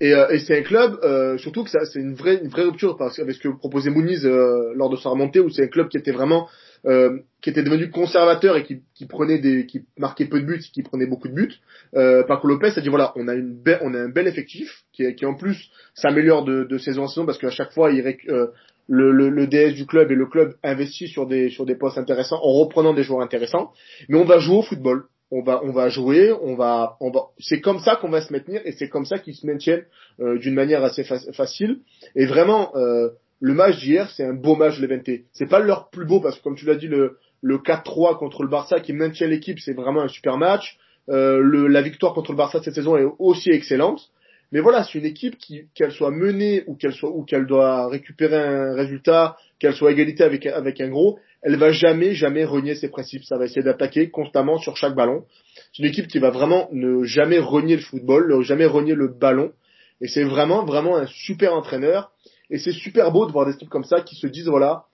Et, 0.02 0.14
euh, 0.14 0.30
et 0.30 0.40
c'est 0.40 0.58
un 0.58 0.62
club, 0.62 0.98
euh, 1.04 1.38
surtout 1.38 1.64
que 1.64 1.70
ça, 1.70 1.84
c'est 1.86 2.00
une 2.00 2.14
vraie, 2.14 2.40
une 2.42 2.50
vraie 2.50 2.64
rupture 2.64 2.96
parce, 2.98 3.20
avec 3.20 3.36
ce 3.36 3.42
que 3.42 3.50
proposait 3.50 3.90
Mouniz 3.90 4.26
euh, 4.26 4.72
lors 4.76 4.90
de 4.90 4.96
sa 4.96 5.10
remontée, 5.10 5.40
où 5.40 5.50
c'est 5.50 5.64
un 5.64 5.68
club 5.68 5.90
qui 5.90 5.98
était 5.98 6.12
vraiment, 6.12 6.48
euh, 6.86 7.20
qui 7.42 7.50
était 7.50 7.64
devenu 7.64 7.90
conservateur 7.90 8.58
et 8.58 8.64
qui, 8.64 8.82
qui 8.94 9.06
prenait 9.06 9.40
des, 9.40 9.66
qui 9.66 9.86
marquait 9.98 10.26
peu 10.26 10.42
de 10.42 10.46
buts, 10.46 10.64
qui 10.74 10.84
prenait 10.84 11.06
beaucoup 11.06 11.28
de 11.28 11.34
buts. 11.34 11.54
Euh, 11.96 12.24
Paco 12.24 12.48
Lopez 12.48 12.72
a 12.76 12.82
dit 12.82 12.90
voilà, 12.90 13.14
on 13.16 13.28
a 13.28 13.34
une, 13.34 13.54
belle, 13.54 13.80
on 13.82 13.94
a 13.94 14.00
un 14.00 14.10
bel 14.10 14.28
effectif 14.28 14.84
qui, 14.94 15.14
qui 15.16 15.26
en 15.26 15.36
plus 15.36 15.70
s'améliore 15.94 16.44
de, 16.44 16.64
de 16.64 16.78
saison 16.78 17.04
en 17.04 17.08
saison 17.08 17.26
parce 17.26 17.38
qu'à 17.38 17.50
chaque 17.50 17.72
fois 17.72 17.92
il 17.92 18.06
euh, 18.30 18.48
le, 18.88 19.12
le, 19.12 19.30
le, 19.30 19.48
DS 19.48 19.74
du 19.74 19.86
club 19.86 20.12
et 20.12 20.16
le 20.16 20.26
club 20.26 20.56
investit 20.64 21.08
sur 21.08 21.28
des 21.28 21.50
sur 21.50 21.66
des 21.66 21.76
postes 21.76 21.98
intéressants 21.98 22.40
en 22.42 22.54
reprenant 22.54 22.94
des 22.94 23.04
joueurs 23.04 23.22
intéressants, 23.22 23.72
mais 24.10 24.18
on 24.18 24.26
va 24.26 24.40
jouer 24.40 24.58
au 24.58 24.64
football. 24.64 25.06
On 25.32 25.44
va 25.44 25.62
on 25.64 25.72
va 25.72 25.90
jouer, 25.90 26.34
on 26.42 26.56
va 26.56 26.98
on 27.00 27.12
va 27.12 27.22
c'est 27.38 27.62
comme 27.62 27.80
ça 27.80 27.96
qu'on 27.96 28.10
va 28.10 28.22
se 28.22 28.34
maintenir 28.34 28.62
et 28.66 28.72
c'est 28.72 28.90
comme 28.90 29.06
ça 29.06 29.20
qu'ils 29.20 29.36
se 29.36 29.46
maintiennent 29.46 29.86
euh, 30.20 30.40
d'une 30.40 30.56
manière 30.56 30.84
assez 30.84 31.04
facile. 31.04 31.82
Et 32.16 32.26
vraiment 32.26 32.76
euh, 32.76 33.10
le 33.40 33.54
match 33.54 33.80
d'hier 33.80 34.10
c'est 34.12 34.24
un 34.24 34.34
beau 34.34 34.56
match 34.56 34.80
de 34.80 34.86
l'Eventé. 34.86 35.26
C'est 35.34 35.50
pas 35.50 35.60
leur 35.60 35.90
plus 35.90 36.06
beau 36.06 36.20
parce 36.20 36.38
que 36.38 36.44
comme 36.44 36.56
tu 36.56 36.66
l'as 36.66 36.76
dit 36.76 36.88
le 36.88 37.18
le 37.42 37.58
4-3 37.58 38.18
contre 38.18 38.44
le 38.44 38.50
Barça 38.50 38.82
qui 38.82 38.92
maintient 38.92 39.28
l'équipe, 39.28 39.60
c'est 39.60 39.74
vraiment 39.74 40.02
un 40.02 40.10
super 40.10 40.38
match. 40.38 40.78
Euh, 41.10 41.40
le, 41.40 41.68
la 41.68 41.82
victoire 41.82 42.14
contre 42.14 42.32
le 42.32 42.38
Barça 42.38 42.62
cette 42.62 42.76
saison 42.76 42.98
est 42.98 43.08
aussi 43.18 43.50
excellente. 43.50 44.10
Mais 44.52 44.62
voilà, 44.62 44.84
c'est 44.84 44.98
une 44.98 45.06
équipe 45.06 45.38
qui, 45.38 45.68
qu'elle 45.76 45.92
soit 45.92 46.12
menée 46.12 46.64
ou 46.66 46.76
qu'elle 46.76 46.94
soit 46.94 47.12
ou 47.12 47.24
qu'elle 47.24 47.46
doit 47.46 47.88
récupérer 47.88 48.36
un 48.36 48.74
résultat, 48.74 49.38
qu'elle 49.60 49.76
soit 49.76 49.92
égalité 49.92 50.24
avec 50.24 50.46
avec 50.48 50.82
un 50.82 50.90
gros, 50.90 51.20
elle 51.42 51.56
va 51.56 51.72
jamais, 51.72 52.14
jamais 52.14 52.44
renier 52.44 52.76
ses 52.76 52.90
principes. 52.90 53.24
Ça 53.24 53.38
va 53.38 53.46
essayer 53.46 53.62
d'attaquer 53.62 54.10
constamment 54.10 54.58
sur 54.58 54.76
chaque 54.76 54.96
ballon. 54.96 55.26
C'est 55.72 55.84
une 55.84 55.90
équipe 55.90 56.08
qui 56.08 56.20
va 56.20 56.32
vraiment 56.32 56.68
ne 56.72 57.04
jamais 57.04 57.40
renier 57.40 57.76
le 57.76 57.82
football, 57.82 58.36
ne 58.36 58.42
jamais 58.42 58.66
renier 58.66 58.96
le 58.96 59.08
ballon. 59.08 59.52
Et 60.02 60.08
c'est 60.08 60.24
vraiment, 60.24 60.66
vraiment 60.66 60.98
un 60.98 61.08
super 61.08 61.54
entraîneur. 61.54 62.12
Et 62.50 62.58
c'est 62.58 62.72
super 62.72 63.12
beau 63.12 63.26
de 63.26 63.32
voir 63.32 63.46
des 63.46 63.54
équipes 63.54 63.70
comme 63.70 63.84
ça 63.84 64.02
qui 64.02 64.16
se 64.16 64.28
disent, 64.28 64.48
voilà, 64.48 64.86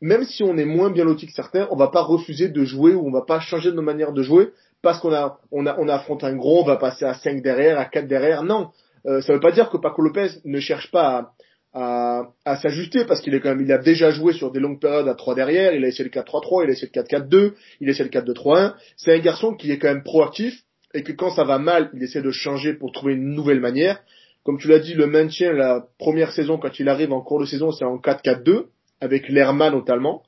même 0.00 0.24
si 0.24 0.42
on 0.42 0.56
est 0.58 0.64
moins 0.64 0.90
bien 0.90 1.04
loti 1.04 1.26
que 1.26 1.32
certains, 1.32 1.66
on 1.70 1.76
va 1.76 1.88
pas 1.88 2.02
refuser 2.02 2.48
de 2.48 2.64
jouer 2.64 2.94
ou 2.94 3.06
on 3.06 3.10
va 3.10 3.22
pas 3.22 3.40
changer 3.40 3.70
de 3.70 3.76
nos 3.76 3.82
manières 3.82 4.12
de 4.12 4.22
jouer 4.22 4.50
parce 4.82 5.00
qu'on 5.00 5.12
a, 5.12 5.38
on 5.50 5.66
a, 5.66 5.76
on 5.78 5.88
affronte 5.88 6.22
un 6.24 6.36
gros, 6.36 6.62
on 6.62 6.66
va 6.66 6.76
passer 6.76 7.04
à 7.04 7.14
5 7.14 7.42
derrière, 7.42 7.78
à 7.78 7.86
4 7.86 8.06
derrière. 8.06 8.42
Non. 8.42 8.70
Euh, 9.06 9.20
ça 9.20 9.32
veut 9.32 9.40
pas 9.40 9.52
dire 9.52 9.70
que 9.70 9.76
Paco 9.78 10.02
Lopez 10.02 10.28
ne 10.44 10.60
cherche 10.60 10.90
pas 10.90 11.32
à, 11.72 11.80
à, 11.80 12.22
à 12.44 12.56
s'ajuster 12.56 13.04
parce 13.04 13.20
qu'il 13.20 13.34
est 13.34 13.40
quand 13.40 13.50
même, 13.50 13.62
il 13.62 13.72
a 13.72 13.78
déjà 13.78 14.10
joué 14.10 14.32
sur 14.32 14.50
des 14.52 14.60
longues 14.60 14.80
périodes 14.80 15.08
à 15.08 15.14
3 15.14 15.34
derrière, 15.34 15.74
il 15.74 15.84
a 15.84 15.88
essayé 15.88 16.04
le 16.04 16.10
4-3-3, 16.10 16.64
il 16.64 16.70
a 16.70 16.72
essayé 16.72 16.90
le 16.94 17.02
4-4-2, 17.02 17.52
il 17.80 17.88
a 17.88 17.90
essayé 17.92 18.08
le 18.08 18.20
4-2-3-1. 18.20 18.74
C'est 18.96 19.14
un 19.14 19.18
garçon 19.18 19.54
qui 19.54 19.70
est 19.70 19.78
quand 19.78 19.88
même 19.88 20.02
proactif 20.02 20.62
et 20.94 21.02
que 21.02 21.12
quand 21.12 21.30
ça 21.30 21.44
va 21.44 21.58
mal, 21.58 21.90
il 21.94 22.02
essaie 22.02 22.22
de 22.22 22.30
changer 22.30 22.74
pour 22.74 22.92
trouver 22.92 23.14
une 23.14 23.34
nouvelle 23.34 23.60
manière. 23.60 24.00
Comme 24.46 24.58
tu 24.58 24.68
l'as 24.68 24.78
dit, 24.78 24.94
le 24.94 25.08
maintien, 25.08 25.52
la 25.52 25.84
première 25.98 26.30
saison, 26.30 26.56
quand 26.56 26.78
il 26.78 26.88
arrive 26.88 27.12
en 27.12 27.20
cours 27.20 27.40
de 27.40 27.46
saison, 27.46 27.72
c'est 27.72 27.84
en 27.84 27.96
4-4-2, 27.96 28.66
avec 29.00 29.28
Lerma 29.28 29.70
notamment. 29.70 30.22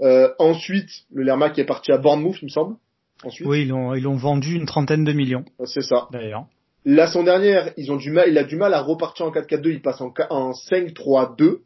Euh, 0.00 0.30
ensuite, 0.38 0.88
le 1.12 1.22
Lerma 1.22 1.50
qui 1.50 1.60
est 1.60 1.66
parti 1.66 1.92
à 1.92 1.98
Bournemouth, 1.98 2.36
il 2.40 2.46
me 2.46 2.50
semble. 2.50 2.76
Ensuite. 3.24 3.46
Oui, 3.46 3.64
ils 3.64 3.68
l'ont, 3.68 3.92
ils 3.92 4.02
l'ont 4.02 4.16
vendu 4.16 4.54
une 4.54 4.64
trentaine 4.64 5.04
de 5.04 5.12
millions. 5.12 5.44
C'est 5.66 5.82
ça. 5.82 6.08
D'ailleurs. 6.10 6.46
La 6.86 7.08
son 7.08 7.24
dernière, 7.24 7.74
ils 7.76 7.92
ont 7.92 7.96
du 7.96 8.10
mal, 8.10 8.30
il 8.30 8.38
a 8.38 8.44
du 8.44 8.56
mal 8.56 8.72
à 8.72 8.80
repartir 8.80 9.26
en 9.26 9.32
4-4-2, 9.32 9.68
il 9.70 9.82
passe 9.82 10.00
en, 10.00 10.14
en 10.30 10.52
5-3-2. 10.52 11.58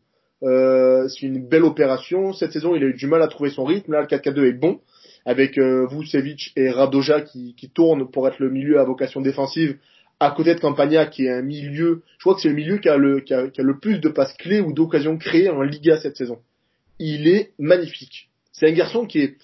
Euh, 0.43 1.07
c'est 1.07 1.25
une 1.25 1.47
belle 1.47 1.62
opération. 1.62 2.33
Cette 2.33 2.51
saison, 2.51 2.75
il 2.75 2.83
a 2.83 2.87
eu 2.87 2.95
du 2.95 3.07
mal 3.07 3.23
à 3.23 3.29
trouver 3.29 3.51
son 3.51 3.62
rythme. 3.62 3.93
Là, 3.93 4.01
le 4.01 4.09
4-4-2 4.09 4.49
est 4.49 4.59
bon, 4.59 4.81
avec 5.25 5.57
euh, 5.57 5.87
Vucevic 5.88 6.51
et 6.57 6.69
Radoja 6.69 7.21
qui, 7.21 7.55
qui 7.55 7.71
tournent 7.71 8.11
pour 8.11 8.27
être 8.27 8.41
le 8.41 8.51
milieu 8.51 8.81
à 8.81 8.85
vocation 8.85 9.21
défensive, 9.21 9.79
à 10.22 10.30
côté 10.30 10.54
de 10.54 10.61
Campagna 10.61 11.06
qui 11.06 11.24
est 11.24 11.32
un 11.32 11.42
milieu. 11.42 12.02
Je 12.18 12.22
crois 12.22 12.35
que 12.35 12.40
c'est 12.40 12.48
le 12.48 12.54
milieu 12.54 12.78
qui 12.78 12.88
a 12.88 12.96
le, 12.96 13.78
plus 13.80 13.98
de 13.98 14.08
passes 14.08 14.35
clés 14.35 14.61
ou 14.61 14.72
d'occasions 14.72 15.18
créées 15.18 15.50
en 15.50 15.62
Liga 15.62 15.98
cette 15.98 16.16
saison. 16.16 16.38
Il 17.00 17.26
est 17.26 17.52
magnifique. 17.58 18.30
C'est 18.52 18.68
un 18.68 18.72
garçon 18.72 19.04
qui 19.04 19.18
est, 19.18 19.37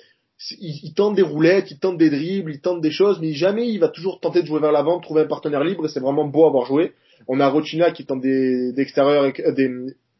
il, 0.60 0.94
tente 0.94 1.16
des 1.16 1.22
roulettes, 1.22 1.72
il 1.72 1.80
tente 1.80 1.98
des 1.98 2.10
dribbles, 2.10 2.52
il 2.52 2.60
tente 2.60 2.80
des 2.80 2.92
choses, 2.92 3.18
mais 3.20 3.32
jamais 3.32 3.68
il 3.68 3.78
va 3.78 3.88
toujours 3.88 4.20
tenter 4.20 4.42
de 4.42 4.46
jouer 4.46 4.60
vers 4.60 4.70
l'avant, 4.70 5.00
trouver 5.00 5.22
un 5.22 5.26
partenaire 5.26 5.64
libre, 5.64 5.86
et 5.86 5.88
c'est 5.88 5.98
vraiment 5.98 6.24
beau 6.24 6.46
à 6.46 6.50
voir 6.50 6.66
jouer. 6.66 6.92
On 7.26 7.40
a 7.40 7.48
Rochina 7.48 7.90
qui 7.90 8.06
tente 8.06 8.20
des, 8.20 8.72
des 8.72 8.86
euh, 8.98 9.32
des 9.52 9.70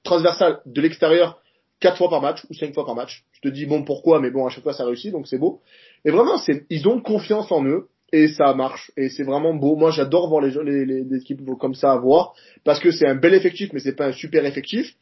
transversales 0.02 0.60
de 0.66 0.80
l'extérieur 0.80 1.40
quatre 1.78 1.98
fois 1.98 2.10
par 2.10 2.20
match 2.20 2.44
ou 2.50 2.54
cinq 2.54 2.74
fois 2.74 2.84
par 2.84 2.96
match. 2.96 3.24
Je 3.30 3.42
te 3.42 3.48
dis 3.48 3.66
bon 3.66 3.84
pourquoi, 3.84 4.18
mais 4.18 4.32
bon 4.32 4.44
à 4.44 4.50
chaque 4.50 4.64
fois 4.64 4.72
ça 4.72 4.84
réussit, 4.84 5.12
donc 5.12 5.28
c'est 5.28 5.38
beau. 5.38 5.60
Et 6.04 6.10
vraiment, 6.10 6.36
c'est, 6.38 6.66
ils 6.68 6.88
ont 6.88 7.00
confiance 7.00 7.52
en 7.52 7.64
eux 7.64 7.88
et 8.12 8.28
ça 8.28 8.54
marche 8.54 8.90
et 8.96 9.08
c'est 9.08 9.22
vraiment 9.22 9.54
beau. 9.54 9.76
Moi, 9.76 9.90
j'adore 9.90 10.28
voir 10.28 10.42
les, 10.42 10.84
les, 10.84 11.16
équipes 11.16 11.42
comme 11.58 11.74
ça 11.74 11.92
à 11.92 11.98
voir 11.98 12.34
parce 12.64 12.80
que 12.80 12.90
c'est 12.90 13.06
un 13.06 13.14
bel 13.14 13.34
effectif, 13.34 13.70
mais 13.72 13.80
c'est 13.80 13.96
pas 13.96 14.06
un 14.06 14.12
super 14.12 14.44
effectif. 14.44 14.94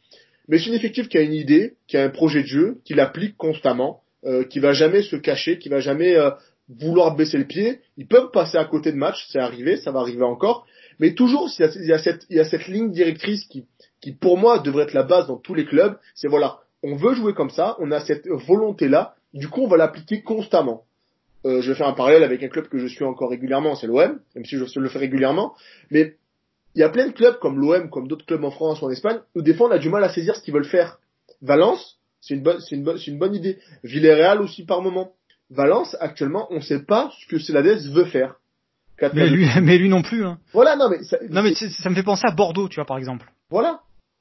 Mais 0.49 0.59
c'est 0.59 0.69
un 0.69 0.73
effectif 0.73 1.09
qui 1.09 1.17
a 1.17 1.21
une 1.21 1.33
idée, 1.33 1.73
qui 1.87 1.97
a 1.97 2.03
un 2.03 2.09
projet 2.09 2.41
de 2.41 2.47
jeu, 2.47 2.77
qui 2.85 2.93
l'applique 2.93 3.35
constamment 3.37 4.01
euh, 4.25 4.43
qui 4.43 4.59
va 4.59 4.73
jamais 4.73 5.03
se 5.03 5.15
cacher, 5.15 5.59
qui 5.59 5.69
va 5.69 5.79
jamais 5.79 6.15
euh, 6.15 6.31
vouloir 6.69 7.15
baisser 7.15 7.37
le 7.37 7.45
pied, 7.45 7.81
ils 7.97 8.07
peuvent 8.07 8.31
passer 8.31 8.57
à 8.57 8.65
côté 8.65 8.91
de 8.91 8.97
match, 8.97 9.27
c'est 9.29 9.39
arrivé, 9.39 9.77
ça 9.77 9.91
va 9.91 9.99
arriver 9.99 10.23
encore, 10.23 10.65
mais 10.97 11.13
toujours 11.13 11.49
il 11.59 11.61
y 11.61 11.65
a, 11.65 11.71
il 11.75 11.87
y 11.87 11.93
a 11.93 11.99
cette, 11.99 12.25
il 12.31 12.35
y 12.35 12.39
a 12.39 12.43
cette 12.43 12.67
ligne 12.67 12.91
directrice 12.91 13.45
qui, 13.45 13.67
qui 14.01 14.13
pour 14.13 14.39
moi 14.39 14.57
devrait 14.57 14.85
être 14.85 14.93
la 14.93 15.03
base 15.03 15.27
dans 15.27 15.37
tous 15.37 15.53
les 15.53 15.65
clubs, 15.65 15.97
c'est 16.15 16.27
voilà, 16.27 16.61
on 16.81 16.95
veut 16.95 17.13
jouer 17.13 17.35
comme 17.35 17.51
ça, 17.51 17.77
on 17.79 17.91
a 17.91 17.99
cette 17.99 18.27
volonté-là, 18.27 19.13
du 19.35 19.47
coup 19.49 19.61
on 19.61 19.67
va 19.67 19.77
l'appliquer 19.77 20.23
constamment. 20.23 20.83
Euh, 21.47 21.61
je 21.61 21.71
vais 21.71 21.77
faire 21.77 21.87
un 21.87 21.93
parallèle 21.93 22.23
avec 22.23 22.43
un 22.43 22.49
club 22.49 22.67
que 22.67 22.77
je 22.77 22.87
suis 22.87 23.05
encore 23.05 23.29
régulièrement, 23.29 23.75
c'est 23.75 23.87
l'OM, 23.87 24.19
même 24.35 24.45
si 24.45 24.57
je 24.57 24.79
le 24.79 24.89
fais 24.89 24.99
régulièrement, 24.99 25.55
mais 25.89 26.17
il 26.75 26.81
y 26.81 26.83
a 26.83 26.89
plein 26.89 27.07
de 27.07 27.13
clubs 27.13 27.39
comme 27.39 27.57
l'OM, 27.59 27.89
comme 27.89 28.07
d'autres 28.07 28.25
clubs 28.25 28.43
en 28.43 28.51
France 28.51 28.81
ou 28.81 28.85
en 28.85 28.89
Espagne, 28.89 29.19
où 29.33 29.41
des 29.41 29.53
fois 29.53 29.69
on 29.69 29.71
a 29.71 29.77
du 29.77 29.89
mal 29.89 30.03
à 30.03 30.09
saisir 30.09 30.35
ce 30.35 30.41
qu'ils 30.41 30.53
veulent 30.53 30.65
faire. 30.65 30.99
Valence, 31.41 31.99
c'est 32.19 32.33
une 32.33 32.43
bonne, 32.43 32.59
c'est 32.59 32.75
une 32.75 32.83
bonne, 32.83 32.97
c'est 32.97 33.11
une 33.11 33.17
bonne 33.17 33.33
idée. 33.33 33.59
Villarreal 33.83 34.41
aussi 34.41 34.65
par 34.65 34.81
moment. 34.81 35.13
Valence, 35.49 35.95
actuellement, 36.01 36.47
on 36.51 36.55
ne 36.55 36.61
sait 36.61 36.83
pas 36.83 37.11
ce 37.21 37.27
que 37.27 37.39
Celades 37.39 37.87
veut 37.93 38.05
faire. 38.05 38.35
Mais 39.13 39.29
lui, 39.29 39.47
mais 39.61 39.77
lui 39.77 39.89
non 39.89 40.01
plus. 40.01 40.25
Hein. 40.25 40.39
Voilà, 40.53 40.75
non 40.75 40.89
mais 40.89 41.01
ça, 41.03 41.17
non 41.29 41.43
mais 41.43 41.53
ça 41.53 41.89
me 41.89 41.95
fait 41.95 42.03
penser 42.03 42.25
à 42.27 42.31
Bordeaux, 42.31 42.67
tu 42.67 42.75
vois 42.75 42.85
par 42.85 42.97
exemple. 42.97 43.31
Voilà. 43.49 43.79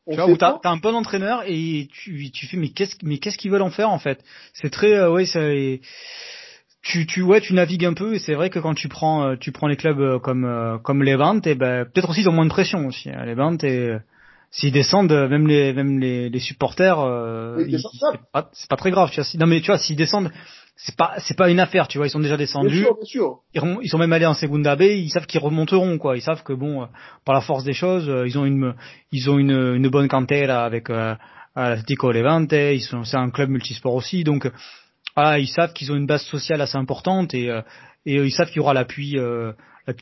tu 0.09 0.17
vois 0.17 0.31
où 0.31 0.37
t'as, 0.37 0.59
un 0.63 0.77
bon 0.77 0.95
entraîneur 0.95 1.43
et 1.47 1.89
tu, 1.93 2.31
tu 2.31 2.47
fais 2.47 2.57
mais 2.57 2.69
qu'est-ce, 2.69 2.97
mais 3.03 3.19
qu'est-ce 3.19 3.37
qu'ils 3.37 3.51
veulent 3.51 3.63
en 3.63 3.71
faire 3.71 3.91
en 3.91 3.99
fait? 3.99 4.23
C'est 4.53 4.71
très, 4.71 4.95
euh, 4.95 5.11
ouais, 5.11 5.27
c'est 5.27 5.81
tu, 6.83 7.07
tu, 7.07 7.23
ouais, 7.23 7.41
tu 7.41 7.53
navigues 7.55 7.85
un 7.85 7.95
peu 7.95 8.15
et 8.15 8.19
c'est 8.19 8.35
vrai 8.35 8.49
que 8.49 8.59
quand 8.59 8.75
tu 8.75 8.89
prends, 8.89 9.25
euh, 9.25 9.37
tu 9.37 9.51
prends 9.51 9.67
les 9.67 9.77
clubs 9.77 10.01
euh, 10.01 10.19
comme, 10.19 10.45
euh, 10.45 10.79
comme 10.79 11.03
Levante, 11.03 11.47
et 11.47 11.55
ben, 11.55 11.85
peut-être 11.85 12.11
aussi 12.11 12.21
ils 12.21 12.29
ont 12.29 12.33
moins 12.33 12.45
de 12.45 12.51
pression 12.51 12.87
aussi. 12.87 13.11
Hein, 13.11 13.25
Levante 13.25 13.65
et 13.65 13.97
s'ils 14.53 14.73
descendent, 14.73 15.13
même 15.13 15.49
les, 15.49 15.73
même 15.73 15.99
les, 15.99 16.31
les 16.31 16.39
supporters, 16.39 16.99
c'est 17.59 18.21
pas, 18.33 18.49
pas, 18.69 18.77
très 18.77 18.91
grave. 18.91 19.11
Tu 19.11 19.21
vois. 19.21 19.29
Non 19.41 19.47
mais 19.47 19.61
tu 19.61 19.67
vois, 19.67 19.79
s'ils 19.79 19.97
descendent, 19.97 20.31
c'est 20.77 20.97
pas, 20.97 21.15
c'est 21.19 21.37
pas 21.37 21.51
une 21.51 21.59
affaire. 21.59 21.89
Tu 21.89 21.99
vois, 21.99 22.07
ils 22.07 22.11
sont 22.11 22.21
déjà 22.21 22.37
descendus. 22.37 22.69
Bien 22.69 22.85
sûr, 22.85 22.95
bien 22.95 23.05
sûr. 23.05 23.39
Ils, 23.55 23.79
ils, 23.83 23.89
sont 23.89 23.99
même 23.99 24.13
allés 24.13 24.27
en 24.27 24.35
Segunda 24.35 24.77
B. 24.77 24.83
Ils 24.83 25.11
savent 25.11 25.27
qu'ils 25.27 25.41
remonteront, 25.41 25.99
quoi. 25.99 26.17
Ils 26.17 26.23
savent 26.23 26.45
que 26.45 26.53
bon, 26.53 26.87
par 27.25 27.35
la 27.35 27.41
force 27.41 27.65
des 27.65 27.73
choses, 27.73 28.11
ils 28.27 28.39
ont 28.39 28.45
une, 28.45 28.75
ils 29.11 29.29
ont 29.29 29.39
une, 29.39 29.75
une 29.75 29.89
bonne 29.89 30.09
cantera 30.09 30.65
avec 30.65 30.89
euh, 30.91 31.15
l'Atlético 31.57 32.13
Levante. 32.13 32.53
Ils 32.53 32.81
sont, 32.81 33.03
c'est 33.03 33.17
un 33.17 33.31
club 33.31 33.51
multisport 33.51 33.95
aussi, 33.95 34.23
donc 34.23 34.49
ah, 35.17 35.39
ils 35.39 35.49
savent 35.49 35.73
qu'ils 35.73 35.91
ont 35.91 35.97
une 35.97 36.07
base 36.07 36.23
sociale 36.25 36.61
assez 36.61 36.77
importante 36.77 37.35
et, 37.35 37.51
euh, 37.51 37.63
et 38.05 38.19
euh, 38.19 38.27
ils 38.27 38.33
savent 38.33 38.49
qu'il 38.49 38.59
y 38.59 38.61
aura 38.61 38.75
l'appui 38.75 39.19
euh, 39.19 39.53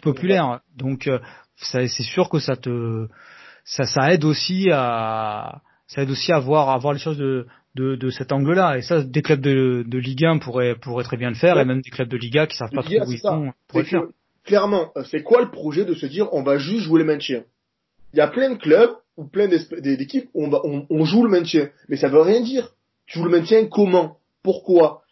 populaire. 0.03 0.61
Donc 0.77 1.09
c'est 1.57 1.89
sûr 1.89 2.29
que 2.29 2.41
ça 2.41 2.57
te 2.57 3.07
ça, 3.65 3.85
ça 3.85 4.13
aide 4.13 4.25
aussi 4.25 4.69
à 4.73 5.63
ça 5.87 6.03
aide 6.03 6.11
aussi 6.11 6.33
à 6.33 6.41
voir 6.41 6.69
à 6.69 6.79
voir 6.79 6.93
les 6.93 6.99
choses 6.99 7.19
de 7.19 7.47
de, 7.75 7.97
de 7.97 8.11
cet 8.11 8.33
angle-là. 8.33 8.79
Et 8.79 8.83
ça, 8.83 9.03
des 9.03 9.23
clubs 9.23 9.41
de, 9.41 9.85
de 9.87 9.99
Ligue 9.99 10.25
1 10.25 10.39
pourraient, 10.39 10.77
pourraient 10.77 11.03
très 11.03 11.17
bien 11.17 11.31
le 11.31 11.35
faire, 11.35 11.59
et 11.59 11.65
même 11.65 11.81
des 11.81 11.91
clubs 11.91 12.09
de 12.09 12.17
Liga 12.17 12.47
qui 12.47 12.57
savent 12.57 12.71
pas 12.71 12.83
trop 12.83 12.93
où 12.93 13.13
ils 13.13 13.19
sont 13.19 13.53
faire. 13.73 14.03
Clairement, 14.45 14.93
c'est 15.11 15.23
quoi 15.23 15.41
le 15.41 15.51
projet 15.51 15.85
de 15.85 15.95
se 15.95 16.07
dire 16.07 16.29
on 16.33 16.43
va 16.43 16.59
juste 16.59 16.83
jouer 16.85 17.01
le 17.01 17.07
maintien? 17.07 17.45
Il 18.13 18.19
y 18.19 18.21
a 18.21 18.29
plein 18.29 18.51
de 18.51 18.59
clubs 18.59 18.93
ou 19.17 19.25
plein 19.25 19.49
d'équipes 19.49 20.29
où 20.35 20.45
on, 20.45 20.51
va, 20.51 20.61
on, 20.65 20.87
on, 20.91 21.05
joue 21.05 21.25
le 21.25 21.31
maintien, 21.31 21.71
mais 21.89 21.97
ça 21.97 22.09
veut 22.09 22.21
rien 22.21 22.43
dire. 22.43 22.71
Tu 23.07 23.19
joues 23.19 23.25
le 23.25 23.31
maintien 23.31 23.67
comment? 23.67 24.19
Pourquoi? 24.43 25.04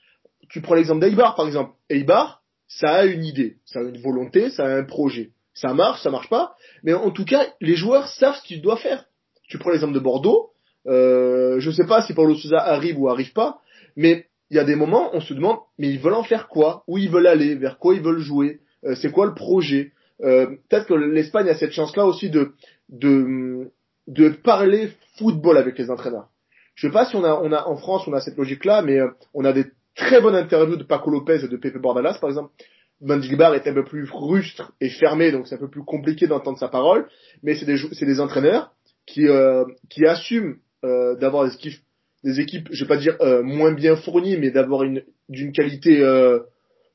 Tu 0.53 0.61
prends 0.61 0.75
l'exemple 0.75 1.01
d'Eibar, 1.01 1.35
par 1.35 1.47
exemple. 1.47 1.73
Eibar, 1.89 2.43
ça 2.69 2.93
a 2.93 3.05
une 3.07 3.25
idée, 3.25 3.57
ça 3.65 3.81
a 3.81 3.83
une 3.83 3.99
volonté, 3.99 4.51
ça 4.51 4.65
a 4.65 4.77
un 4.77 4.85
projet. 4.85 5.31
Ça 5.55 5.73
marche, 5.75 6.03
ça 6.03 6.11
marche 6.11 6.29
pas, 6.29 6.55
mais 6.83 6.93
en 6.93 7.11
tout 7.11 7.25
cas, 7.25 7.47
les 7.61 7.75
joueurs 7.75 8.09
savent 8.09 8.37
ce 8.37 8.43
qu'ils 8.43 8.63
doivent 8.63 8.81
faire. 8.81 9.07
Tu 9.49 9.59
prends 9.59 9.71
l'exemple 9.71 9.95
de 9.95 9.99
Bordeaux, 9.99 10.51
euh, 10.87 11.59
je 11.59 11.71
sais 11.71 11.87
pas 11.87 12.03
si 12.03 12.15
Paulo 12.15 12.35
Sousa 12.35 12.59
arrive 12.59 12.99
ou 12.99 13.09
arrive 13.09 13.33
pas, 13.33 13.61
mais 13.97 14.27
il 14.51 14.57
y 14.57 14.61
a 14.61 14.65
des 14.65 14.77
moments, 14.77 15.11
on 15.15 15.21
se 15.21 15.33
demande, 15.33 15.59
mais 15.79 15.89
ils 15.89 15.99
veulent 15.99 16.15
en 16.15 16.23
faire 16.23 16.49
quoi? 16.49 16.85
Où 16.87 16.99
ils 16.99 17.11
veulent 17.11 17.27
aller? 17.27 17.55
Vers 17.55 17.79
quoi 17.79 17.95
ils 17.95 18.03
veulent 18.03 18.21
jouer? 18.21 18.61
Euh, 18.85 18.95
C'est 18.95 19.11
quoi 19.11 19.27
le 19.27 19.35
projet? 19.35 19.93
Euh, 20.23 20.47
Peut-être 20.69 20.87
que 20.87 20.95
l'Espagne 20.95 21.49
a 21.49 21.55
cette 21.55 21.73
chance-là 21.73 22.05
aussi 22.05 22.29
de, 22.29 22.53
de, 22.91 23.71
de 24.07 24.29
parler 24.29 24.91
football 25.17 25.57
avec 25.57 25.79
les 25.79 25.91
entraîneurs. 25.91 26.29
Je 26.75 26.87
sais 26.87 26.93
pas 26.93 27.07
si 27.07 27.17
on 27.17 27.25
a, 27.25 27.35
on 27.35 27.53
a 27.53 27.67
en 27.67 27.77
France, 27.77 28.07
on 28.07 28.13
a 28.13 28.21
cette 28.21 28.37
logique-là, 28.37 28.83
mais 28.83 28.99
euh, 28.99 29.09
on 29.35 29.45
a 29.45 29.53
des 29.53 29.67
très 29.95 30.21
bonne 30.21 30.35
interview 30.35 30.77
de 30.77 30.85
Paco 30.85 31.11
Lopez 31.11 31.45
et 31.45 31.49
de 31.49 31.57
Pepe 31.57 31.79
Bordalas, 31.79 32.19
par 32.19 32.31
exemple. 32.31 32.53
Mendilibar 33.01 33.55
est 33.55 33.67
un 33.67 33.75
peu 33.75 33.85
plus 33.85 34.09
rustre 34.13 34.73
et 34.81 34.89
fermé, 34.89 35.33
donc 35.33 35.49
c'est 35.49 35.57
un 35.57 35.59
peu 35.59 35.69
plus 35.69 35.83
compliqué 35.83 36.29
d'entendre 36.29 36.59
sa 36.59 36.69
parole. 36.69 37.09
Mais 37.43 37.57
c'est 37.57 37.67
des, 37.67 37.77
c'est 37.93 38.07
des 38.07 38.21
entraîneurs 38.21 38.73
qui, 39.07 39.27
euh, 39.27 39.65
qui 39.91 40.07
assument 40.07 40.57
euh, 40.85 41.17
d'avoir 41.17 41.45
des 41.47 41.55
équipes, 41.55 41.81
des 42.23 42.41
équipes, 42.41 42.69
je 42.71 42.85
vais 42.85 42.89
pas 42.89 42.97
dire 42.97 43.17
euh, 43.21 43.43
moins 43.43 43.73
bien 43.73 43.97
fournies, 43.97 44.37
mais 44.37 44.51
d'avoir 44.51 44.85
une 44.85 45.03
d'une 45.29 45.53
qualité, 45.53 46.01
euh, 46.01 46.41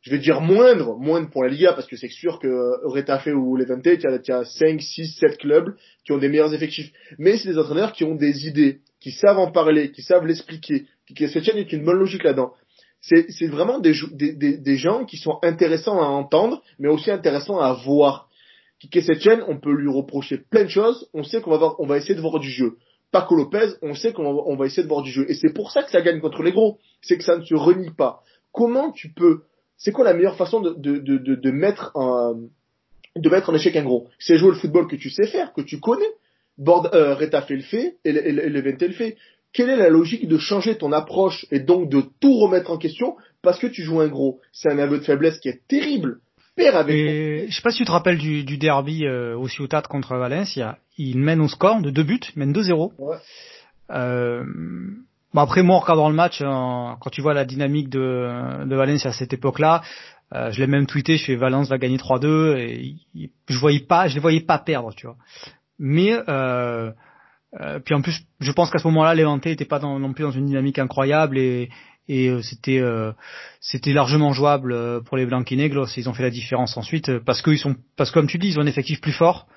je 0.01 0.12
vais 0.12 0.19
dire 0.19 0.39
moindre, 0.39 0.95
moindre 0.97 1.29
pour 1.29 1.43
la 1.43 1.49
Liga, 1.49 1.73
parce 1.73 1.88
que 1.88 1.97
c'est 1.97 2.07
sûr 2.07 2.39
que 2.39 2.86
Retafe 2.86 3.27
ou 3.27 3.57
Levante, 3.57 3.86
il 3.86 4.01
y 4.01 4.07
a, 4.07 4.15
il 4.15 4.29
y 4.29 4.31
a 4.31 4.45
5, 4.45 4.81
6, 4.81 5.17
7 5.19 5.38
clubs 5.38 5.75
qui 6.05 6.13
ont 6.13 6.17
des 6.17 6.29
meilleurs 6.29 6.53
effectifs. 6.53 6.91
Mais 7.17 7.38
c'est 7.38 7.49
des 7.49 7.57
entraîneurs 7.57 7.91
qui 7.91 8.03
ont 8.03 8.15
des 8.15 8.47
idées, 8.47 8.79
qui 9.01 9.12
savent 9.12 9.39
en 9.39 9.51
parler, 9.51 9.91
qui 9.91 10.03
savent 10.03 10.25
l'expliquer, 10.25 10.86
qui, 11.07 11.13
qui 11.13 11.27
se 11.27 11.39
tiennent 11.39 11.65
une 11.69 11.83
bonne 11.83 11.97
logique 11.97 12.23
là-dedans 12.23 12.53
c'est 13.08 13.48
vraiment 13.48 13.80
des, 13.80 13.93
gens 14.78 15.06
qui 15.06 15.17
sont 15.17 15.39
intéressants 15.41 16.02
à 16.02 16.08
entendre, 16.08 16.62
mais 16.80 16.89
aussi 16.89 17.10
intéressants 17.10 17.60
à 17.60 17.74
voir. 17.74 18.28
Kike 18.80 19.02
Setchen, 19.02 19.43
on 19.48 19.60
peut 19.60 19.74
lui 19.74 19.89
reprocher 19.89 20.38
plein 20.38 20.63
de 20.63 20.70
choses, 20.70 21.10
on 21.13 21.24
sait 21.24 21.41
qu'on 21.41 21.58
va, 21.58 21.74
on 21.80 21.88
va 21.88 21.98
essayer 21.98 22.15
de 22.15 22.22
voir 22.22 22.39
du 22.39 22.50
jeu. 22.50 22.78
Paco 23.12 23.36
Lopez, 23.36 23.76
on 23.82 23.93
sait 23.93 24.12
qu'on 24.12 24.56
va, 24.56 24.65
essayer 24.65 24.84
de 24.84 24.88
voir 24.88 25.02
du 25.02 25.12
jeu. 25.12 25.26
Et 25.30 25.34
c'est 25.34 25.54
pour 25.54 25.72
ça 25.72 25.84
que 25.84 25.91
ça 25.91 26.02
gagne 26.02 26.20
contre 26.20 26.43
les 26.43 26.52
gros. 26.52 26.78
C'est 27.02 27.17
que 27.17 27.24
ça 27.24 27.38
ne 27.38 27.43
se 27.43 27.56
renie 27.56 27.91
pas. 27.91 28.22
Comment 28.52 28.91
tu 28.91 29.13
peux, 29.13 29.43
c'est 29.78 29.91
quoi 29.91 30.04
la 30.04 30.13
meilleure 30.13 30.36
façon 30.36 30.60
de, 30.60 31.52
mettre 31.52 31.91
un, 31.96 32.36
en 33.15 33.56
échec 33.56 33.76
un 33.78 33.84
gros? 33.84 34.10
C'est 34.20 34.38
jouer 34.38 34.50
le 34.50 34.58
football 34.58 34.88
que 34.88 34.98
tu 34.98 35.10
sais 35.10 35.28
faire, 35.28 35.54
que 35.54 35.62
tu 35.62 35.80
connais. 35.80 36.12
Bord, 36.58 36.93
euh, 36.93 37.13
Reta 37.13 37.43
fait 37.43 37.56
le 37.56 37.62
fait, 37.62 37.98
et 38.04 38.12
le, 38.12 38.28
et 38.28 38.50
le 38.50 38.93
fait 38.93 39.15
quelle 39.53 39.69
est 39.69 39.77
la 39.77 39.89
logique 39.89 40.27
de 40.27 40.38
changer 40.38 40.77
ton 40.77 40.91
approche 40.91 41.45
et 41.51 41.60
donc 41.60 41.89
de 41.89 42.03
tout 42.19 42.38
remettre 42.38 42.71
en 42.71 42.77
question 42.77 43.15
parce 43.41 43.60
que 43.60 43.67
tu 43.67 43.83
joues 43.83 44.01
un 44.01 44.07
gros? 44.07 44.39
C'est 44.51 44.71
un 44.71 44.79
aveu 44.79 44.99
de 44.99 45.03
faiblesse 45.03 45.39
qui 45.39 45.49
est 45.49 45.62
terrible. 45.67 46.19
Père 46.55 46.75
avec 46.75 46.95
et, 46.95 47.45
Je 47.49 47.55
sais 47.55 47.62
pas 47.62 47.71
si 47.71 47.79
tu 47.79 47.86
te 47.86 47.91
rappelles 47.91 48.17
du, 48.17 48.43
du 48.43 48.57
derby 48.57 49.05
euh, 49.05 49.38
au 49.38 49.47
Ciutat 49.47 49.83
contre 49.83 50.15
Valencia. 50.15 50.79
Il 50.97 51.19
mène 51.19 51.41
au 51.41 51.47
score 51.47 51.81
de 51.81 51.91
deux 51.91 52.03
buts, 52.03 52.19
il 52.36 52.39
mène 52.39 52.53
2-0. 52.53 52.93
Ouais. 52.97 53.17
Euh, 53.91 54.43
bon 55.33 55.41
après 55.41 55.63
moi 55.63 55.77
en 55.77 55.79
regardant 55.79 56.10
le 56.10 56.15
match, 56.15 56.39
quand 56.39 57.10
tu 57.12 57.21
vois 57.21 57.33
la 57.33 57.45
dynamique 57.45 57.89
de, 57.89 58.65
de 58.65 58.75
Valencia 58.75 59.12
à 59.12 59.13
cette 59.13 59.33
époque-là, 59.33 59.81
euh, 60.33 60.51
je 60.51 60.60
l'ai 60.60 60.67
même 60.67 60.88
tweeté, 60.88 61.17
je 61.17 61.25
fais 61.25 61.36
Valence 61.36 61.69
va 61.69 61.77
gagner 61.77 61.97
3-2 61.97 62.57
et 62.57 62.95
je 63.47 63.57
voyais 63.57 63.79
pas, 63.79 64.07
je 64.07 64.15
les 64.15 64.19
voyais 64.19 64.41
pas 64.41 64.57
perdre, 64.57 64.93
tu 64.93 65.07
vois. 65.07 65.15
Mais 65.79 66.12
euh, 66.27 66.91
euh, 67.62 67.79
puis 67.79 67.95
en 67.95 68.01
plus, 68.01 68.21
je 68.39 68.51
pense 68.51 68.69
qu'à 68.69 68.77
ce 68.77 68.88
moment-là, 68.88 69.15
Levante 69.15 69.45
n'était 69.45 69.65
pas 69.65 69.79
non 69.79 70.13
plus 70.13 70.23
dans 70.23 70.31
une 70.31 70.45
dynamique 70.45 70.79
incroyable 70.79 71.38
et, 71.38 71.69
et 72.07 72.29
euh, 72.29 72.41
c'était 72.41 72.79
euh, 72.79 73.13
c'était 73.62 73.93
largement 73.93 74.33
jouable 74.33 75.03
pour 75.03 75.17
les 75.17 75.25
Blanquinegros. 75.25 75.88
Ils 75.95 76.10
ont 76.10 76.13
fait 76.13 76.23
la 76.23 76.29
différence 76.29 76.77
ensuite 76.77 77.19
parce 77.19 77.41
qu'ils 77.41 77.57
sont 77.57 77.75
parce 77.95 78.12
que 78.12 78.19
comme 78.19 78.27
tu 78.27 78.38
dis, 78.38 78.49
ils 78.49 78.60
ont 78.60 78.63
un 78.63 78.67
effectif 78.67 79.01
plus 79.01 79.13
fort. 79.13 79.47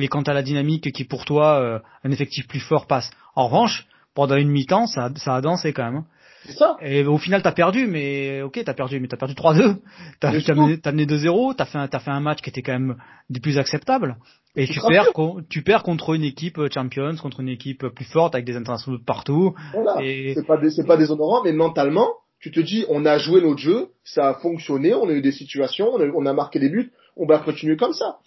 Et 0.00 0.06
quant 0.06 0.22
à 0.22 0.32
la 0.32 0.42
dynamique 0.42 0.92
qui 0.92 1.04
pour 1.04 1.24
toi 1.24 1.82
un 2.04 2.10
effectif 2.12 2.46
plus 2.46 2.60
fort 2.60 2.86
passe. 2.86 3.10
En 3.34 3.48
revanche, 3.48 3.84
pendant 4.14 4.36
une 4.36 4.48
mi-temps, 4.48 4.86
ça, 4.86 5.10
ça 5.16 5.34
a 5.34 5.40
dansé 5.40 5.72
quand 5.72 5.90
même. 5.90 6.04
C'est 6.48 6.56
ça. 6.56 6.78
Et 6.80 7.04
au 7.04 7.18
final, 7.18 7.42
t'as 7.42 7.52
perdu, 7.52 7.86
mais 7.86 8.40
ok, 8.40 8.62
t'as 8.64 8.72
perdu, 8.72 8.98
mais 9.00 9.08
t'as 9.08 9.18
perdu 9.18 9.34
3-2. 9.34 9.76
T'as 10.20 10.30
as 10.30 10.54
mené, 10.54 10.78
as 10.82 10.92
mené 10.92 11.04
2-0. 11.04 11.54
T'as 11.54 11.66
fait, 11.66 11.76
un, 11.76 11.88
as 11.92 11.98
fait 11.98 12.10
un 12.10 12.20
match 12.20 12.40
qui 12.40 12.48
était 12.48 12.62
quand 12.62 12.72
même 12.72 12.96
des 13.28 13.38
plus 13.38 13.58
acceptables. 13.58 14.16
Et 14.56 14.66
tu 14.66 14.80
perds, 14.80 15.12
tu 15.50 15.62
perds 15.62 15.82
contre 15.82 16.14
une 16.14 16.24
équipe 16.24 16.58
euh, 16.58 16.68
Champions, 16.72 17.16
contre 17.16 17.40
une 17.40 17.50
équipe 17.50 17.86
plus 17.88 18.06
forte 18.06 18.34
avec 18.34 18.46
des 18.46 18.56
internationaux 18.56 18.98
de 18.98 19.04
partout. 19.04 19.54
Voilà. 19.74 20.02
Et... 20.02 20.32
C'est 20.34 20.46
pas, 20.46 20.58
c'est 20.70 20.86
pas 20.86 20.96
déshonorant, 20.96 21.44
mais 21.44 21.52
mentalement, 21.52 22.08
tu 22.40 22.50
te 22.50 22.60
dis, 22.60 22.86
on 22.88 23.04
a 23.04 23.18
joué 23.18 23.42
notre 23.42 23.58
jeu, 23.58 23.88
ça 24.04 24.30
a 24.30 24.34
fonctionné, 24.34 24.94
on 24.94 25.08
a 25.08 25.12
eu 25.12 25.20
des 25.20 25.32
situations, 25.32 25.90
on 25.92 26.00
a, 26.00 26.06
on 26.14 26.24
a 26.24 26.32
marqué 26.32 26.58
des 26.58 26.70
buts, 26.70 26.92
on 27.16 27.26
va 27.26 27.38
continuer 27.38 27.76
comme 27.76 27.92
ça. 27.92 28.18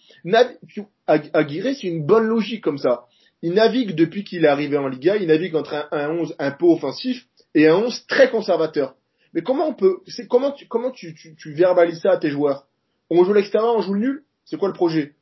Aguirre, 1.08 1.76
c'est 1.76 1.88
une 1.88 2.06
bonne 2.06 2.26
logique 2.26 2.64
comme 2.64 2.78
ça. 2.78 3.06
Il 3.42 3.54
navigue 3.54 3.96
depuis 3.96 4.24
qu'il 4.24 4.46
est 4.46 4.50
arrivé 4.50 4.78
en 4.78 4.88
Liga, 4.88 5.18
il 5.18 5.28
navigue 5.28 5.56
entre 5.56 5.74
un, 5.74 5.88
un 5.92 6.10
11 6.12 6.36
un 6.38 6.52
peu 6.52 6.68
offensif 6.68 7.26
et 7.56 7.68
un 7.68 7.76
11 7.76 8.06
très 8.08 8.30
conservateur. 8.30 8.96
Mais 9.34 9.42
comment 9.42 9.68
on 9.68 9.74
peut, 9.74 10.00
c'est 10.08 10.28
comment 10.28 10.52
tu, 10.52 10.68
comment 10.68 10.92
tu, 10.92 11.16
tu, 11.16 11.36
tu 11.36 11.54
verbalises 11.54 12.02
ça 12.02 12.12
à 12.12 12.18
tes 12.18 12.30
joueurs? 12.30 12.68
On 13.10 13.24
joue 13.24 13.34
l'extérieur, 13.34 13.76
on 13.76 13.82
joue 13.82 13.94
le 13.94 14.00
nul 14.00 14.24
C'est 14.46 14.58
quoi 14.58 14.68
le 14.68 14.74
projet? 14.74 15.14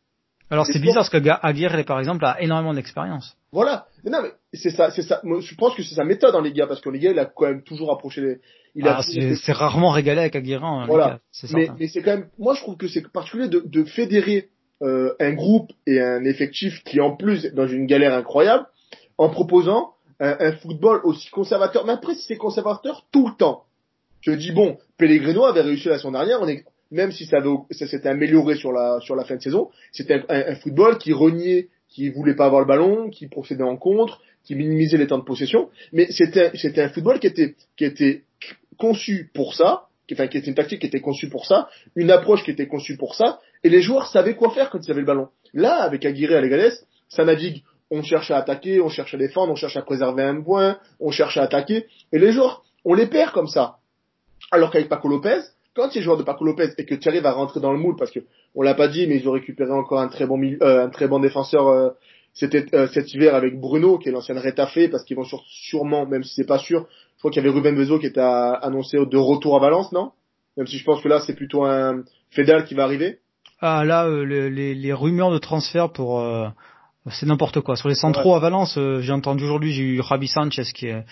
Alors 0.52 0.65
c'est 0.65 0.80
bizarre 0.80 1.08
parce 1.08 1.10
que 1.10 1.45
Aguirre, 1.45 1.86
par 1.86 1.99
exemple, 1.99 2.26
a 2.26 2.41
énormément 2.41 2.74
d'expérience. 2.74 3.38
Voilà. 3.51 3.86
Mais 4.03 4.12
non, 4.12 4.20
mais 4.24 4.32
c'est 4.53 4.72
ça, 4.72 4.89
c'est 4.89 5.03
ça. 5.03 5.22
Moi, 5.24 5.41
je 5.41 5.53
pense 5.56 5.76
que 5.76 5.84
c'est 5.84 5.95
sa 5.95 6.03
méthode 6.03 6.34
en 6.34 6.41
Liga 6.41 6.66
parce 6.66 6.82
qu'en 6.82 6.89
Liga, 6.89 7.12
il 7.12 7.20
a 7.20 7.26
quand 7.26 7.45
même 7.45 7.62
toujours 7.62 7.91
approché 7.91 8.22
les. 8.22 8.38
Il 8.76 8.88
ah, 8.88 9.01
c'est 9.03 9.51
rarement 9.51 9.91
régalé 9.91 10.22
avec 10.22 10.36
Aguirre. 10.36 10.64
En 10.64 10.86
voilà. 10.86 11.20
mais, 11.53 11.70
mais 11.80 11.88
c'est 11.88 12.01
quand 12.01 12.16
même. 12.16 12.30
Moi, 12.38 12.56
je 12.56 12.62
trouve 12.62 12.78
que 12.78 12.88
c'est 12.88 13.08
particulier 13.12 13.47
de, 13.47 13.64
de 13.66 13.84
fédérer 13.84 14.49
euh, 14.82 15.14
un 15.20 15.34
groupe 15.34 15.72
et 15.86 15.99
un 15.99 16.24
effectif 16.24 16.84
qui, 16.84 16.99
en 16.99 17.16
plus, 17.16 17.45
est 17.45 17.51
dans 17.51 17.68
une 17.68 17.86
galère 17.86 18.14
incroyable, 18.14 18.66
en 19.18 19.30
proposant 19.30 19.93
un, 20.20 20.36
un 20.39 20.51
football 20.53 21.01
aussi 21.03 21.30
conservateur. 21.30 21.86
Mais 21.86 21.93
après, 21.93 22.15
c'est 22.15 22.38
conservateur 22.38 23.05
tout 23.11 23.28
le 23.28 23.36
temps, 23.36 23.65
je 24.22 24.32
dis 24.32 24.51
bon, 24.51 24.78
Pellegrino 24.97 25.45
avait 25.45 25.61
réussi 25.61 25.88
la 25.88 25.97
saison 25.97 26.11
dernière. 26.11 26.41
On 26.41 26.47
est 26.47 26.65
même 26.91 27.11
si 27.11 27.26
ça, 27.26 27.38
ça 27.72 27.88
s'était 27.88 28.09
amélioré 28.09 28.55
sur 28.55 28.72
la 28.72 28.99
sur 29.01 29.15
la 29.15 29.24
fin 29.24 29.36
de 29.36 29.41
saison, 29.41 29.70
c'était 29.91 30.24
un, 30.28 30.55
football 30.55 30.97
qui 30.97 31.13
reniait, 31.13 31.67
qui 31.88 32.09
voulait 32.09 32.36
pas 32.36 32.45
avoir 32.45 32.61
le 32.61 32.67
ballon, 32.67 33.09
qui 33.09 33.28
procédait 33.28 33.63
en 33.63 33.78
contre, 33.78 34.22
qui 34.43 34.55
minimisait 34.55 34.97
les 34.97 35.07
temps 35.07 35.20
de 35.20 35.24
possession, 35.24 35.70
mais 35.93 36.07
c'était 36.11 36.82
un 36.82 36.89
football 36.89 37.20
qui 37.20 37.28
était 37.28 37.55
qui 37.78 37.86
était 37.86 38.24
conçu 38.78 39.30
pour 39.36 39.53
ça, 39.53 39.84
qui, 40.07 40.15
enfin 40.15 40.28
qui 40.28 40.38
était 40.38 40.47
une 40.47 40.55
tactique 40.55 40.82
qui 40.82 40.88
était 40.88 41.01
conçue 41.01 41.30
pour 41.30 41.45
ça, 41.45 41.70
une 41.95 42.09
approche 42.09 42.43
qui 42.43 42.51
était 42.51 42.67
conçue 42.67 42.97
pour 42.97 43.13
ça, 43.13 43.39
et 43.63 43.70
les 43.70 43.82
joueurs 43.82 44.07
savaient 44.07 44.36
quoi 44.36 44.49
faire 44.49 44.72
quand 44.72 44.80
ils 44.84 44.89
avaient 44.89 45.01
le 45.01 45.07
ballon. 45.07 45.28
Là, 45.53 45.84
avec 45.84 46.05
Aguirre 46.05 46.32
et 46.32 46.38
Alegades, 46.38 46.74
ça 47.07 47.24
navigue 47.24 47.63
on 47.92 48.04
cherche 48.04 48.32
à 48.32 48.38
attaquer, 48.38 48.82
on 48.82 48.90
cherche 48.90 49.14
à 49.14 49.18
défendre, 49.18 49.52
on 49.52 49.56
cherche 49.56 49.78
à 49.78 49.82
préserver 49.82 50.24
un 50.24 50.42
point, 50.42 50.78
on 51.00 51.12
cherche 51.12 51.38
à 51.38 51.44
attaquer. 51.44 51.88
Et 52.12 52.20
les 52.20 52.32
joueurs, 52.32 52.64
on 52.86 52.94
les 52.94 53.08
perd 53.08 53.32
comme 53.32 53.48
ça. 53.48 53.78
Alors 54.52 54.72
qu'avec 54.72 54.90
Paco 54.90 55.08
Lopez, 55.08 55.42
quand 55.76 55.90
tu 55.90 56.00
es 56.00 56.02
joueur 56.02 56.18
de 56.18 56.24
Paco 56.24 56.44
Lopez 56.44 56.70
et 56.78 56.86
que 56.86 57.08
arrives 57.08 57.26
à 57.26 57.32
rentrer 57.32 57.60
dans 57.60 57.72
le 57.72 57.80
moule, 57.80 57.96
parce 57.98 58.12
que 58.12 58.20
on 58.56 58.62
l'a 58.62 58.74
pas 58.74 58.88
dit, 58.88 59.08
mais 59.08 59.18
ils 59.18 59.30
ont 59.30 59.34
récupéré 59.34 59.72
encore 59.72 60.00
un 60.00 60.08
très 60.08 60.26
bon, 60.26 60.42
euh, 60.42 60.86
un 60.86 60.90
très 60.90 61.08
bon 61.08 61.20
défenseur 61.20 61.68
euh, 61.68 61.90
euh, 62.44 62.88
cet 62.88 63.14
hiver 63.14 63.36
avec 63.36 63.60
Bruno, 63.60 63.98
qui 63.98 64.10
est 64.10 64.12
l'ancien 64.12 64.40
Rétafé, 64.40 64.88
parce 64.88 65.04
qu'ils 65.04 65.18
vont 65.18 65.26
sûrement, 65.48 66.06
même 66.06 66.24
si 66.24 66.34
c'est 66.36 66.48
pas 66.48 66.60
sûr, 66.60 66.88
je 67.16 67.20
crois 67.20 67.32
qu'il 67.32 67.44
y 67.44 67.46
avait 67.46 67.56
Ruben 67.56 67.76
Bezo 67.76 68.00
qui 68.00 68.08
était 68.08 68.22
annoncé 68.22 68.98
de 68.98 69.18
retour 69.18 69.56
à 69.58 69.60
Valence, 69.60 69.92
non? 69.92 70.12
Même 70.58 70.68
si 70.68 70.78
je 70.78 70.84
pense 70.84 71.02
que 71.02 71.08
là 71.08 71.22
c'est 71.26 71.36
plutôt 71.36 71.64
un 71.64 72.04
Fédal 72.32 72.66
qui 72.66 72.76
va 72.76 72.84
arriver. 72.84 73.20
Ah 73.62 73.84
là, 73.84 74.08
les, 74.08 74.74
les, 74.74 74.94
rumeurs 74.94 75.32
de 75.32 75.38
transfert 75.38 75.92
pour 75.92 76.22
c'est 77.08 77.26
n'importe 77.26 77.62
quoi. 77.62 77.76
Sur 77.76 77.89
les 77.89 77.95
centraux 77.95 78.36
à 78.36 78.39
Valence, 78.39 78.78
euh, 78.78 79.00
j'ai 79.02 79.14
entendu 79.14 79.43
aujourd'hui, 79.45 79.72
j'ai 79.72 79.84
eu 79.84 80.02
Rabi 80.02 80.28
Sanchez 80.28 80.64
qui 80.74 80.88
est, 80.88 81.06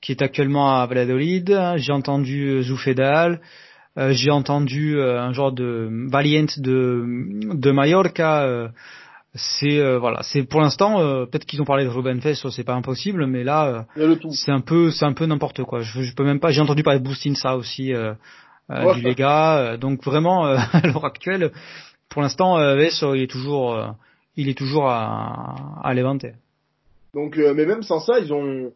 qui 0.00 0.12
est 0.12 0.22
actuellement 0.22 0.80
à 0.80 0.86
Valladolid. 0.86 1.74
J'ai 1.76 1.92
entendu 1.92 2.48
euh, 2.48 2.62
Zoufedal. 2.62 3.40
Euh, 3.96 4.12
j'ai 4.12 4.30
entendu 4.30 5.00
un 5.00 5.32
genre 5.32 5.52
de 5.52 5.88
Valiant 6.10 6.46
de, 6.56 7.04
de 7.54 7.70
Mallorca. 7.70 8.70
c'est 9.34 9.96
voilà, 9.98 10.22
c'est 10.22 10.44
pour 10.44 10.60
l'instant 10.60 10.96
peut-être 11.26 11.44
qu'ils 11.44 11.60
ont 11.62 11.64
parlé 11.64 11.84
de 11.84 11.90
Ruben 11.90 12.20
Fes, 12.20 12.48
c'est 12.50 12.64
pas 12.64 12.74
impossible, 12.74 13.26
mais 13.26 13.44
là 13.44 13.86
c'est 14.30 14.50
un 14.50 14.60
peu 14.60 14.90
c'est 14.90 15.04
un 15.04 15.12
peu 15.12 15.26
n'importe 15.26 15.62
quoi. 15.62 15.82
Je, 15.82 16.02
je, 16.02 16.14
peux 16.14 16.24
même 16.24 16.40
pas. 16.40 16.50
J'ai 16.50 16.60
entendu 16.60 16.82
parler 16.82 16.98
de 16.98 17.04
Boustinsa 17.04 17.56
aussi 17.56 17.92
du 17.92 19.02
Lega. 19.02 19.76
donc 19.76 20.02
vraiment 20.04 20.44
à 20.72 20.80
l'heure 20.82 21.04
actuelle, 21.04 21.52
pour 22.08 22.22
l'instant, 22.22 22.58
il 22.58 23.22
est 23.22 23.30
toujours 23.30 23.94
il 24.36 24.48
est 24.48 24.58
toujours 24.58 24.88
à, 24.88 25.80
à 25.82 25.94
Levante. 25.94 26.26
Donc, 27.14 27.38
euh, 27.38 27.54
mais 27.54 27.66
même 27.66 27.82
sans 27.82 28.00
ça, 28.00 28.18
ils 28.18 28.32
ont. 28.32 28.72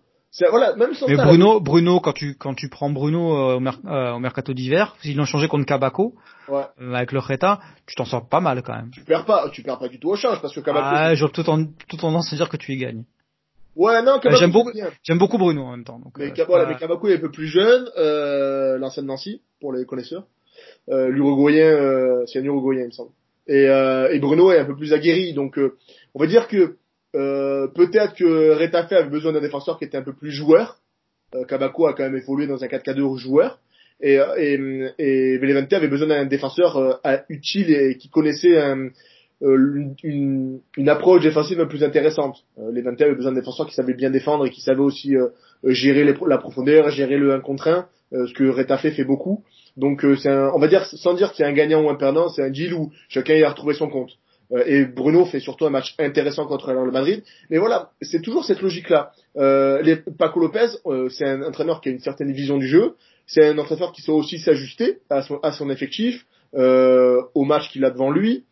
Voilà, 0.51 0.77
même 0.77 0.95
sans 0.95 1.09
mais 1.09 1.17
Bruno, 1.17 1.59
Bruno, 1.59 2.01
quand 2.01 2.13
tu 2.13 2.37
quand 2.37 2.55
tu 2.55 2.69
prends 2.69 2.91
Bruno 2.91 3.35
euh, 3.35 3.59
au, 3.59 3.89
euh, 3.89 4.13
au, 4.13 4.19
mercato 4.19 4.53
d'hiver, 4.53 4.95
s'ils 5.01 5.17
l'ont 5.17 5.25
changé 5.25 5.49
contre 5.49 5.65
Kabako, 5.65 6.15
ouais. 6.49 6.63
avec 6.79 7.13
le 7.13 7.19
Reta, 7.19 7.61
tu 7.87 7.97
t'en 7.97 8.05
sors 8.05 8.29
pas 8.29 8.41
mal 8.41 8.63
quand 8.63 8.75
même. 8.75 8.91
Tu 8.93 9.03
perds 9.03 9.25
pas, 9.25 9.49
tu 9.51 9.63
perds 9.63 9.79
pas 9.79 9.89
du 9.89 9.99
tout 9.99 10.11
au 10.11 10.17
change 10.17 10.41
parce 10.41 10.55
que 10.55 10.61
Kabako. 10.61 10.87
Ah, 10.89 11.15
j'ai 11.15 11.29
tout, 11.31 11.43
tout 11.43 11.97
tendance 11.97 12.33
à 12.33 12.37
dire 12.37 12.49
que 12.49 12.59
tu 12.59 12.73
y 12.73 12.77
gagnes. 12.77 13.05
Ouais, 13.75 14.03
non, 14.03 14.19
Kabako. 14.19 14.37
j'aime 14.39 14.53
beaucoup, 14.53 14.73
j'aime 15.03 15.19
beaucoup 15.19 15.39
Bruno 15.39 15.63
en 15.63 15.71
même 15.73 15.85
temps. 15.85 15.99
Donc, 15.99 16.19
mais, 16.19 16.33
Kabako 16.33 17.09
est 17.09 17.17
un 17.17 17.21
peu 17.21 17.31
plus 17.31 17.47
jeune, 17.47 17.89
euh, 17.97 18.77
l'ancien 18.79 19.03
Nancy 19.03 19.41
pour 19.61 19.73
les 19.73 19.87
connaisseurs. 19.87 20.25
Euh, 20.91 21.09
L'Uruguayen, 21.09 22.27
c'est 22.27 22.39
un 22.39 22.45
Uruguayen, 22.45 22.83
il 22.83 22.87
me 22.89 22.93
semble. 22.93 23.11
Et, 23.49 23.67
euh, 23.67 24.11
et, 24.13 24.19
Bruno 24.19 24.53
est 24.53 24.59
un 24.59 24.65
peu 24.65 24.77
plus 24.77 24.93
aguerri. 24.93 25.33
Donc, 25.33 25.59
euh, 25.59 25.77
on 26.15 26.21
va 26.21 26.27
dire 26.27 26.49
que 26.49 26.77
euh, 27.17 27.67
peut-être 27.69 28.15
que 28.15 28.53
Retafe 28.53 28.93
avait 28.93 29.09
besoin 29.09 29.33
d'un 29.33 29.41
défenseur 29.41 29.79
qui 29.79 29.85
était 29.85 29.97
un 29.97 30.03
peu 30.03 30.13
plus 30.13 30.31
joueur. 30.31 30.77
Euh, 31.35 31.45
Kabako 31.45 31.87
a 31.87 31.95
quand 31.95 32.05
même 32.05 32.17
évolué 32.17 32.47
dans 32.47 32.63
un 32.63 32.67
4-4-2 32.67 33.17
joueur. 33.17 33.59
Et, 34.01 34.21
et, 34.37 34.61
et 35.01 35.41
avait 35.73 35.89
besoin 35.89 36.07
d'un 36.07 36.25
défenseur 36.25 37.01
utile 37.29 37.75
et 37.75 37.97
qui 37.97 38.09
connaissait 38.09 38.57
un, 38.57 38.91
une, 39.41 40.61
une, 40.77 40.89
approche 40.89 41.25
défensive 41.25 41.67
plus 41.67 41.83
intéressante. 41.83 42.45
Euh, 42.59 42.71
Levante 42.71 43.01
avait 43.01 43.17
besoin 43.17 43.33
d'un 43.33 43.41
défenseur 43.41 43.67
qui 43.67 43.75
savait 43.75 43.95
bien 43.95 44.11
défendre 44.11 44.47
et 44.47 44.51
qui 44.51 44.61
savait 44.61 44.83
aussi 44.83 45.17
gérer 45.65 46.05
la 46.05 46.39
profondeur, 46.39 46.91
gérer 46.91 47.19
le 47.19 47.33
1 47.33 47.41
contre 47.41 47.67
1, 47.67 47.89
ce 48.13 48.33
que 48.35 48.49
Retafe 48.49 48.95
fait 48.95 49.05
beaucoup. 49.05 49.43
Donc 49.79 50.05
euh, 50.05 50.17
c'est 50.17 50.31
on 50.31 50.59
va 50.59 50.69
dire 50.69 50.85
sans 50.85 51.15
dire 51.15 51.33
qu'il 51.33 51.45
y 51.45 51.47
a 51.47 51.51
un 51.51 51.55
gagnant 51.55 51.83
ou 51.83 51.89
un 51.89 51.95
perdant, 51.95 52.29
c'est 52.29 52.43
un 52.43 52.51
deal 52.51 52.75
où 52.75 52.93
chacun 53.09 53.35
y 53.35 53.45
a 53.45 53.49
retrouvé 53.49 53.75
son 53.75 53.89
compte. 53.89 54.11
Euh, 54.53 54.65
et 54.67 54.85
Bruno 54.85 55.25
fait 55.25 55.41
surtout 55.41 55.67
un 55.67 55.71
match 55.71 55.95
intéressant 55.99 56.47
contre 56.47 56.73
le 56.73 56.91
Madrid. 56.91 57.23
Mais 57.51 57.59
voilà, 57.59 57.91
c'est 58.03 58.23
toujours 58.23 58.45
cette 58.45 58.61
logique-là. 58.61 59.13
Euh, 59.37 59.83
les, 59.83 59.97
Paco 59.97 60.41
Lopez, 60.41 60.69
euh, 60.87 61.09
c'est 61.11 61.27
un 61.27 61.43
entraîneur 61.43 61.81
qui 61.81 61.91
a 61.91 61.93
une 61.93 62.01
certaine 62.01 62.33
vision 62.33 62.59
du 62.59 62.67
jeu. 62.67 62.95
C'est 63.27 63.47
un 63.47 63.59
entraîneur 63.59 63.93
qui 63.93 64.03
sait 64.03 64.13
aussi 64.13 64.39
s'ajuster 64.39 64.99
à 65.11 65.23
son, 65.23 65.39
à 65.43 65.53
son 65.53 65.69
effectif, 65.71 66.25
au 66.55 67.45
match 67.45 67.71
qu'il 67.71 67.85
a 67.85 67.91
devant 67.91 68.11
lui, 68.11 68.47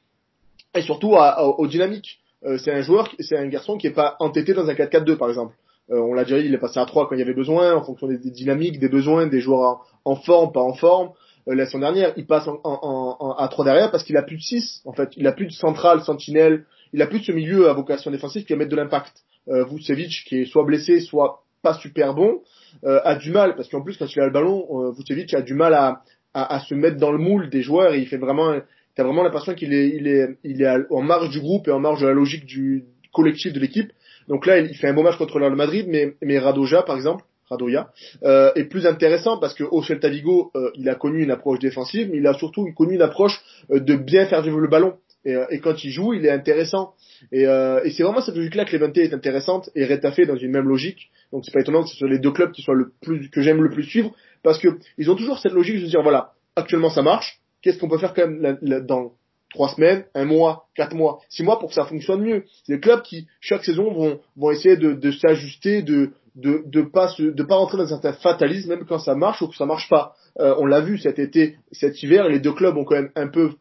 et 0.75 0.83
surtout 0.83 1.17
à, 1.17 1.43
aux 1.43 1.67
dynamiques. 1.67 2.21
c'est 2.59 2.73
un 2.73 2.83
joueur, 2.83 3.09
c'est 3.21 3.39
un 3.39 3.47
garçon 3.47 3.79
qui 3.79 3.87
est 3.87 3.95
pas 3.95 4.17
entêté 4.21 4.53
dans 4.53 4.69
un 4.69 4.75
4-4-2 4.75 5.17
par 5.17 5.31
exemple. 5.31 5.55
Euh, 5.91 6.01
on 6.01 6.15
l'a 6.15 6.25
déjà 6.25 6.41
dit, 6.41 6.47
il 6.47 6.55
est 6.55 6.59
passé 6.59 6.81
à 6.81 6.85
3 6.85 7.09
quand 7.09 7.15
il 7.15 7.19
y 7.19 7.23
avait 7.23 7.35
besoin, 7.35 7.75
en 7.75 7.85
fonction 7.85 8.09
des, 8.09 8.19
dynamiques, 8.19 8.79
des 8.81 8.89
besoins, 8.89 9.27
des 9.27 9.41
joueurs 9.41 9.87
en, 10.05 10.17
forme, 10.17 10.53
pas 10.53 10.63
en 10.63 10.75
forme. 10.75 11.11
Euh, 11.49 11.55
la 11.55 11.67
dernière, 11.67 12.13
il 12.17 12.27
passe 12.27 12.49
en, 12.49 12.59
en, 12.65 13.33
à 13.33 13.49
3 13.49 13.65
derrière 13.65 13.91
parce 13.91 14.03
qu'il 14.03 14.17
a 14.17 14.23
plus 14.23 14.37
de 14.37 14.43
6, 14.43 14.83
en 14.85 14.93
fait. 14.93 15.11
Il 15.17 15.27
a 15.27 15.33
plus 15.33 15.47
de 15.47 15.53
centrale, 15.53 16.03
sentinelle, 16.03 16.65
il 16.93 17.03
a 17.03 17.07
plus 17.07 17.21
de 17.21 17.25
ce 17.25 17.33
milieu 17.33 17.69
à 17.69 17.73
vocation 17.73 18.11
défensive 18.11 18.45
qui 18.45 18.53
va 18.53 18.59
mettre 18.59 18.71
de 18.71 18.77
l'impact. 18.77 19.13
Euh, 19.49 19.65
Vucevic, 19.65 20.25
qui 20.27 20.41
est 20.41 20.45
soit 20.45 20.65
blessé, 20.65 21.01
soit 21.01 21.45
pas 21.63 21.75
super 21.75 22.15
bon, 22.15 22.41
euh, 22.85 23.01
a 23.05 23.15
du 23.15 23.31
mal, 23.31 23.55
parce 23.55 23.69
qu'en 23.69 23.83
plus, 23.83 23.97
quand 23.97 24.07
il 24.07 24.21
a 24.21 24.27
le 24.27 24.33
ballon, 24.33 24.67
euh, 24.71 24.93
Vucevic 24.93 25.35
a 25.35 25.43
du 25.43 25.55
mal 25.55 25.73
à, 25.75 26.03
à, 26.35 26.57
à, 26.57 26.61
se 26.61 26.75
mettre 26.75 26.97
dans 26.97 27.13
le 27.13 27.19
moule 27.19 27.49
des 27.49 27.63
joueurs 27.63 27.95
et 27.95 28.01
il 28.01 28.07
fait 28.07 28.17
vraiment, 28.17 28.59
t'as 28.97 29.05
vraiment 29.05 29.23
l'impression 29.23 29.55
qu'il 29.55 29.73
est, 29.73 29.89
il 29.89 30.09
est, 30.09 30.37
il 30.43 30.63
est 30.63 30.77
en 30.91 31.03
marge 31.03 31.31
du 31.31 31.41
groupe 31.41 31.69
et 31.69 31.71
en 31.71 31.79
marge 31.79 32.01
de 32.01 32.07
la 32.07 32.13
logique 32.13 32.45
du 32.45 32.85
collectif 33.13 33.53
de 33.53 33.61
l'équipe 33.61 33.93
donc 34.29 34.47
là, 34.47 34.59
il 34.59 34.75
fait 34.75 34.89
un 34.89 34.95
bon 34.95 35.03
match 35.03 35.17
contre 35.17 35.39
le 35.39 35.51
Madrid, 35.51 35.87
mais, 35.89 36.15
mais 36.23 36.39
Radoja, 36.39 36.83
par 36.83 36.97
exemple, 36.97 37.25
Radoya, 37.49 37.91
euh, 38.25 38.53
est 38.55 38.65
plus 38.65 38.87
intéressant 38.87 39.39
parce 39.39 39.55
que 39.55 39.65
au 39.65 39.83
Celta 39.83 40.09
Vigo, 40.09 40.51
euh, 40.57 40.71
il 40.75 40.89
a 40.89 40.95
connu 40.95 41.23
une 41.23 41.31
approche 41.31 41.61
défensive, 41.61 42.09
mais 42.11 42.19
il 42.19 42.27
a 42.27 42.35
surtout 42.35 42.67
connu 42.75 42.95
une 42.95 43.03
approche 43.03 43.41
euh, 43.71 43.79
de 43.79 43.95
bien 43.95 44.27
faire 44.27 44.43
vivre 44.43 44.59
le 44.59 44.69
ballon. 44.69 44.95
Et, 45.25 45.35
euh, 45.35 45.45
et, 45.51 45.61
quand 45.61 45.83
il 45.85 45.91
joue, 45.91 46.13
il 46.15 46.25
est 46.27 46.31
intéressant. 46.31 46.95
Et, 47.33 47.43
et 47.43 47.91
c'est 47.91 48.03
vraiment 48.03 48.21
cette 48.21 48.37
logique-là 48.37 48.65
que 48.65 48.77
Levante 48.77 48.99
est 48.99 49.15
intéressante 49.15 49.71
et 49.75 49.85
Retafe 49.85 50.21
dans 50.21 50.37
une 50.37 50.53
même 50.53 50.69
logique. 50.69 51.11
Donc 51.33 51.45
c'est 51.45 51.53
pas 51.53 51.61
étonnant 51.61 51.83
que 51.83 51.89
ce 51.89 51.97
soit 51.97 52.09
les 52.09 52.19
deux 52.19 52.31
clubs 52.31 52.53
qui 52.53 52.63
soient 52.63 52.75
le 52.75 52.93
plus 53.01 53.29
que 53.31 53.41
j'aime 53.41 53.63
le 53.63 53.71
plus 53.71 53.83
suivre 53.83 54.15
parce 54.45 54.59
que 54.59 54.69
ils 54.99 55.11
ont 55.11 55.17
toujours 55.17 55.39
cette 55.39 55.53
logique 55.53 55.81
de 55.81 55.87
dire 55.87 56.03
voilà, 56.03 56.33
actuellement 56.55 56.91
ça 56.91 57.03
marche. 57.03 57.41
Qu'est-ce 57.63 57.79
qu'on 57.79 57.89
peut 57.89 57.99
faire 57.99 58.15
quand 58.15 58.29
même 58.29 58.59
dans 58.87 59.15
trois 59.51 59.69
semaines, 59.69 60.05
un 60.15 60.25
mois, 60.25 60.67
quatre 60.75 60.95
mois, 60.95 61.21
six 61.29 61.43
mois 61.43 61.59
pour 61.59 61.69
que 61.69 61.75
ça 61.75 61.85
fonctionne 61.85 62.23
mieux. 62.23 62.45
C'est 62.65 62.75
des 62.75 62.81
clubs 62.81 63.03
qui 63.03 63.27
chaque 63.41 63.65
saison 63.65 63.93
vont 63.93 64.21
vont 64.37 64.51
essayer 64.51 64.77
de, 64.77 64.93
de 64.93 65.11
s'ajuster, 65.11 65.83
de 65.83 66.13
de 66.35 66.63
de 66.67 66.83
pas 66.83 67.09
se, 67.09 67.23
de 67.23 67.43
pas 67.43 67.57
rentrer 67.57 67.79
dans 67.79 67.85
un 67.85 68.01
certain 68.01 68.13
fatalisme 68.13 68.71
même 68.71 68.85
quand 68.87 68.99
ça 68.99 69.15
marche 69.15 69.43
ou 69.43 69.49
que 69.49 69.57
ça 69.57 69.67
marche 69.67 69.89
pas. 69.89 70.15
Euh, 70.39 70.55
on 70.59 70.67
l'a 70.67 70.81
vu 70.81 70.99
cet 70.99 71.19
été, 71.19 71.57
cet 71.73 72.03
hiver, 72.03 72.29
les 72.29 72.41
deux 72.41 72.53
clubs 72.53 72.77
ont 72.77 72.85
quand 72.85 72.97
même 72.97 73.11
un 73.15 73.29
peu 73.29 73.53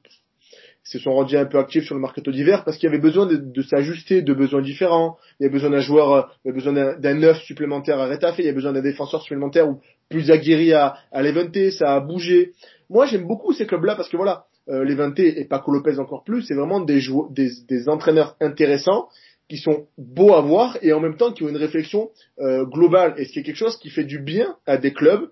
se 0.86 0.99
sont 0.99 1.13
rendus 1.13 1.36
un 1.36 1.45
peu 1.45 1.57
actifs 1.57 1.86
sur 1.86 1.95
le 1.95 2.01
mercato 2.01 2.31
d'hiver 2.31 2.63
parce 2.63 2.77
qu'il 2.77 2.88
y 2.88 2.91
avait 2.91 3.01
besoin 3.01 3.25
de, 3.25 3.38
de 3.38 3.61
s'ajuster, 3.63 4.21
de 4.21 4.33
besoins 4.33 4.61
différents. 4.61 5.17
Il 5.39 5.43
y 5.43 5.45
avait 5.47 5.53
besoin 5.53 5.71
d'un 5.71 5.79
joueur, 5.79 6.13
euh, 6.13 6.21
il 6.43 6.47
y 6.47 6.51
avait 6.51 6.59
besoin 6.59 6.95
d'un 6.99 7.13
neuf 7.15 7.41
supplémentaire 7.41 7.99
à 7.99 8.05
Retafe, 8.05 8.36
il 8.38 8.45
y 8.45 8.47
avait 8.47 8.55
besoin 8.55 8.71
d'un 8.71 8.83
défenseur 8.83 9.21
supplémentaire 9.23 9.67
ou 9.67 9.81
plus 10.09 10.29
aguerri 10.29 10.73
à, 10.73 10.95
à 11.11 11.23
Levante, 11.23 11.71
ça 11.71 11.95
a 11.95 11.99
bougé. 11.99 12.51
Moi, 12.91 13.07
j'aime 13.07 13.25
beaucoup 13.25 13.51
ces 13.51 13.65
clubs-là 13.65 13.95
parce 13.95 14.09
que 14.09 14.17
voilà, 14.17 14.45
euh, 14.70 14.84
Levante 14.84 15.20
et 15.20 15.45
Paco 15.45 15.72
Lopez 15.72 15.99
encore 15.99 16.24
plus, 16.24 16.43
c'est 16.43 16.55
vraiment 16.55 16.80
des, 16.80 17.01
des, 17.32 17.51
des, 17.68 17.89
entraîneurs 17.89 18.36
intéressants 18.41 19.09
qui 19.47 19.57
sont 19.57 19.88
beaux 19.97 20.34
à 20.34 20.41
voir 20.41 20.78
et 20.82 20.91
en 20.91 20.99
même 20.99 21.18
temps 21.18 21.32
qui 21.32 21.43
ont 21.43 21.49
une 21.49 21.57
réflexion 21.57 22.09
euh, 22.39 22.66
globale. 22.66 23.13
Et 23.18 23.26
c'est 23.26 23.43
quelque 23.43 23.57
chose 23.57 23.78
qui 23.78 23.89
fait 23.89 24.03
du 24.03 24.20
bien 24.20 24.55
à 24.66 24.78
des 24.78 24.93
clubs 24.93 25.30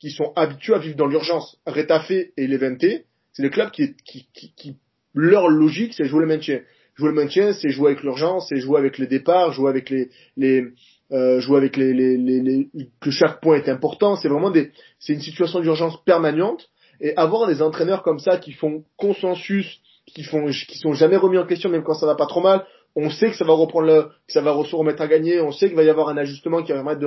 qui 0.00 0.10
sont 0.10 0.32
habitués 0.36 0.74
à 0.74 0.78
vivre 0.78 0.96
dans 0.96 1.06
l'urgence. 1.06 1.58
Retafe 1.66 2.10
et 2.10 2.46
Levante, 2.46 2.84
c'est 3.32 3.42
des 3.42 3.50
clubs 3.50 3.70
qui, 3.70 3.94
qui, 4.04 4.28
qui, 4.34 4.52
qui 4.54 4.76
leur 5.14 5.48
logique, 5.48 5.94
c'est 5.94 6.04
jouer 6.04 6.20
le 6.20 6.26
maintien. 6.26 6.60
Jouer 6.96 7.08
le 7.08 7.14
maintien, 7.14 7.52
c'est 7.54 7.70
jouer 7.70 7.92
avec 7.92 8.02
l'urgence, 8.02 8.48
c'est 8.48 8.60
jouer 8.60 8.78
avec 8.78 8.98
les 8.98 9.06
départs, 9.06 9.52
jouer 9.52 9.70
avec 9.70 9.90
les, 9.90 10.10
les 10.36 10.64
euh, 11.12 11.40
jouer 11.40 11.56
avec 11.56 11.76
les, 11.76 11.92
les, 11.92 12.16
les, 12.16 12.40
les, 12.40 12.68
que 13.00 13.10
chaque 13.10 13.40
point 13.40 13.56
est 13.56 13.68
important. 13.68 14.16
C'est 14.16 14.28
vraiment 14.28 14.50
des, 14.50 14.72
c'est 14.98 15.12
une 15.12 15.20
situation 15.20 15.60
d'urgence 15.60 16.02
permanente 16.04 16.68
et 17.00 17.16
avoir 17.16 17.46
des 17.46 17.62
entraîneurs 17.62 18.02
comme 18.02 18.18
ça 18.18 18.38
qui 18.38 18.52
font 18.52 18.84
consensus, 18.96 19.80
qui 20.06 20.22
font, 20.22 20.46
qui 20.46 20.78
sont 20.78 20.92
jamais 20.92 21.16
remis 21.16 21.38
en 21.38 21.46
question 21.46 21.70
même 21.70 21.82
quand 21.82 21.94
ça 21.94 22.06
va 22.06 22.14
pas 22.14 22.26
trop 22.26 22.40
mal, 22.40 22.66
on 22.96 23.10
sait 23.10 23.30
que 23.30 23.36
ça 23.36 23.44
va 23.44 23.54
reprendre 23.54 23.86
le, 23.86 24.02
que 24.26 24.32
ça 24.32 24.40
va 24.40 24.52
se 24.64 24.76
remettre 24.76 25.02
à 25.02 25.08
gagner, 25.08 25.40
on 25.40 25.50
sait 25.50 25.66
qu'il 25.66 25.76
va 25.76 25.82
y 25.82 25.90
avoir 25.90 26.08
un 26.08 26.16
ajustement 26.16 26.62
qui 26.62 26.72
va 26.72 26.82
permettre 26.82 27.06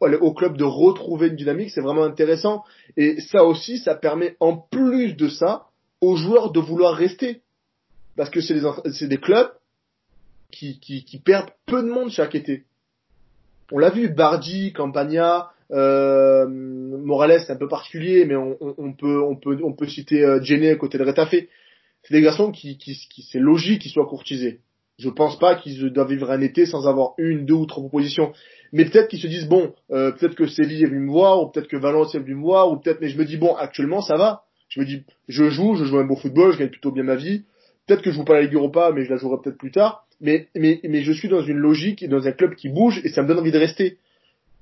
au 0.00 0.34
club 0.34 0.56
de 0.56 0.64
retrouver 0.64 1.28
une 1.28 1.36
dynamique, 1.36 1.70
c'est 1.70 1.80
vraiment 1.80 2.04
intéressant. 2.04 2.64
Et 2.96 3.20
ça 3.20 3.44
aussi, 3.44 3.78
ça 3.78 3.94
permet 3.94 4.36
en 4.40 4.56
plus 4.56 5.14
de 5.14 5.28
ça 5.28 5.66
aux 6.00 6.16
joueurs 6.16 6.50
de 6.50 6.60
vouloir 6.60 6.94
rester. 6.94 7.42
Parce 8.16 8.30
que 8.30 8.40
c'est 8.40 8.54
des, 8.54 9.06
des 9.06 9.18
clubs 9.18 9.50
qui, 10.50 10.80
qui, 10.80 11.04
qui 11.04 11.18
perdent 11.18 11.50
peu 11.66 11.82
de 11.82 11.88
monde 11.88 12.10
chaque 12.10 12.34
été. 12.34 12.64
On 13.70 13.78
l'a 13.78 13.90
vu, 13.90 14.08
Bardi, 14.08 14.72
Campagna, 14.72 15.50
euh, 15.72 16.46
Morales 16.48 17.40
c'est 17.46 17.52
un 17.52 17.56
peu 17.56 17.68
particulier, 17.68 18.24
mais 18.24 18.36
on, 18.36 18.92
peut 18.92 19.22
on 19.22 19.36
peut 19.36 19.58
on 19.62 19.72
peut 19.72 19.86
citer 19.86 20.24
euh, 20.24 20.42
Jenny 20.42 20.68
à 20.68 20.76
côté 20.76 20.98
de 20.98 21.04
Retafe. 21.04 21.34
C'est 22.02 22.14
des 22.14 22.22
garçons 22.22 22.50
qui, 22.50 22.78
qui, 22.78 22.94
c'est 23.30 23.38
logique 23.38 23.82
qu'ils 23.82 23.90
soient 23.90 24.06
courtisés. 24.06 24.60
Je 24.98 25.08
pense 25.08 25.38
pas 25.38 25.54
qu'ils 25.54 25.90
doivent 25.92 26.10
vivre 26.10 26.30
un 26.30 26.40
été 26.40 26.66
sans 26.66 26.86
avoir 26.86 27.14
une, 27.18 27.46
deux 27.46 27.54
ou 27.54 27.66
trois 27.66 27.82
propositions. 27.82 28.32
Mais 28.72 28.84
peut-être 28.84 29.08
qu'ils 29.08 29.20
se 29.20 29.26
disent 29.26 29.48
bon, 29.48 29.72
euh, 29.90 30.12
peut-être 30.12 30.34
que 30.34 30.46
Séville 30.46 30.82
est 30.82 30.86
venu 30.86 31.00
me 31.00 31.10
voir, 31.10 31.42
ou 31.42 31.50
peut-être 31.50 31.68
que 31.68 31.76
Valence 31.76 32.14
est 32.14 32.18
venu 32.18 32.34
me 32.34 32.42
voir, 32.42 32.70
ou 32.70 32.76
peut-être. 32.76 33.00
Mais 33.00 33.08
je 33.08 33.18
me 33.18 33.24
dis 33.24 33.36
bon, 33.36 33.54
actuellement 33.54 34.02
ça 34.02 34.16
va. 34.16 34.42
Je 34.68 34.80
me 34.80 34.84
dis, 34.84 35.02
je 35.28 35.50
joue, 35.50 35.74
je 35.74 35.84
joue 35.84 35.98
un 35.98 36.04
beau 36.04 36.16
football, 36.16 36.52
je 36.52 36.58
gagne 36.58 36.68
plutôt 36.68 36.92
bien 36.92 37.02
ma 37.02 37.16
vie. 37.16 37.44
Peut-être 37.86 38.02
que 38.02 38.10
je 38.10 38.16
joue 38.16 38.24
pas 38.24 38.34
la 38.34 38.42
Ligue 38.42 38.54
Europa, 38.54 38.92
mais 38.94 39.04
je 39.04 39.10
la 39.10 39.16
jouerai 39.16 39.38
peut-être 39.42 39.58
plus 39.58 39.72
tard. 39.72 40.06
Mais, 40.20 40.48
mais, 40.54 40.80
mais 40.84 41.02
je 41.02 41.12
suis 41.12 41.28
dans 41.28 41.42
une 41.42 41.56
logique 41.56 42.02
et 42.02 42.08
dans 42.08 42.26
un 42.26 42.32
club 42.32 42.54
qui 42.54 42.68
bouge 42.68 43.00
et 43.04 43.08
ça 43.08 43.22
me 43.22 43.28
donne 43.28 43.38
envie 43.38 43.50
de 43.50 43.58
rester. 43.58 43.98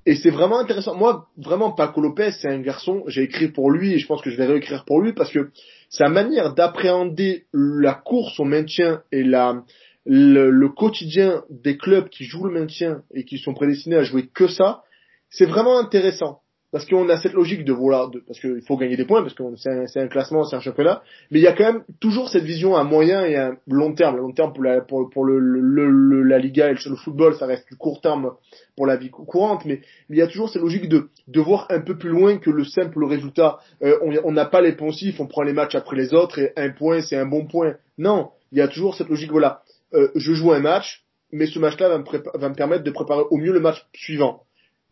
Et 0.06 0.16
c'est 0.16 0.30
vraiment 0.30 0.58
intéressant. 0.58 0.94
Moi, 0.94 1.28
vraiment, 1.36 1.72
Paco 1.72 2.00
Lopez, 2.00 2.32
c'est 2.32 2.48
un 2.48 2.60
garçon, 2.60 3.04
j'ai 3.08 3.22
écrit 3.22 3.48
pour 3.48 3.70
lui 3.70 3.92
et 3.92 3.98
je 3.98 4.06
pense 4.06 4.22
que 4.22 4.30
je 4.30 4.36
vais 4.36 4.46
réécrire 4.46 4.84
pour 4.84 5.00
lui 5.00 5.12
parce 5.12 5.30
que 5.30 5.50
sa 5.90 6.08
manière 6.08 6.54
d'appréhender 6.54 7.44
la 7.52 7.94
course 7.94 8.40
au 8.40 8.44
maintien 8.44 9.02
et 9.12 9.22
le, 9.22 10.68
quotidien 10.68 11.44
des 11.50 11.76
clubs 11.76 12.08
qui 12.08 12.24
jouent 12.24 12.46
le 12.46 12.58
maintien 12.58 13.02
et 13.12 13.24
qui 13.24 13.38
sont 13.38 13.54
prédestinés 13.54 13.96
à 13.96 14.02
jouer 14.02 14.28
que 14.32 14.48
ça, 14.48 14.82
c'est 15.30 15.46
vraiment 15.46 15.78
intéressant 15.78 16.40
parce 16.70 16.84
qu'on 16.86 17.08
a 17.08 17.16
cette 17.16 17.32
logique 17.32 17.64
de 17.64 17.72
voilà, 17.72 18.08
de, 18.12 18.20
parce 18.20 18.38
qu'il 18.40 18.60
faut 18.66 18.76
gagner 18.76 18.96
des 18.96 19.06
points, 19.06 19.22
parce 19.22 19.34
que 19.34 19.42
c'est 19.56 19.70
un, 19.70 20.04
un, 20.04 20.08
classement, 20.08 20.44
c'est 20.44 20.56
un 20.56 20.60
championnat, 20.60 21.02
mais 21.30 21.38
il 21.38 21.42
y 21.42 21.46
a 21.46 21.52
quand 21.52 21.64
même 21.64 21.84
toujours 22.00 22.28
cette 22.28 22.44
vision 22.44 22.76
à 22.76 22.84
moyen 22.84 23.24
et 23.24 23.36
à 23.36 23.52
long 23.66 23.94
terme. 23.94 24.18
long 24.18 24.32
terme 24.32 24.52
pour 24.52 24.62
la, 24.62 24.80
pour, 24.82 25.08
pour 25.08 25.24
le, 25.24 25.38
le, 25.38 26.22
la 26.22 26.38
Liga 26.38 26.70
et 26.70 26.74
le, 26.74 26.96
football, 26.96 27.34
ça 27.36 27.46
reste 27.46 27.66
du 27.68 27.76
court 27.76 28.00
terme 28.00 28.32
pour 28.76 28.86
la 28.86 28.96
vie 28.96 29.10
courante, 29.10 29.64
mais, 29.64 29.80
mais 30.08 30.16
il 30.16 30.18
y 30.18 30.22
a 30.22 30.26
toujours 30.26 30.50
cette 30.50 30.62
logique 30.62 30.88
de, 30.88 31.08
de 31.26 31.40
voir 31.40 31.66
un 31.70 31.80
peu 31.80 31.96
plus 31.96 32.10
loin 32.10 32.36
que 32.38 32.50
le 32.50 32.64
simple 32.64 33.02
résultat. 33.04 33.58
Euh, 33.82 33.96
on 34.24 34.32
n'a 34.32 34.44
pas 34.44 34.60
les 34.60 34.72
poncifs, 34.72 35.20
on 35.20 35.26
prend 35.26 35.42
les 35.42 35.52
matchs 35.52 35.74
après 35.74 35.96
les 35.96 36.12
autres 36.12 36.38
et 36.38 36.52
un 36.56 36.70
point 36.70 37.00
c'est 37.00 37.16
un 37.16 37.26
bon 37.26 37.46
point. 37.46 37.76
Non, 37.96 38.30
il 38.52 38.58
y 38.58 38.60
a 38.60 38.68
toujours 38.68 38.94
cette 38.94 39.08
logique, 39.08 39.30
voilà, 39.30 39.62
euh, 39.94 40.08
je 40.14 40.32
joue 40.34 40.52
un 40.52 40.60
match, 40.60 41.04
mais 41.32 41.46
ce 41.46 41.58
match-là 41.58 41.88
va 41.88 41.98
me, 41.98 42.38
va 42.38 42.48
me 42.48 42.54
permettre 42.54 42.84
de 42.84 42.90
préparer 42.90 43.22
au 43.30 43.36
mieux 43.36 43.52
le 43.52 43.60
match 43.60 43.86
suivant 43.94 44.42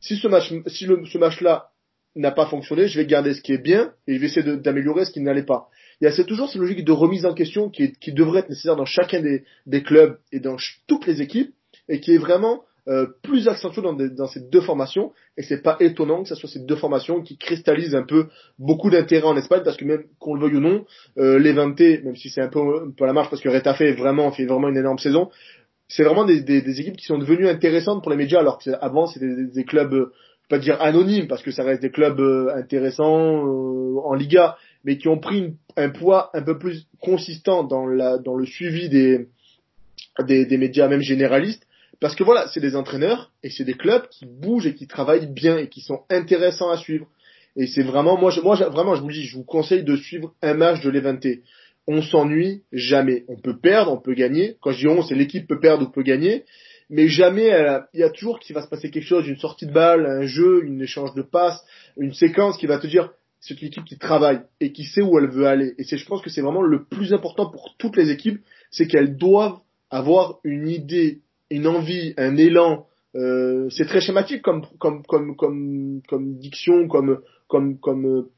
si 0.01 0.17
ce 0.17 0.29
match, 0.29 0.53
si 0.67 0.87
le, 0.87 1.05
ce 1.05 1.19
match-là 1.19 1.71
n'a 2.17 2.31
pas 2.31 2.47
fonctionné, 2.47 2.89
je 2.89 2.99
vais 2.99 3.07
garder 3.07 3.35
ce 3.35 3.43
qui 3.43 3.53
est 3.53 3.63
bien 3.63 3.93
et 4.07 4.15
je 4.15 4.21
vais 4.21 4.27
essayer 4.27 4.57
d'améliorer 4.57 5.05
ce 5.05 5.13
qui 5.13 5.21
n'allait 5.21 5.45
pas. 5.45 5.69
Il 6.01 6.05
y 6.05 6.09
a 6.09 6.25
toujours 6.25 6.49
cette 6.49 6.61
logique 6.61 6.85
de 6.85 6.93
remise 6.93 7.25
en 7.25 7.35
question 7.35 7.71
qui, 7.71 7.85
est, 7.85 7.99
qui 7.99 8.13
devrait 8.13 8.41
être 8.41 8.49
nécessaire 8.49 8.77
dans 8.77 8.85
chacun 8.85 9.21
des, 9.21 9.45
des, 9.67 9.83
clubs 9.83 10.19
et 10.33 10.41
dans 10.41 10.57
toutes 10.87 11.07
les 11.07 11.23
équipes 11.23 11.55
et 11.89 12.01
qui 12.01 12.15
est 12.15 12.19
vraiment 12.19 12.65
euh, 12.89 13.07
plus 13.23 13.49
accentuée 13.49 13.83
dans, 13.83 13.95
dans, 13.95 14.27
ces 14.27 14.41
deux 14.41 14.61
formations 14.61 15.13
et 15.37 15.43
c'est 15.43 15.63
pas 15.63 15.77
étonnant 15.81 16.23
que 16.23 16.29
ce 16.29 16.35
soit 16.35 16.49
ces 16.49 16.61
deux 16.61 16.77
formations 16.77 17.23
qui 17.23 17.37
cristallisent 17.37 17.95
un 17.95 18.05
peu 18.05 18.29
beaucoup 18.59 18.91
d'intérêt 18.91 19.27
en 19.27 19.37
Espagne 19.37 19.63
parce 19.65 19.77
que 19.77 19.85
même 19.85 20.05
qu'on 20.19 20.35
le 20.35 20.41
veuille 20.43 20.57
ou 20.57 20.61
non, 20.61 20.85
euh, 21.19 21.39
Levante, 21.39 21.81
même 21.81 22.17
si 22.17 22.29
c'est 22.29 22.43
un 22.43 22.49
peu, 22.49 22.61
un 22.61 22.91
peu 22.91 23.05
à 23.05 23.07
la 23.07 23.13
marche 23.13 23.31
parce 23.31 23.43
que 23.43 23.49
Retafe 23.49 23.81
est 23.81 23.95
vraiment 23.95 24.31
fait 24.31 24.45
vraiment 24.45 24.69
une 24.69 24.77
énorme 24.77 24.99
saison, 24.99 25.31
c'est 25.89 26.03
vraiment 26.03 26.24
des, 26.24 26.43
des, 26.43 26.62
des, 26.62 26.80
équipes 26.80 26.97
qui 26.97 27.07
sont 27.07 27.18
devenues 27.18 27.49
intéressantes 27.49 28.03
pour 28.03 28.11
les 28.11 28.16
médias, 28.16 28.41
alors 28.41 28.59
qu'avant 28.59 29.07
c'était 29.07 29.34
des, 29.34 29.47
des, 29.47 29.64
clubs, 29.64 29.93
euh, 29.95 30.12
pas 30.49 30.59
dire 30.59 30.80
anonymes, 30.80 31.28
parce 31.28 31.43
que 31.43 31.51
ça 31.51 31.62
reste 31.62 31.82
des 31.82 31.91
clubs 31.91 32.20
euh, 32.20 32.55
intéressants 32.57 33.47
euh, 33.47 34.01
en 34.05 34.14
Liga, 34.14 34.57
mais 34.84 34.99
qui 34.99 35.09
ont 35.09 35.18
pris 35.18 35.55
un 35.76 35.91
poids 35.91 36.30
un 36.34 36.43
peu 36.43 36.59
plus 36.59 36.87
consistant 37.01 37.64
dans, 37.64 37.87
la, 37.87 38.18
dans 38.18 38.34
le 38.34 38.47
suivi 38.47 38.89
des, 38.89 39.28
des, 40.24 40.45
des 40.45 40.59
médias, 40.59 40.89
même 40.89 41.03
généralistes, 41.03 41.66
parce 42.01 42.14
que 42.14 42.24
voilà, 42.24 42.47
c'est 42.49 42.61
des 42.61 42.76
entraîneurs 42.76 43.30
et 43.43 43.51
c'est 43.51 43.64
des 43.64 43.74
clubs 43.74 44.07
qui 44.09 44.26
bougent 44.26 44.66
et 44.66 44.74
qui 44.74 44.87
travaillent 44.87 45.32
bien 45.32 45.57
et 45.57 45.68
qui 45.68 45.80
sont 45.80 46.03
intéressants 46.11 46.70
à 46.70 46.76
suivre. 46.76 47.07
Et 47.57 47.66
c'est 47.66 47.82
vraiment, 47.82 48.18
moi, 48.18 48.30
je, 48.30 48.41
moi, 48.43 48.55
vraiment, 48.57 48.95
je 48.95 49.01
vous 49.01 49.11
dis, 49.11 49.24
je 49.24 49.37
vous 49.37 49.45
conseille 49.45 49.82
de 49.82 49.97
suivre 49.97 50.34
un 50.43 50.53
match 50.53 50.82
de 50.82 50.91
l'Evente 50.91 51.26
on 51.87 52.03
s'ennuie 52.03 52.62
jamais. 52.72 53.24
On 53.28 53.37
peut 53.37 53.59
perdre, 53.59 53.93
on 53.93 54.01
peut 54.01 54.14
gagner. 54.14 54.57
Quand 54.61 54.72
je 54.72 54.78
dis 54.78 54.89
on, 54.89 55.03
c'est 55.03 55.14
l'équipe 55.14 55.47
peut 55.47 55.61
perdre 55.61 55.87
ou 55.87 55.91
peut 55.91 56.03
gagner. 56.03 56.45
Mais 56.89 57.09
jamais, 57.09 57.51
il 57.95 58.01
y 58.01 58.05
a 58.05 58.11
toujours 58.11 58.39
qu'il 58.39 58.55
va 58.55 58.62
se 58.62 58.68
passer 58.68 58.91
quelque 58.91 59.07
chose, 59.07 59.26
une 59.26 59.39
sortie 59.39 59.66
de 59.66 59.72
balle, 59.72 60.07
un 60.07 60.26
jeu, 60.26 60.64
une 60.64 60.80
échange 60.82 61.14
de 61.14 61.22
passes, 61.22 61.64
une 61.97 62.12
séquence 62.12 62.57
qui 62.59 62.66
va 62.66 62.78
te 62.78 62.87
dire 62.87 63.11
c'est 63.41 63.61
une 63.61 63.68
équipe 63.68 63.84
qui 63.84 63.99
travaille 63.99 64.41
et 64.61 64.72
qui 64.72 64.84
sait 64.84 65.03
où 65.03 65.18
elle 65.18 65.28
veut 65.28 65.47
aller. 65.47 65.74
Et 65.78 65.84
c'est, 65.84 65.97
je 65.97 66.07
pense 66.07 66.22
que 66.22 66.30
c'est 66.30 66.41
vraiment 66.41 66.62
le 66.62 66.84
plus 66.84 67.12
important 67.12 67.51
pour 67.51 67.74
toutes 67.78 67.97
les 67.97 68.11
équipes, 68.11 68.41
c'est 68.70 68.87
qu'elles 68.87 69.16
doivent 69.16 69.59
avoir 69.91 70.39
une 70.43 70.68
idée, 70.68 71.22
une 71.51 71.66
envie, 71.66 72.14
un 72.16 72.37
élan. 72.37 72.87
Euh, 73.14 73.68
c'est 73.70 73.87
très 73.87 74.01
schématique 74.01 74.43
comme 74.43 74.66
comme 74.78 75.03
comme 75.05 75.37
comme 75.37 76.03
comme 76.09 76.39
diction, 76.39 76.89
comme 76.89 77.20
comme 77.49 77.78
comme 77.78 78.28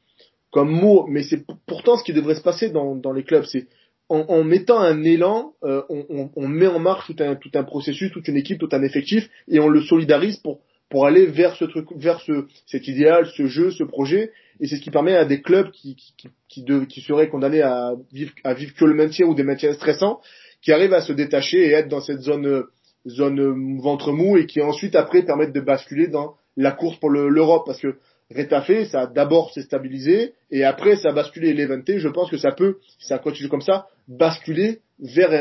comme 0.51 0.71
mot, 0.71 1.05
mais 1.07 1.23
c'est 1.23 1.45
pourtant 1.67 1.95
ce 1.97 2.03
qui 2.03 2.13
devrait 2.13 2.35
se 2.35 2.41
passer 2.41 2.69
dans, 2.69 2.95
dans 2.95 3.11
les 3.11 3.23
clubs. 3.23 3.45
C'est 3.45 3.67
en, 4.09 4.21
en, 4.21 4.43
mettant 4.43 4.79
un 4.79 5.03
élan, 5.03 5.53
euh, 5.63 5.83
on, 5.89 6.05
on, 6.09 6.31
on, 6.35 6.47
met 6.47 6.67
en 6.67 6.79
marche 6.79 7.05
tout 7.05 7.23
un, 7.23 7.35
tout 7.35 7.51
un 7.53 7.63
processus, 7.63 8.11
toute 8.11 8.27
une 8.27 8.37
équipe, 8.37 8.59
tout 8.59 8.69
un 8.71 8.81
effectif, 8.81 9.29
et 9.47 9.59
on 9.59 9.67
le 9.67 9.81
solidarise 9.81 10.37
pour 10.37 10.61
pour 10.89 11.05
aller 11.05 11.27
vers 11.27 11.55
ce 11.55 11.65
truc, 11.65 11.85
vers 11.95 12.19
ce 12.21 12.47
cet 12.65 12.87
idéal, 12.87 13.27
ce 13.37 13.45
jeu, 13.45 13.69
ce 13.69 13.83
projet. 13.83 14.31
Et 14.59 14.67
c'est 14.67 14.77
ce 14.77 14.81
qui 14.81 14.89
permet 14.89 15.15
à 15.15 15.25
des 15.25 15.41
clubs 15.41 15.69
qui 15.69 15.95
qui 15.95 16.13
qui, 16.47 16.63
de, 16.63 16.85
qui 16.85 17.01
seraient 17.01 17.29
condamnés 17.29 17.61
à 17.61 17.93
vivre 18.11 18.33
à 18.43 18.55
vivre 18.55 18.73
que 18.73 18.85
le 18.85 18.95
maintien 18.95 19.27
ou 19.27 19.35
des 19.35 19.43
maintiens 19.43 19.73
stressants, 19.73 20.19
qui 20.63 20.71
arrivent 20.71 20.93
à 20.93 21.01
se 21.01 21.13
détacher 21.13 21.59
et 21.67 21.71
être 21.73 21.89
dans 21.89 22.01
cette 22.01 22.21
zone 22.21 22.63
zone 23.07 23.79
ventre 23.79 24.11
mou 24.11 24.37
et 24.37 24.47
qui 24.47 24.61
ensuite 24.61 24.95
après 24.95 25.21
permettent 25.23 25.53
de 25.53 25.61
basculer 25.61 26.07
dans 26.07 26.35
la 26.57 26.71
course 26.71 26.97
pour 26.97 27.09
l'Europe 27.09 27.63
parce 27.65 27.79
que 27.79 27.95
Rétafé, 28.31 28.85
ça 28.85 29.07
d'abord 29.07 29.51
s'est 29.51 29.63
stabilisé 29.63 30.35
et 30.51 30.63
après 30.63 30.95
ça 30.95 31.09
a 31.09 31.13
basculé 31.13 31.53
Levante. 31.53 31.97
Je 31.97 32.07
pense 32.09 32.29
que 32.29 32.37
ça 32.37 32.51
peut, 32.51 32.77
si 32.99 33.07
ça 33.07 33.17
continue 33.17 33.49
comme 33.49 33.61
ça, 33.61 33.87
basculer 34.07 34.81
vers 34.99 35.31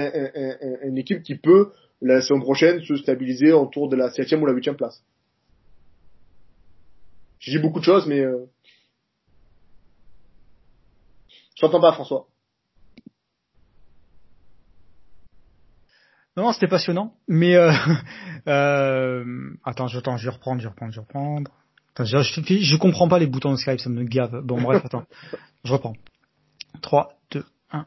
une 0.83 0.97
équipe 0.97 1.23
qui 1.23 1.35
peut 1.35 1.73
la 2.01 2.23
saison 2.23 2.41
prochaine 2.41 2.81
se 2.83 2.97
stabiliser 2.97 3.53
autour 3.53 3.89
de 3.89 3.97
la 3.97 4.11
septième 4.11 4.43
ou 4.43 4.47
la 4.47 4.53
huitième 4.53 4.77
place. 4.77 5.03
J'ai 7.41 7.53
dit 7.53 7.59
beaucoup 7.59 7.81
de 7.81 7.85
choses, 7.85 8.07
mais 8.07 8.21
euh... 8.21 8.47
je 11.57 11.61
t'entends 11.61 11.81
pas, 11.81 11.93
François. 11.93 12.27
Non, 16.37 16.53
c'était 16.53 16.69
passionnant, 16.69 17.17
mais 17.27 17.57
euh, 17.57 17.73
euh, 18.47 19.25
attends, 19.65 19.87
attends, 19.87 20.17
je 20.17 20.29
vais 20.29 20.35
reprendre, 20.35 20.61
je 20.61 20.67
vais 20.67 20.71
reprendre, 20.71 20.93
je 20.93 21.01
vais 21.01 21.07
reprendre 21.07 21.51
je, 22.05 22.19
je, 22.23 22.77
comprends 22.77 23.09
pas 23.09 23.19
les 23.19 23.27
boutons 23.27 23.53
de 23.53 23.57
Skype, 23.57 23.81
ça 23.81 23.91
me 23.91 24.05
gave. 24.05 24.41
Bon, 24.43 24.61
bref, 24.61 24.83
attends. 24.85 25.05
Je 25.65 25.73
reprends. 25.73 25.95
3, 26.83 27.13
2, 27.33 27.45
1. 27.73 27.87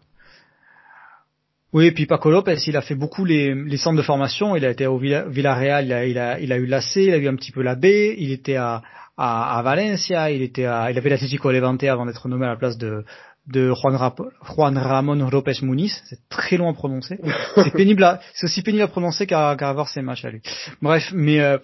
Oui, 1.74 1.86
et 1.86 1.92
puis 1.92 2.06
Paco 2.06 2.30
Lopez, 2.30 2.58
il 2.68 2.76
a 2.76 2.82
fait 2.82 2.96
beaucoup 2.96 3.24
les, 3.24 3.78
centres 3.78 3.98
de 3.98 4.02
formation. 4.02 4.56
Il 4.56 4.66
a 4.66 4.72
été 4.72 4.88
au 4.88 4.98
Villarreal, 4.98 5.86
il 5.86 5.94
a, 5.94 6.06
il 6.06 6.18
a, 6.18 6.40
il 6.40 6.46
il 6.46 7.14
a 7.14 7.18
eu 7.18 7.28
un 7.28 7.36
petit 7.36 7.52
peu 7.52 7.62
la 7.62 7.76
B, 7.76 7.86
il 7.86 8.32
était 8.32 8.58
à, 8.58 8.82
Valencia, 9.18 10.32
il 10.32 10.42
était 10.42 10.66
à, 10.66 10.92
il 10.92 10.98
avait 10.98 11.10
l'Atlético 11.10 11.52
Levante 11.52 11.84
avant 11.84 12.06
d'être 12.06 12.28
nommé 12.28 12.46
à 12.46 12.50
la 12.50 12.56
place 12.58 12.78
de, 12.78 13.06
Juan, 13.54 13.98
Juan 14.44 14.78
Ramon 14.78 15.30
Lopez 15.30 15.62
Muniz. 15.62 16.02
C'est 16.10 16.28
très 16.30 16.58
long 16.58 16.70
à 16.70 16.74
prononcer. 16.74 17.20
C'est 17.56 17.74
pénible 17.74 18.20
c'est 18.34 18.46
aussi 18.46 18.62
pénible 18.62 18.84
à 18.84 18.88
prononcer 18.88 19.26
qu'à, 19.26 19.56
qu'à 19.58 19.70
avoir 19.70 19.88
ses 19.88 20.02
matchs 20.02 20.26
à 20.26 20.32
lui. 20.32 20.42
Bref, 20.82 21.12
mais, 21.14 21.40
euh, 21.40 21.58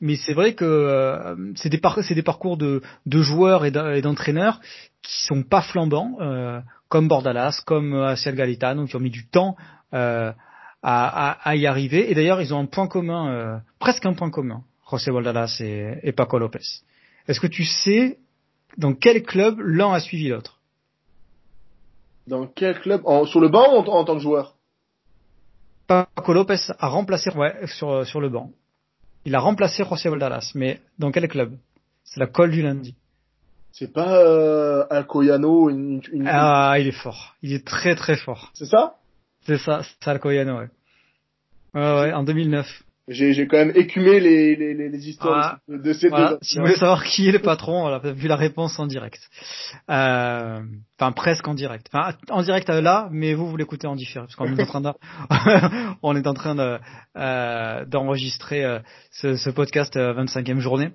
mais 0.00 0.16
c'est 0.16 0.34
vrai 0.34 0.54
que 0.54 0.64
euh, 0.64 1.52
c'est 1.56 1.68
des, 1.68 1.78
par 1.78 1.98
des 1.98 2.22
parcours 2.22 2.56
de, 2.56 2.82
de 3.06 3.22
joueurs 3.22 3.64
et 3.64 3.70
d'entraîneurs 3.70 4.60
qui 5.02 5.24
sont 5.24 5.42
pas 5.42 5.62
flambants, 5.62 6.16
euh, 6.20 6.60
comme 6.88 7.08
Bordalas, 7.08 7.62
comme 7.66 7.94
Asiel 7.94 8.34
Galitano, 8.34 8.86
qui 8.86 8.96
ont 8.96 9.00
mis 9.00 9.10
du 9.10 9.26
temps 9.26 9.56
euh, 9.94 10.32
à, 10.82 11.30
à, 11.30 11.48
à, 11.48 11.56
y 11.56 11.66
arriver. 11.66 12.10
Et 12.10 12.14
d'ailleurs, 12.14 12.40
ils 12.40 12.54
ont 12.54 12.60
un 12.60 12.66
point 12.66 12.86
commun, 12.86 13.30
euh, 13.30 13.58
presque 13.78 14.06
un 14.06 14.14
point 14.14 14.30
commun, 14.30 14.62
José 14.90 15.10
Bordalas 15.10 15.58
et, 15.60 15.98
et 16.02 16.12
Paco 16.12 16.38
Lopez. 16.38 16.82
Est-ce 17.26 17.40
que 17.40 17.46
tu 17.46 17.64
sais 17.64 18.18
dans 18.76 18.94
quel 18.94 19.22
club 19.22 19.58
l'un 19.60 19.92
a 19.92 20.00
suivi 20.00 20.28
l'autre? 20.28 20.60
Dans 22.26 22.46
quel 22.46 22.80
club? 22.80 23.02
En, 23.04 23.24
Sur 23.24 23.40
le 23.40 23.48
banc 23.48 23.74
ou 23.74 23.78
en, 23.78 23.86
en 23.86 24.04
tant 24.04 24.14
que 24.14 24.22
joueur? 24.22 24.54
Paco 25.86 26.32
Lopez 26.32 26.58
a 26.78 26.88
remplacé 26.88 27.30
ouais, 27.30 27.66
sur, 27.66 28.06
sur 28.06 28.20
le 28.20 28.28
banc. 28.28 28.50
Il 29.28 29.34
a 29.34 29.40
remplacé 29.40 29.84
José 29.84 30.08
Valdalas, 30.08 30.52
mais 30.54 30.80
dans 30.98 31.12
quel 31.12 31.28
club? 31.28 31.58
C'est 32.02 32.18
la 32.18 32.28
colle 32.28 32.50
du 32.50 32.62
lundi. 32.62 32.94
C'est 33.72 33.92
pas 33.92 34.20
euh, 34.20 34.86
Alcoyano 34.88 35.68
une, 35.68 36.00
une, 36.10 36.26
Ah, 36.26 36.76
il 36.78 36.86
est 36.86 36.92
fort. 37.02 37.36
Il 37.42 37.52
est 37.52 37.62
très 37.62 37.94
très 37.94 38.16
fort. 38.16 38.50
C'est 38.54 38.64
ça? 38.64 38.94
C'est 39.42 39.58
ça, 39.58 39.82
c'est 39.82 40.08
Alcoyano, 40.08 40.60
ouais. 40.60 40.70
Ouais, 41.74 42.00
ouais, 42.00 42.12
en 42.14 42.22
2009. 42.22 42.66
J'ai, 43.08 43.32
j'ai 43.32 43.46
quand 43.46 43.56
même 43.56 43.72
écumé 43.74 44.20
les, 44.20 44.54
les, 44.54 44.74
les 44.74 45.08
histoires 45.08 45.58
de 45.68 45.92
ces 45.92 46.08
voilà. 46.08 46.30
deux. 46.30 46.38
Si 46.42 46.58
vous 46.58 46.64
voulez 46.64 46.76
savoir 46.76 47.04
qui 47.04 47.28
est 47.28 47.32
le 47.32 47.38
patron, 47.38 47.86
on 47.86 47.88
a 47.88 47.98
vu 48.12 48.28
la 48.28 48.36
réponse 48.36 48.78
en 48.78 48.86
direct. 48.86 49.20
Euh, 49.90 50.60
enfin, 50.98 51.12
presque 51.12 51.48
en 51.48 51.54
direct. 51.54 51.88
Enfin, 51.92 52.14
en 52.28 52.42
direct 52.42 52.68
euh, 52.70 52.80
là, 52.80 53.08
mais 53.10 53.34
vous, 53.34 53.48
vous 53.48 53.56
l'écoutez 53.56 53.86
en 53.86 53.96
différé, 53.96 54.26
parce 54.26 54.36
qu'on 54.36 54.54
est 54.54 54.62
en 54.62 54.66
train 54.66 54.80
de, 54.80 54.92
on 56.02 56.16
est 56.16 56.26
en 56.26 56.34
train 56.34 56.54
de, 56.54 56.78
euh, 57.16 57.84
d'enregistrer 57.86 58.64
euh, 58.64 58.78
ce, 59.10 59.36
ce, 59.36 59.50
podcast 59.50 59.96
25e 59.96 60.58
journée. 60.58 60.90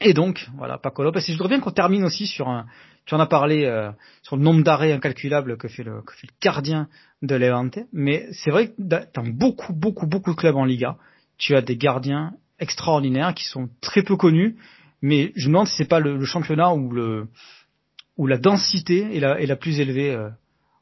Et 0.00 0.14
donc, 0.14 0.48
voilà, 0.56 0.78
Paco 0.78 1.02
Lopez. 1.02 1.20
Et 1.20 1.32
je 1.32 1.32
voudrais 1.32 1.48
bien 1.48 1.60
qu'on 1.60 1.70
termine 1.70 2.04
aussi 2.04 2.26
sur 2.26 2.48
un, 2.48 2.66
tu 3.04 3.14
en 3.14 3.20
as 3.20 3.26
parlé, 3.26 3.64
euh, 3.64 3.90
sur 4.22 4.36
le 4.36 4.42
nombre 4.42 4.62
d'arrêts 4.62 4.92
incalculables 4.92 5.56
que 5.56 5.68
fait 5.68 5.82
le, 5.82 6.02
que 6.02 6.14
fait 6.14 6.26
le 6.26 6.34
gardien 6.40 6.88
de 7.22 7.34
Levante. 7.34 7.78
Mais 7.92 8.26
c'est 8.32 8.50
vrai 8.50 8.68
que 8.68 8.74
dans 8.78 9.26
beaucoup, 9.26 9.72
beaucoup, 9.72 10.06
beaucoup 10.06 10.30
de 10.30 10.36
clubs 10.36 10.56
en 10.56 10.64
Liga, 10.64 10.96
tu 11.42 11.56
as 11.56 11.60
des 11.60 11.76
gardiens 11.76 12.34
extraordinaires 12.60 13.34
qui 13.34 13.44
sont 13.44 13.68
très 13.80 14.04
peu 14.04 14.16
connus. 14.16 14.56
Mais 15.02 15.32
je 15.34 15.48
me 15.48 15.54
demande 15.54 15.66
si 15.66 15.76
c'est 15.76 15.88
pas 15.88 15.98
le, 15.98 16.24
championnat 16.24 16.72
où 16.72 18.26
la 18.28 18.38
densité 18.38 19.16
est 19.16 19.20
la, 19.20 19.56
plus 19.56 19.80
élevée 19.80 20.14
euh, 20.14 20.28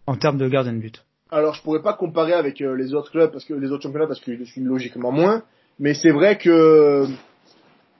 en 0.06 0.16
termes 0.16 0.36
de 0.36 0.46
gardien 0.48 0.74
de 0.74 0.78
but. 0.78 1.02
Alors, 1.30 1.54
je 1.54 1.62
pourrais 1.62 1.80
pas 1.80 1.94
comparer 1.94 2.34
avec 2.34 2.60
euh, 2.60 2.74
les 2.74 2.92
autres 2.92 3.10
clubs 3.10 3.32
parce 3.32 3.46
que 3.46 3.54
les 3.54 3.70
autres 3.70 3.84
championnats 3.84 4.06
parce 4.06 4.20
que 4.20 4.36
je 4.36 4.44
suis 4.44 4.60
logiquement 4.60 5.12
moins. 5.12 5.42
Mais 5.78 5.94
c'est 5.94 6.10
vrai 6.10 6.36
que 6.36 7.06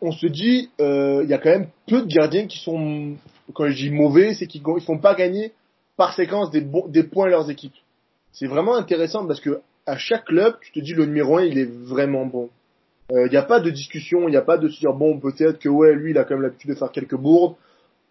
on 0.03 0.13
se 0.13 0.27
dit, 0.27 0.69
euh, 0.83 1.23
il 1.25 1.31
y 1.31 1.35
a 1.35 1.39
quand 1.39 1.51
même 1.51 1.69
peu 1.87 2.03
de 2.03 2.07
gardiens 2.07 2.47
qui 2.47 2.59
sont, 2.59 3.15
quand 3.55 3.69
je 3.69 3.75
dis 3.75 3.91
mauvais, 3.91 4.35
c'est 4.35 4.47
qu'ils 4.47 4.63
ne 4.63 4.81
font 4.81 4.99
pas 4.99 5.15
gagner 5.15 5.53
par 5.97 6.13
séquence 6.13 6.51
des 6.51 7.05
points 7.05 7.27
à 7.27 7.31
leurs 7.31 7.51
équipes. 7.51 7.75
C'est 8.33 8.47
vraiment 8.47 8.77
intéressant 8.77 9.27
parce 9.27 9.41
que 9.41 9.61
à 9.87 9.97
chaque 9.97 10.27
club, 10.27 10.55
tu 10.61 10.73
te 10.73 10.81
dis 10.81 10.95
le 10.95 11.07
numéro 11.07 11.39
1, 11.39 11.45
il 11.45 11.59
est 11.59 11.71
vraiment 11.71 12.27
bon. 12.27 12.51
Il 13.11 13.17
euh, 13.17 13.29
n'y 13.29 13.37
a 13.37 13.43
pas 13.43 13.61
de 13.61 13.71
discussion, 13.71 14.29
il 14.29 14.31
n'y 14.31 14.37
a 14.37 14.43
pas 14.43 14.57
de 14.57 14.69
se 14.69 14.79
dire 14.79 14.93
bon 14.93 15.19
peut-être 15.19 15.59
que 15.59 15.69
ouais 15.69 15.95
lui 15.95 16.13
il 16.13 16.19
a 16.19 16.25
quand 16.25 16.35
même 16.35 16.43
l'habitude 16.43 16.71
de 16.71 16.77
faire 16.77 16.93
quelques 16.93 17.17
bourdes. 17.17 17.57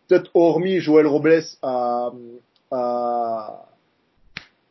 Peut-être 0.08 0.30
hormis 0.34 0.80
Joël 0.80 1.08
Robles 1.08 1.42
à, 1.62 2.12
à 2.72 3.66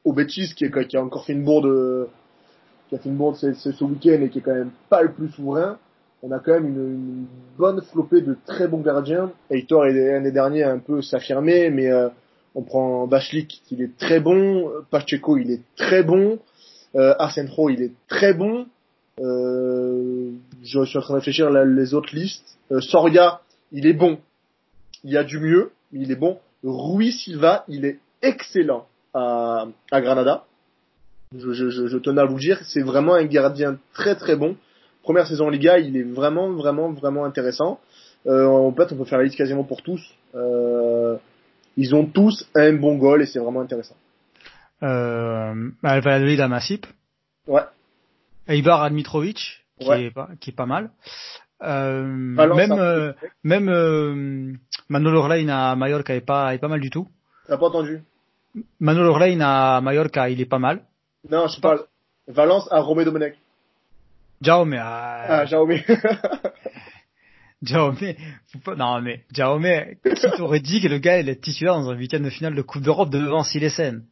au 0.05 0.13
Betis 0.13 0.55
qui, 0.55 0.67
a 0.67 1.03
encore 1.03 1.25
fait 1.25 1.33
une 1.33 1.45
bourde 1.45 2.09
qui 2.89 2.95
a 2.95 2.99
fait 2.99 3.09
une 3.09 3.17
bourde 3.17 3.37
ce, 3.37 3.85
week-end 3.85 4.21
et 4.23 4.29
qui 4.29 4.39
est 4.39 4.43
quand 4.43 4.55
même 4.55 4.71
pas 4.91 5.03
le 5.03 5.13
plus 5.13 5.29
souverain 5.31 5.79
on 6.23 6.33
a 6.33 6.41
quand 6.41 6.53
même 6.53 6.67
une, 6.67 7.27
bonne 7.57 7.81
flopée 7.81 8.21
de 8.21 8.37
très 8.45 8.67
bons 8.67 8.81
gardiens. 8.81 9.31
Heitor 9.51 9.85
l'année 9.85 10.33
dernière 10.33 10.69
un 10.69 10.79
peu 10.79 11.01
s'affirmer, 11.01 11.71
mais 11.71 11.91
euh, 11.91 12.09
on 12.55 12.63
prend 12.63 13.07
Bachlik, 13.07 13.63
il 13.71 13.83
est 13.83 13.97
très 13.97 14.21
bon, 14.21 14.69
Pacheco, 14.91 15.37
il 15.37 15.51
est 15.53 15.63
très 15.77 16.03
bon, 16.03 16.39
euh, 16.95 17.15
il 17.71 17.83
est 17.83 17.93
très 18.09 18.35
bon. 18.35 18.67
Euh, 19.21 20.31
je 20.63 20.85
suis 20.85 20.99
en 20.99 21.01
train 21.01 21.15
de 21.15 21.19
réfléchir 21.19 21.49
à 21.49 21.65
les 21.65 21.95
autres 21.95 22.15
listes. 22.15 22.59
Euh, 22.71 22.81
Soria, 22.81 23.41
il 23.73 23.87
est 23.87 23.93
bon. 23.93 24.19
Il 25.05 25.11
y 25.11 25.17
a 25.17 25.25
du 25.25 25.39
mieux, 25.39 25.73
mais 25.93 26.01
il 26.01 26.11
est 26.11 26.17
bon. 26.17 26.39
Rui 26.65 27.13
Silva, 27.13 27.65
il 27.69 27.85
est 27.85 27.99
excellent 28.23 28.87
à, 29.15 29.67
à 29.91 30.01
Granada. 30.01 30.45
Je, 31.37 31.53
je, 31.53 31.69
je 31.87 31.99
tenais 31.99 32.23
à 32.23 32.25
vous 32.25 32.39
dire, 32.39 32.61
c'est 32.65 32.81
vraiment 32.81 33.15
un 33.15 33.25
gardien 33.25 33.79
très 33.93 34.17
très 34.17 34.35
bon 34.35 34.57
première 35.09 35.27
saison 35.27 35.47
en 35.47 35.49
Liga, 35.49 35.79
il 35.79 35.97
est 35.97 36.03
vraiment, 36.03 36.51
vraiment, 36.51 36.93
vraiment 36.93 37.25
intéressant. 37.25 37.81
Euh, 38.27 38.45
en 38.45 38.71
fait, 38.73 38.93
on 38.93 38.97
peut 38.97 39.07
faire 39.07 39.17
la 39.17 39.25
liste 39.25 39.39
quasiment 39.39 39.65
pour 39.65 39.81
tous. 39.81 40.03
Euh, 40.35 41.17
ils 41.79 41.95
ont 41.95 42.05
tous 42.05 42.47
un 42.55 42.75
bon 42.75 42.97
goal 42.97 43.23
et 43.23 43.27
c'est 43.27 43.39
vraiment 43.39 43.63
intéressant. 43.63 43.97
Euh, 44.83 45.71
Valladolid 45.83 46.41
à 46.41 46.49
Masip. 46.49 46.87
Ouais. 47.47 47.63
Eibar 48.47 48.83
à 48.83 48.91
Dmitrovic, 48.91 49.65
qui, 49.79 49.91
est 49.91 50.11
pas, 50.11 50.29
qui 50.41 50.51
est 50.51 50.55
pas 50.55 50.67
mal. 50.67 50.91
Euh, 51.63 52.05
même 52.05 52.73
euh, 52.73 53.13
même 53.43 53.69
euh, 53.69 54.53
Manolo 54.89 55.19
Orlein 55.19 55.49
à 55.49 55.75
Mallorca 55.75 56.15
est 56.15 56.21
pas 56.21 56.55
est 56.55 56.59
pas 56.59 56.69
mal 56.69 56.81
du 56.81 56.91
tout. 56.91 57.09
T'as 57.49 57.57
pas 57.57 57.67
entendu? 57.67 58.01
Manolo 58.79 59.11
Orlein 59.11 59.41
à 59.41 59.81
Mallorca, 59.81 60.31
il 60.31 60.41
est 60.41 60.47
pas 60.47 60.61
mal. 60.61 60.83
Non, 61.29 61.49
je 61.49 61.61
parle. 61.61 61.85
Valence 62.29 62.69
à 62.71 62.81
Romé 62.81 63.05
Domenech. 63.05 63.37
Jaume. 64.41 64.77
Ah, 64.79 65.25
ah 65.29 65.47
Jaume. 65.47 65.73
Jaume. 67.63 67.97
Non, 68.77 69.01
mais 69.01 69.25
Jaume, 69.35 69.67
qui 70.05 70.37
t'aurait 70.37 70.61
dit 70.61 70.81
que 70.81 70.87
le 70.87 70.99
gars 70.99 71.19
il 71.19 71.29
est 71.29 71.41
titulaire 71.43 71.75
dans 71.75 71.91
un 71.91 71.97
huitième 71.97 72.23
de 72.23 72.31
finale 72.31 72.55
de 72.55 72.63
Coupe 72.63 72.83
d'Europe 72.83 73.11
devant 73.11 73.43
Silesen 73.43 74.05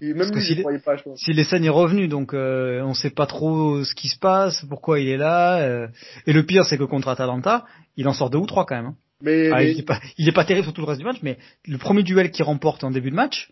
même 0.00 0.30
lui, 0.32 0.42
si 0.42 0.60
croyait 0.60 0.78
pas, 0.78 0.96
je 0.96 1.02
pense. 1.02 1.28
est 1.28 1.68
revenu, 1.68 2.08
donc 2.08 2.34
euh, 2.34 2.82
on 2.82 2.94
sait 2.94 3.10
pas 3.10 3.26
trop 3.26 3.84
ce 3.84 3.94
qui 3.94 4.08
se 4.08 4.18
passe, 4.18 4.64
pourquoi 4.68 5.00
il 5.00 5.08
est 5.08 5.16
là. 5.16 5.58
Euh. 5.58 5.88
Et 6.26 6.32
le 6.32 6.44
pire, 6.44 6.64
c'est 6.64 6.78
que 6.78 6.84
contre 6.84 7.08
Atalanta, 7.08 7.64
il 7.96 8.08
en 8.08 8.12
sort 8.12 8.30
deux 8.30 8.38
ou 8.38 8.46
trois 8.46 8.66
quand 8.66 8.76
même. 8.76 8.86
Hein. 8.86 8.96
Mais, 9.22 9.50
ah, 9.50 9.62
Il, 9.62 9.78
est 9.78 9.86
pas, 9.86 10.00
il 10.18 10.28
est 10.28 10.32
pas 10.32 10.44
terrible 10.44 10.64
sur 10.64 10.74
tout 10.74 10.82
le 10.82 10.86
reste 10.86 11.00
du 11.00 11.06
match, 11.06 11.18
mais 11.22 11.38
le 11.66 11.78
premier 11.78 12.02
duel 12.02 12.30
qu'il 12.30 12.44
remporte 12.44 12.84
en 12.84 12.90
début 12.90 13.10
de 13.10 13.16
match, 13.16 13.50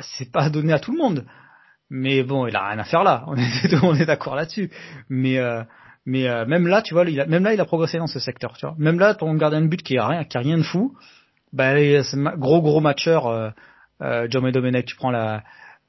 c'est 0.00 0.30
pas 0.30 0.50
donné 0.50 0.72
à 0.72 0.78
tout 0.78 0.92
le 0.92 0.98
monde. 0.98 1.24
Mais 1.88 2.22
bon, 2.22 2.46
il 2.46 2.54
a 2.54 2.68
rien 2.68 2.78
à 2.78 2.84
faire 2.84 3.02
là. 3.02 3.24
On 3.26 3.36
est, 3.36 3.82
on 3.82 3.94
est 3.96 4.06
d'accord 4.06 4.36
là-dessus. 4.36 4.70
Mais 5.08 5.38
euh, 5.38 5.64
mais 6.06 6.28
euh, 6.28 6.46
même 6.46 6.66
là, 6.66 6.82
tu 6.82 6.94
vois, 6.94 7.04
il 7.08 7.20
a, 7.20 7.26
même 7.26 7.44
là, 7.44 7.54
il 7.54 7.60
a 7.60 7.64
progressé 7.64 7.98
dans 7.98 8.06
ce 8.06 8.18
secteur. 8.18 8.56
Tu 8.56 8.66
vois. 8.66 8.74
Même 8.78 8.98
là, 8.98 9.14
ton 9.14 9.32
gardien 9.34 9.60
de 9.60 9.66
but 9.66 9.82
qui 9.82 9.98
a 9.98 10.06
rien, 10.06 10.24
qui 10.24 10.36
a 10.36 10.40
rien 10.40 10.58
de 10.58 10.62
fou, 10.62 10.94
bah, 11.52 11.74
gros 12.36 12.62
gros 12.62 12.80
matcheur. 12.80 13.26
Euh, 13.26 13.50
euh, 14.02 14.26
John 14.30 14.50
Domenech, 14.50 14.86
tu 14.86 14.96
prends 14.96 15.10
la. 15.10 15.42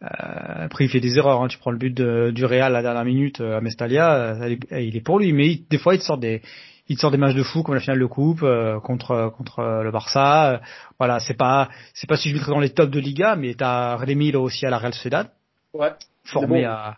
Euh, 0.04 0.66
après, 0.66 0.86
il 0.86 0.90
fait 0.90 1.00
des 1.00 1.18
erreurs. 1.18 1.42
Hein, 1.42 1.48
tu 1.48 1.58
prends 1.58 1.72
le 1.72 1.78
but 1.78 1.94
de, 1.94 2.32
du 2.32 2.46
Real 2.46 2.68
à 2.68 2.70
la 2.70 2.82
dernière 2.82 3.06
minute 3.06 3.42
à 3.42 3.62
Mestalia, 3.62 4.36
il 4.72 4.96
est 4.96 5.02
pour 5.02 5.20
lui. 5.20 5.34
Mais 5.34 5.60
des 5.70 5.78
fois, 5.78 5.96
il 5.96 6.00
te 6.00 6.04
sort 6.04 6.18
des 6.18 6.42
il 6.88 6.96
te 6.96 7.02
sort 7.02 7.12
des 7.12 7.18
matchs 7.18 7.36
de 7.36 7.44
fou 7.44 7.64
comme 7.64 7.76
la 7.76 7.80
finale 7.80 8.00
de 8.00 8.06
coupe 8.06 8.44
contre 8.84 9.32
contre 9.38 9.82
le 9.84 9.92
Barça. 9.92 10.62
voilà, 10.98 11.20
c'est 11.20 11.38
pas 11.38 11.70
c'est 11.94 12.08
pas 12.08 12.18
si 12.18 12.30
je 12.30 12.36
mettrais 12.36 12.52
dans 12.52 12.60
les 12.60 12.72
tops 12.72 12.92
de 12.92 13.00
Liga, 13.00 13.36
mais 13.36 13.54
t'as 13.54 13.96
Rémi 13.96 14.36
aussi 14.36 14.66
à 14.66 14.70
la 14.70 14.78
Real 14.78 14.94
Sociedad. 14.94 15.30
Ouais. 15.74 15.92
Formé 16.26 16.66
à 16.66 16.98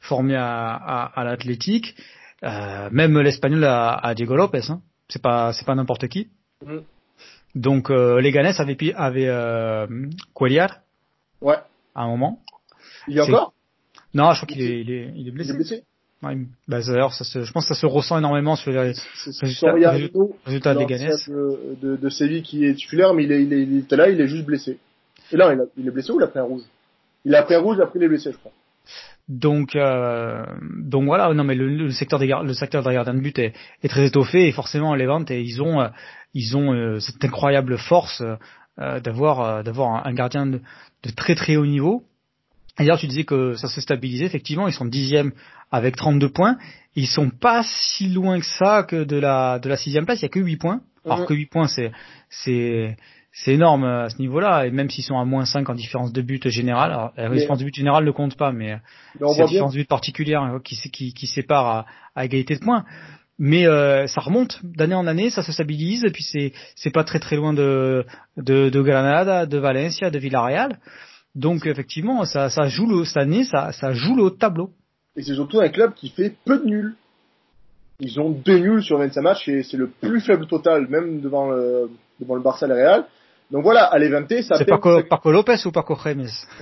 formé 0.00 0.36
à, 0.36 1.10
à. 1.14 1.36
Euh, 2.44 2.88
même 2.92 3.18
l'espagnol 3.20 3.64
à, 3.64 3.94
à, 3.94 4.14
Diego 4.14 4.36
Lopez, 4.36 4.70
hein. 4.70 4.80
c'est 5.08 5.22
pas 5.22 5.52
c'est 5.52 5.64
pas 5.64 5.74
n'importe 5.74 6.08
qui. 6.08 6.28
Mm. 6.64 6.78
Donc 7.54 7.90
euh, 7.90 8.20
Leganés 8.20 8.52
avait 8.58 8.94
avait 8.94 9.28
euh, 9.28 9.86
Cuellar. 10.34 10.80
Ouais. 11.40 11.56
À 11.94 12.02
un 12.02 12.08
moment. 12.08 12.40
Il 13.08 13.18
a 13.20 13.24
encore? 13.24 13.52
Non, 14.12 14.32
je 14.32 14.44
crois 14.44 14.54
qu'il 14.54 14.62
est, 14.62 14.80
il 14.80 14.90
est, 14.90 15.12
il 15.16 15.28
est 15.28 15.30
blessé. 15.30 15.50
Il 15.50 15.54
est 15.54 15.56
blessé. 15.56 15.82
Ouais, 16.22 16.36
bah, 16.68 16.80
d'ailleurs, 16.80 17.12
ça 17.12 17.24
se, 17.24 17.42
je 17.42 17.52
pense 17.52 17.68
que 17.68 17.74
ça 17.74 17.80
se 17.80 17.86
ressent 17.86 18.16
énormément 18.18 18.56
sur 18.56 18.70
les 18.70 18.78
résultats, 18.78 19.72
résultats, 20.46 20.74
de 20.74 20.80
Leganés. 20.80 21.08
De, 21.28 21.76
de, 21.82 21.96
de 21.96 22.08
Séville 22.08 22.42
qui 22.42 22.64
est 22.64 22.74
titulaire, 22.74 23.12
mais 23.12 23.24
il, 23.24 23.32
est, 23.32 23.42
il, 23.42 23.52
est, 23.52 23.62
il 23.62 23.78
était 23.78 23.96
là, 23.96 24.08
il 24.08 24.20
est 24.20 24.28
juste 24.28 24.46
blessé. 24.46 24.78
Et 25.32 25.36
là, 25.36 25.52
il, 25.52 25.60
a, 25.60 25.64
il 25.76 25.86
est 25.86 25.90
blessé 25.90 26.12
ou 26.12 26.20
il 26.20 26.24
a 26.24 26.28
pris 26.28 26.38
un 26.38 26.44
rouge? 26.44 26.62
Il 27.24 27.34
a 27.34 27.42
pris 27.42 27.56
rouge, 27.56 27.78
après 27.80 27.98
les 27.98 28.08
blessés, 28.08 28.32
je 28.32 28.38
crois. 28.38 28.52
Donc, 29.28 29.74
euh, 29.74 30.44
donc 30.82 31.04
voilà, 31.04 31.32
non 31.32 31.44
mais 31.44 31.54
le, 31.54 31.66
le 31.66 31.90
secteur 31.90 32.18
des 32.18 32.26
le 32.26 32.52
secteur 32.52 32.82
des 32.82 32.92
gardiens 32.92 33.14
de 33.14 33.20
but 33.20 33.38
est, 33.38 33.54
est, 33.82 33.88
très 33.88 34.04
étoffé 34.06 34.48
et 34.48 34.52
forcément 34.52 34.94
les 34.94 35.06
ventes 35.06 35.30
et 35.30 35.40
ils 35.40 35.62
ont 35.62 35.80
euh, 35.80 35.88
ils 36.34 36.58
ont 36.58 36.74
euh, 36.74 36.98
cette 37.00 37.24
incroyable 37.24 37.78
force 37.78 38.22
euh, 38.78 39.00
d'avoir 39.00 39.40
euh, 39.40 39.62
un, 40.04 40.12
gardien 40.12 40.44
de, 40.46 40.60
de, 41.04 41.10
très 41.10 41.34
très 41.34 41.56
haut 41.56 41.64
niveau. 41.64 42.02
D'ailleurs, 42.78 42.98
tu 42.98 43.06
disais 43.06 43.24
que 43.24 43.54
ça 43.54 43.68
se 43.68 43.80
stabilisait. 43.80 44.24
Effectivement, 44.24 44.66
ils 44.66 44.74
sont 44.74 44.84
dixième 44.84 45.32
avec 45.70 45.96
32 45.96 46.28
points. 46.28 46.56
Ils 46.96 47.06
sont 47.06 47.30
pas 47.30 47.62
si 47.62 48.08
loin 48.08 48.38
que 48.40 48.46
ça 48.46 48.82
que 48.82 49.04
de 49.04 49.16
la 49.16 49.58
de 49.58 49.68
la 49.68 49.76
sixième 49.76 50.04
place. 50.04 50.20
Il 50.20 50.22
y 50.22 50.26
a 50.26 50.30
que 50.30 50.40
8 50.40 50.56
points. 50.56 50.80
Alors 51.04 51.20
mhm. 51.20 51.26
que 51.26 51.34
8 51.34 51.46
points, 51.46 51.68
c'est 51.68 51.92
c'est 52.30 52.96
c'est 53.34 53.54
énorme 53.54 53.84
euh, 53.84 54.04
à 54.04 54.10
ce 54.10 54.18
niveau-là, 54.18 54.64
et 54.66 54.70
même 54.70 54.88
s'ils 54.88 55.02
sont 55.02 55.18
à 55.18 55.24
moins 55.24 55.44
5 55.44 55.68
en 55.68 55.74
différence 55.74 56.12
de 56.12 56.22
but 56.22 56.48
générale, 56.48 56.92
alors, 56.92 57.12
la 57.16 57.28
différence 57.28 57.58
de 57.58 57.64
but 57.64 57.74
générale 57.74 58.04
ne 58.04 58.12
compte 58.12 58.36
pas, 58.36 58.52
mais, 58.52 58.78
c'est 59.18 59.40
la 59.40 59.46
différence 59.46 59.72
de 59.72 59.78
but 59.78 59.88
particulière 59.88 60.42
hein, 60.42 60.60
qui, 60.64 60.76
qui, 60.90 61.12
qui 61.12 61.26
sépare 61.26 61.66
à, 61.66 61.86
à, 62.14 62.24
égalité 62.24 62.54
de 62.54 62.60
points. 62.60 62.84
Mais 63.36 63.66
euh, 63.66 64.06
ça 64.06 64.20
remonte 64.20 64.60
d'année 64.62 64.94
en 64.94 65.08
année, 65.08 65.30
ça 65.30 65.42
se 65.42 65.50
stabilise, 65.50 66.04
et 66.04 66.12
puis 66.12 66.22
c'est 66.22 66.52
c'est 66.76 66.92
pas 66.92 67.02
très 67.02 67.18
très 67.18 67.34
loin 67.34 67.52
de, 67.52 68.06
de, 68.36 68.68
de 68.68 68.82
Granada, 68.82 69.46
de 69.46 69.58
Valencia, 69.58 70.10
de 70.10 70.18
Villarreal. 70.20 70.78
Donc 71.34 71.66
effectivement, 71.66 72.24
ça, 72.24 72.48
ça 72.48 72.68
joue 72.68 72.86
le, 72.86 73.04
cette 73.04 73.16
année, 73.16 73.44
ça, 73.44 73.72
ça 73.72 73.92
joue 73.92 74.14
le 74.14 74.22
haut 74.22 74.30
de 74.30 74.36
tableau. 74.36 74.70
Et 75.16 75.22
c'est 75.22 75.34
surtout 75.34 75.60
un 75.60 75.68
club 75.68 75.94
qui 75.94 76.08
fait 76.08 76.34
peu 76.44 76.58
de 76.58 76.64
nuls. 76.64 76.94
Ils 78.00 78.20
ont 78.20 78.30
deux 78.30 78.58
nuls 78.58 78.82
sur 78.82 78.98
25 78.98 79.22
matchs 79.22 79.48
et 79.48 79.62
c'est 79.62 79.76
le 79.76 79.88
plus 79.88 80.20
faible 80.20 80.46
total, 80.46 80.88
même 80.88 81.20
devant 81.20 81.50
le, 81.50 81.90
devant 82.20 82.34
le 82.34 82.42
Barça 82.42 82.66
et 82.66 82.68
le 82.68 82.74
Real. 82.74 83.04
Donc 83.50 83.62
voilà, 83.62 83.84
à 83.84 83.98
l'Eventé, 83.98 84.42
ça 84.42 84.56
C'est 84.56 84.64
Paco, 84.64 85.02
Paco 85.08 85.30
Lopez 85.30 85.66
ou 85.66 85.70
Paco 85.70 85.94
Remes 85.94 86.26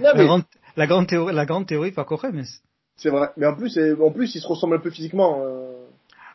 la, 0.00 0.12
grande, 0.14 0.42
la, 0.76 0.86
grande 0.86 1.06
théorie, 1.06 1.34
la 1.34 1.46
grande 1.46 1.66
théorie 1.66 1.90
Paco 1.92 2.16
Remes. 2.16 2.44
C'est 2.96 3.10
vrai, 3.10 3.30
mais 3.36 3.46
en 3.46 3.54
plus, 3.54 3.78
en 4.00 4.10
plus, 4.10 4.34
ils 4.34 4.40
se 4.40 4.46
ressemblent 4.46 4.76
un 4.76 4.80
peu 4.80 4.90
physiquement. 4.90 5.40
Euh... 5.44 5.72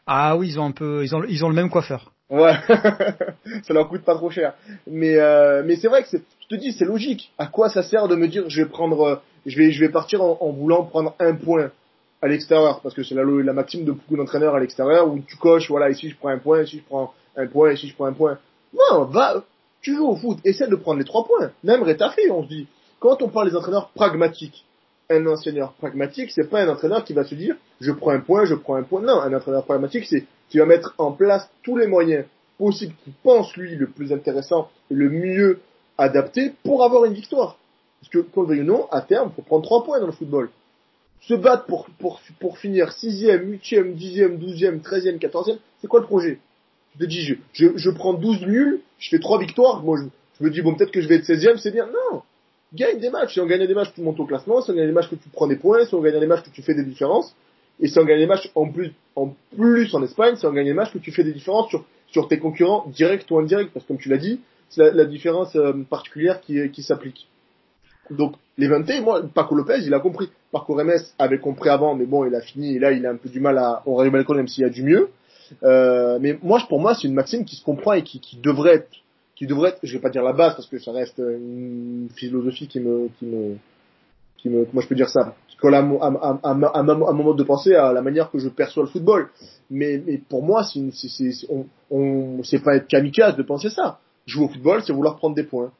Ah 0.05 0.35
oui, 0.35 0.49
ils 0.49 0.59
ont 0.59 0.65
un 0.65 0.71
peu, 0.71 1.03
ils 1.03 1.15
ont, 1.15 1.23
ils 1.23 1.45
ont 1.45 1.49
le 1.49 1.55
même 1.55 1.69
coiffeur. 1.69 2.11
Ouais, 2.29 2.55
ça 3.63 3.73
leur 3.73 3.87
coûte 3.89 4.03
pas 4.03 4.15
trop 4.15 4.31
cher. 4.31 4.53
Mais, 4.87 5.17
euh, 5.17 5.61
mais 5.65 5.75
c'est 5.75 5.87
vrai 5.87 6.03
que 6.03 6.09
c'est, 6.09 6.23
te 6.55 6.61
dis, 6.61 6.71
c'est 6.71 6.85
logique. 6.85 7.31
À 7.37 7.47
quoi 7.47 7.69
ça 7.69 7.83
sert 7.83 8.07
de 8.07 8.15
me 8.15 8.27
dire, 8.27 8.49
je 8.49 8.63
vais 8.63 8.69
prendre, 8.69 9.01
euh, 9.01 9.15
je 9.45 9.57
vais, 9.57 9.71
je 9.71 9.79
vais 9.79 9.89
partir 9.89 10.21
en, 10.21 10.51
voulant 10.51 10.83
prendre 10.83 11.15
un 11.19 11.35
point 11.35 11.71
à 12.21 12.27
l'extérieur, 12.27 12.79
parce 12.81 12.95
que 12.95 13.03
c'est 13.03 13.15
la, 13.15 13.23
la 13.23 13.53
maxime 13.53 13.83
de 13.83 13.91
beaucoup 13.91 14.15
d'entraîneurs 14.15 14.55
à 14.55 14.59
l'extérieur 14.59 15.09
où 15.09 15.19
tu 15.19 15.35
coches, 15.37 15.69
voilà, 15.69 15.89
ici 15.89 16.09
je 16.09 16.15
prends 16.15 16.29
un 16.29 16.37
point, 16.37 16.63
ici 16.63 16.77
je 16.77 16.83
prends 16.83 17.13
un 17.35 17.47
point, 17.47 17.73
ici 17.73 17.87
je 17.87 17.95
prends 17.95 18.05
un 18.05 18.13
point. 18.13 18.37
Non, 18.73 19.05
va, 19.05 19.43
tu 19.81 19.95
joues 19.95 20.07
au 20.07 20.15
foot, 20.15 20.39
essaie 20.45 20.67
de 20.67 20.75
prendre 20.75 20.99
les 20.99 21.05
trois 21.05 21.25
points. 21.25 21.51
Même 21.63 21.83
Retafe, 21.83 22.19
on 22.31 22.43
se 22.43 22.47
dit, 22.47 22.67
quand 22.99 23.21
on 23.21 23.29
parle 23.29 23.49
des 23.49 23.55
entraîneurs 23.57 23.89
pragmatiques, 23.89 24.65
un 25.09 25.25
entraîneur 25.27 25.73
pragmatique, 25.73 26.31
c'est 26.31 26.49
pas 26.49 26.61
un 26.61 26.69
entraîneur 26.69 27.03
qui 27.03 27.13
va 27.13 27.25
se 27.25 27.35
dire, 27.35 27.55
je 27.81 27.91
prends 27.91 28.11
un 28.11 28.21
point, 28.21 28.45
je 28.45 28.55
prends 28.55 28.75
un 28.75 28.83
point. 28.83 29.01
Non, 29.01 29.19
un 29.19 29.33
entraîneur 29.33 29.65
pragmatique, 29.65 30.05
c'est 30.09 30.25
qui 30.49 30.59
va 30.59 30.65
mettre 30.65 30.95
en 30.97 31.11
place 31.11 31.49
tous 31.63 31.77
les 31.77 31.87
moyens 31.87 32.25
possibles 32.57 32.93
qu'il 33.03 33.13
pense 33.23 33.55
lui 33.57 33.75
le 33.75 33.87
plus 33.87 34.13
intéressant 34.13 34.69
et 34.89 34.93
le 34.93 35.09
mieux 35.09 35.59
adapté 35.97 36.53
pour 36.63 36.83
avoir 36.83 37.05
une 37.05 37.13
victoire. 37.13 37.57
Parce 38.01 38.11
que, 38.11 38.19
qu'on 38.19 38.41
le 38.41 38.47
veuille 38.47 38.61
ou 38.61 38.65
non, 38.65 38.87
à 38.91 39.01
terme, 39.01 39.29
il 39.31 39.35
faut 39.35 39.41
prendre 39.41 39.63
trois 39.63 39.83
points 39.83 39.99
dans 39.99 40.07
le 40.07 40.11
football. 40.11 40.49
Se 41.21 41.33
battre 41.33 41.65
pour, 41.65 41.87
pour, 41.99 42.19
pour 42.39 42.57
finir 42.57 42.91
sixième, 42.91 43.49
huitième, 43.49 43.93
dixième, 43.93 44.37
douzième, 44.37 44.81
treizième, 44.81 45.19
quatorzième, 45.19 45.57
c'est 45.79 45.87
quoi 45.87 46.01
le 46.01 46.05
projet? 46.05 46.39
Je 46.95 47.05
te 47.05 47.09
dis, 47.09 47.21
je, 47.23 47.35
je, 47.53 47.77
je 47.77 47.89
prends 47.89 48.13
12 48.13 48.41
nuls, 48.41 48.81
je 48.99 49.09
fais 49.09 49.19
trois 49.19 49.39
victoires, 49.39 49.81
moi 49.83 49.97
je, 49.97 50.03
je 50.39 50.43
me 50.43 50.51
dis, 50.51 50.61
bon, 50.61 50.75
peut-être 50.75 50.91
que 50.91 51.01
je 51.01 51.07
vais 51.07 51.15
être 51.15 51.25
16e, 51.25 51.57
c'est 51.57 51.71
bien. 51.71 51.85
Non 51.85 52.21
Gagne 52.73 52.99
des 52.99 53.11
matchs. 53.11 53.33
Si 53.33 53.39
on 53.39 53.45
gagne 53.45 53.67
des 53.67 53.73
matchs, 53.73 53.93
tu 53.93 54.01
montes 54.01 54.19
au 54.19 54.25
classement. 54.25 54.61
Si 54.61 54.71
on 54.71 54.73
gagne 54.73 54.87
des 54.87 54.93
matchs, 54.93 55.09
que 55.09 55.15
tu 55.15 55.29
prends 55.29 55.47
des 55.47 55.57
points. 55.57 55.85
Si 55.85 55.93
on 55.93 56.01
gagne 56.01 56.19
des 56.19 56.25
matchs, 56.25 56.43
que 56.43 56.49
tu 56.49 56.63
fais 56.63 56.73
des 56.73 56.83
différences. 56.83 57.35
Et 57.79 57.87
si 57.87 57.99
on 57.99 58.05
gagne 58.05 58.19
des 58.19 58.25
matchs 58.25 58.49
en 58.55 58.67
plus, 58.67 58.91
en 59.15 59.35
plus 59.55 59.93
en 59.93 60.03
Espagne, 60.03 60.35
si 60.35 60.45
on 60.45 60.51
gagne 60.51 60.65
des 60.65 60.73
matchs, 60.73 60.91
que 60.91 60.97
tu 60.97 61.11
fais 61.11 61.23
des 61.23 61.33
différences 61.33 61.69
sur, 61.69 61.85
sur 62.07 62.27
tes 62.27 62.39
concurrents, 62.39 62.85
direct 62.87 63.29
ou 63.29 63.37
indirect. 63.37 63.71
Parce 63.73 63.85
que 63.85 63.89
comme 63.89 63.99
tu 63.99 64.09
l'as 64.09 64.17
dit, 64.17 64.39
la, 64.77 64.91
la, 64.91 65.05
différence 65.05 65.55
euh, 65.55 65.73
particulière 65.89 66.41
qui, 66.41 66.69
qui 66.71 66.83
s'applique. 66.83 67.27
Donc, 68.09 68.35
les 68.57 68.67
20 68.67 69.01
moi, 69.01 69.21
Paco 69.33 69.55
Lopez, 69.55 69.79
il 69.85 69.93
a 69.93 69.99
compris. 69.99 70.29
Paco 70.51 70.75
Remes 70.75 70.99
avait 71.17 71.39
compris 71.39 71.69
avant, 71.69 71.95
mais 71.95 72.05
bon, 72.05 72.25
il 72.25 72.35
a 72.35 72.41
fini, 72.41 72.75
et 72.75 72.79
là, 72.79 72.91
il 72.91 73.05
a 73.05 73.09
un 73.09 73.15
peu 73.15 73.29
du 73.29 73.39
mal 73.39 73.57
à, 73.57 73.83
arrive 73.85 74.15
à 74.15 74.33
même 74.33 74.47
s'il 74.47 74.63
y 74.63 74.65
a 74.65 74.69
du 74.69 74.83
mieux. 74.83 75.09
Euh, 75.63 76.19
mais 76.21 76.37
moi, 76.43 76.61
pour 76.67 76.79
moi, 76.79 76.93
c'est 76.93 77.07
une 77.07 77.13
maxime 77.13 77.45
qui 77.45 77.55
se 77.55 77.63
comprend 77.63 77.93
et 77.93 78.03
qui, 78.03 78.19
qui 78.19 78.37
devrait 78.37 78.75
être 78.75 78.89
qui 79.35 79.47
devrait 79.47 79.75
je 79.81 79.93
vais 79.93 80.01
pas 80.01 80.11
dire 80.11 80.21
la 80.21 80.33
base 80.33 80.53
parce 80.53 80.67
que 80.67 80.77
ça 80.77 80.91
reste 80.91 81.17
une 81.17 82.07
philosophie 82.15 82.67
qui 82.67 82.79
me, 82.79 83.09
qui 83.17 83.25
me, 83.25 83.55
qui 84.37 84.49
me, 84.49 84.65
comment 84.65 84.81
je 84.81 84.87
peux 84.87 84.95
dire 84.95 85.09
ça, 85.09 85.35
qui 85.47 85.57
colle 85.57 85.73
à, 85.73 85.79
à, 85.79 86.39
à, 86.43 86.43
à, 86.43 86.79
un 86.79 86.83
moment 86.83 87.33
de 87.33 87.43
penser 87.43 87.73
à 87.73 87.93
la 87.93 88.03
manière 88.03 88.29
que 88.29 88.37
je 88.37 88.49
perçois 88.49 88.83
le 88.83 88.89
football. 88.89 89.29
Mais, 89.71 90.01
mais 90.05 90.21
pour 90.29 90.43
moi, 90.43 90.63
c'est 90.63 92.63
pas 92.63 92.75
être 92.75 92.87
kamikaze 92.87 93.35
de 93.35 93.43
penser 93.43 93.69
ça. 93.69 93.99
Jouer 94.25 94.45
au 94.45 94.47
football, 94.47 94.83
c'est 94.83 94.93
vouloir 94.93 95.17
prendre 95.17 95.35
des 95.35 95.43
points. 95.43 95.71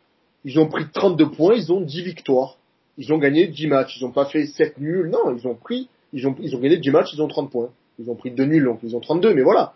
Ils 0.46 0.60
ont 0.60 0.68
pris 0.68 0.86
32 0.92 1.32
points, 1.32 1.56
ils 1.56 1.72
ont 1.72 1.82
10 1.82 2.02
victoires. 2.02 2.58
Ils 2.98 3.12
ont 3.14 3.18
gagné 3.18 3.48
10 3.48 3.68
matchs. 3.68 3.98
Ils 3.98 4.06
ont 4.06 4.12
pas 4.12 4.26
fait 4.26 4.46
7 4.46 4.78
nuls. 4.80 5.10
Non, 5.10 5.36
ils 5.36 5.48
ont 5.48 5.56
pris, 5.56 5.90
ils 6.12 6.28
ont, 6.28 6.36
ils 6.40 6.56
ont 6.56 6.60
gagné 6.60 6.78
10 6.78 6.92
matchs, 6.92 7.14
ils 7.14 7.22
ont 7.22 7.28
30 7.28 7.52
points. 7.52 7.70
Ils 8.00 8.10
ont 8.10 8.16
pris 8.16 8.32
2 8.32 8.44
nuls, 8.46 8.66
donc 8.66 8.80
ils 8.84 8.96
ont 8.96 9.00
32, 9.00 9.34
mais 9.34 9.44
voilà. 9.44 9.74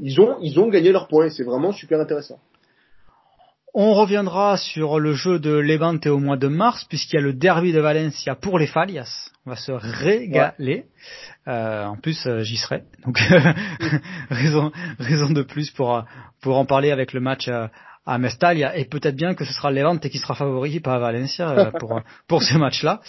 Ils 0.00 0.20
ont, 0.20 0.36
ils 0.40 0.58
ont 0.60 0.68
gagné 0.68 0.92
leurs 0.92 1.08
points. 1.08 1.30
C'est 1.30 1.44
vraiment 1.44 1.72
super 1.72 2.00
intéressant. 2.00 2.38
On 3.74 3.94
reviendra 3.94 4.58
sur 4.58 5.00
le 5.00 5.14
jeu 5.14 5.38
de 5.38 5.50
Levante 5.50 6.06
au 6.06 6.18
mois 6.18 6.36
de 6.36 6.48
mars, 6.48 6.84
puisqu'il 6.84 7.16
y 7.16 7.18
a 7.18 7.22
le 7.22 7.32
derby 7.32 7.72
de 7.72 7.80
Valencia 7.80 8.34
pour 8.34 8.58
les 8.58 8.66
Falias. 8.66 9.30
On 9.46 9.50
va 9.50 9.56
se 9.56 9.72
régaler. 9.72 10.52
Ouais. 10.58 10.84
Euh, 11.48 11.86
en 11.86 11.96
plus, 11.96 12.26
euh, 12.26 12.42
j'y 12.42 12.58
serai. 12.58 12.82
Donc, 13.06 13.18
raison, 14.30 14.72
raison 14.98 15.30
de 15.30 15.42
plus 15.42 15.70
pour, 15.70 16.04
pour 16.42 16.58
en 16.58 16.66
parler 16.66 16.90
avec 16.90 17.14
le 17.14 17.20
match 17.20 17.48
à, 18.06 18.18
Mestalia. 18.18 18.76
Et 18.76 18.84
peut-être 18.84 19.16
bien 19.16 19.34
que 19.34 19.44
ce 19.44 19.52
sera 19.52 19.70
Levante 19.70 20.08
qui 20.08 20.18
sera 20.18 20.34
favori, 20.34 20.80
pas 20.80 20.98
Valencia, 20.98 21.50
euh, 21.50 21.70
pour, 21.70 22.00
pour 22.28 22.42
ce 22.42 22.56
match-là. 22.56 23.00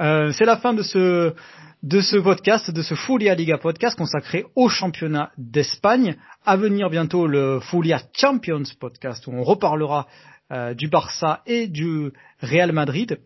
Euh, 0.00 0.32
c'est 0.32 0.44
la 0.44 0.56
fin 0.56 0.72
de 0.74 0.82
ce, 0.82 1.34
de 1.82 2.00
ce 2.00 2.16
podcast, 2.16 2.70
de 2.70 2.82
ce 2.82 2.94
Fulia 2.94 3.34
Liga 3.34 3.58
podcast 3.58 3.96
consacré 3.96 4.44
au 4.56 4.68
championnat 4.68 5.30
d'Espagne. 5.38 6.16
À 6.44 6.56
venir 6.56 6.90
bientôt 6.90 7.26
le 7.26 7.60
Fulia 7.60 8.00
Champions 8.12 8.62
podcast 8.80 9.26
où 9.26 9.32
on 9.32 9.42
reparlera 9.42 10.06
euh, 10.50 10.74
du 10.74 10.88
Barça 10.88 11.42
et 11.46 11.66
du 11.66 12.12
Real 12.40 12.72
Madrid. 12.72 13.18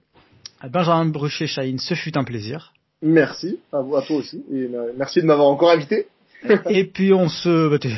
Benjamin 0.68 1.06
Bruchet, 1.06 1.46
Chahine, 1.46 1.78
ce 1.78 1.94
fut 1.94 2.16
un 2.16 2.24
plaisir. 2.24 2.72
Merci, 3.02 3.60
à, 3.72 3.80
vous, 3.82 3.94
à 3.94 4.02
toi 4.02 4.16
aussi, 4.16 4.42
et 4.50 4.70
merci 4.96 5.20
de 5.20 5.26
m'avoir 5.26 5.48
encore 5.48 5.70
invité. 5.70 6.06
et 6.70 6.84
puis 6.84 7.12
on 7.12 7.28
se... 7.28 7.68
Bah, 7.68 7.78
tu, 7.78 7.88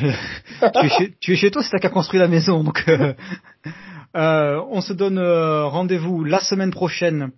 tu, 1.21 1.33
es 1.33 1.37
chez, 1.37 1.51
toi, 1.51 1.63
c'est 1.63 1.71
toi 1.71 1.79
qui 1.79 1.87
as 1.87 1.91
construit 1.91 2.21
la 2.21 2.29
maison, 2.29 2.65
donc 2.65 2.85
euh, 2.89 3.15
on 4.71 4.81
se 4.81 4.93
donne 4.93 5.19
rendez-vous 5.19 6.25
la 6.25 6.41
semaine 6.41 6.71
prochaine 6.71 7.31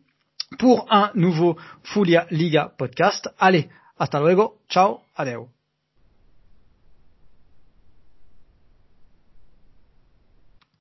pour 0.58 0.86
un 0.90 1.10
nouveau 1.14 1.56
Fulia 1.82 2.26
Liga 2.30 2.72
podcast. 2.76 3.28
Allez, 3.38 3.68
hasta 3.98 4.20
luego, 4.20 4.56
ciao, 4.68 5.00
adeu. 5.16 5.59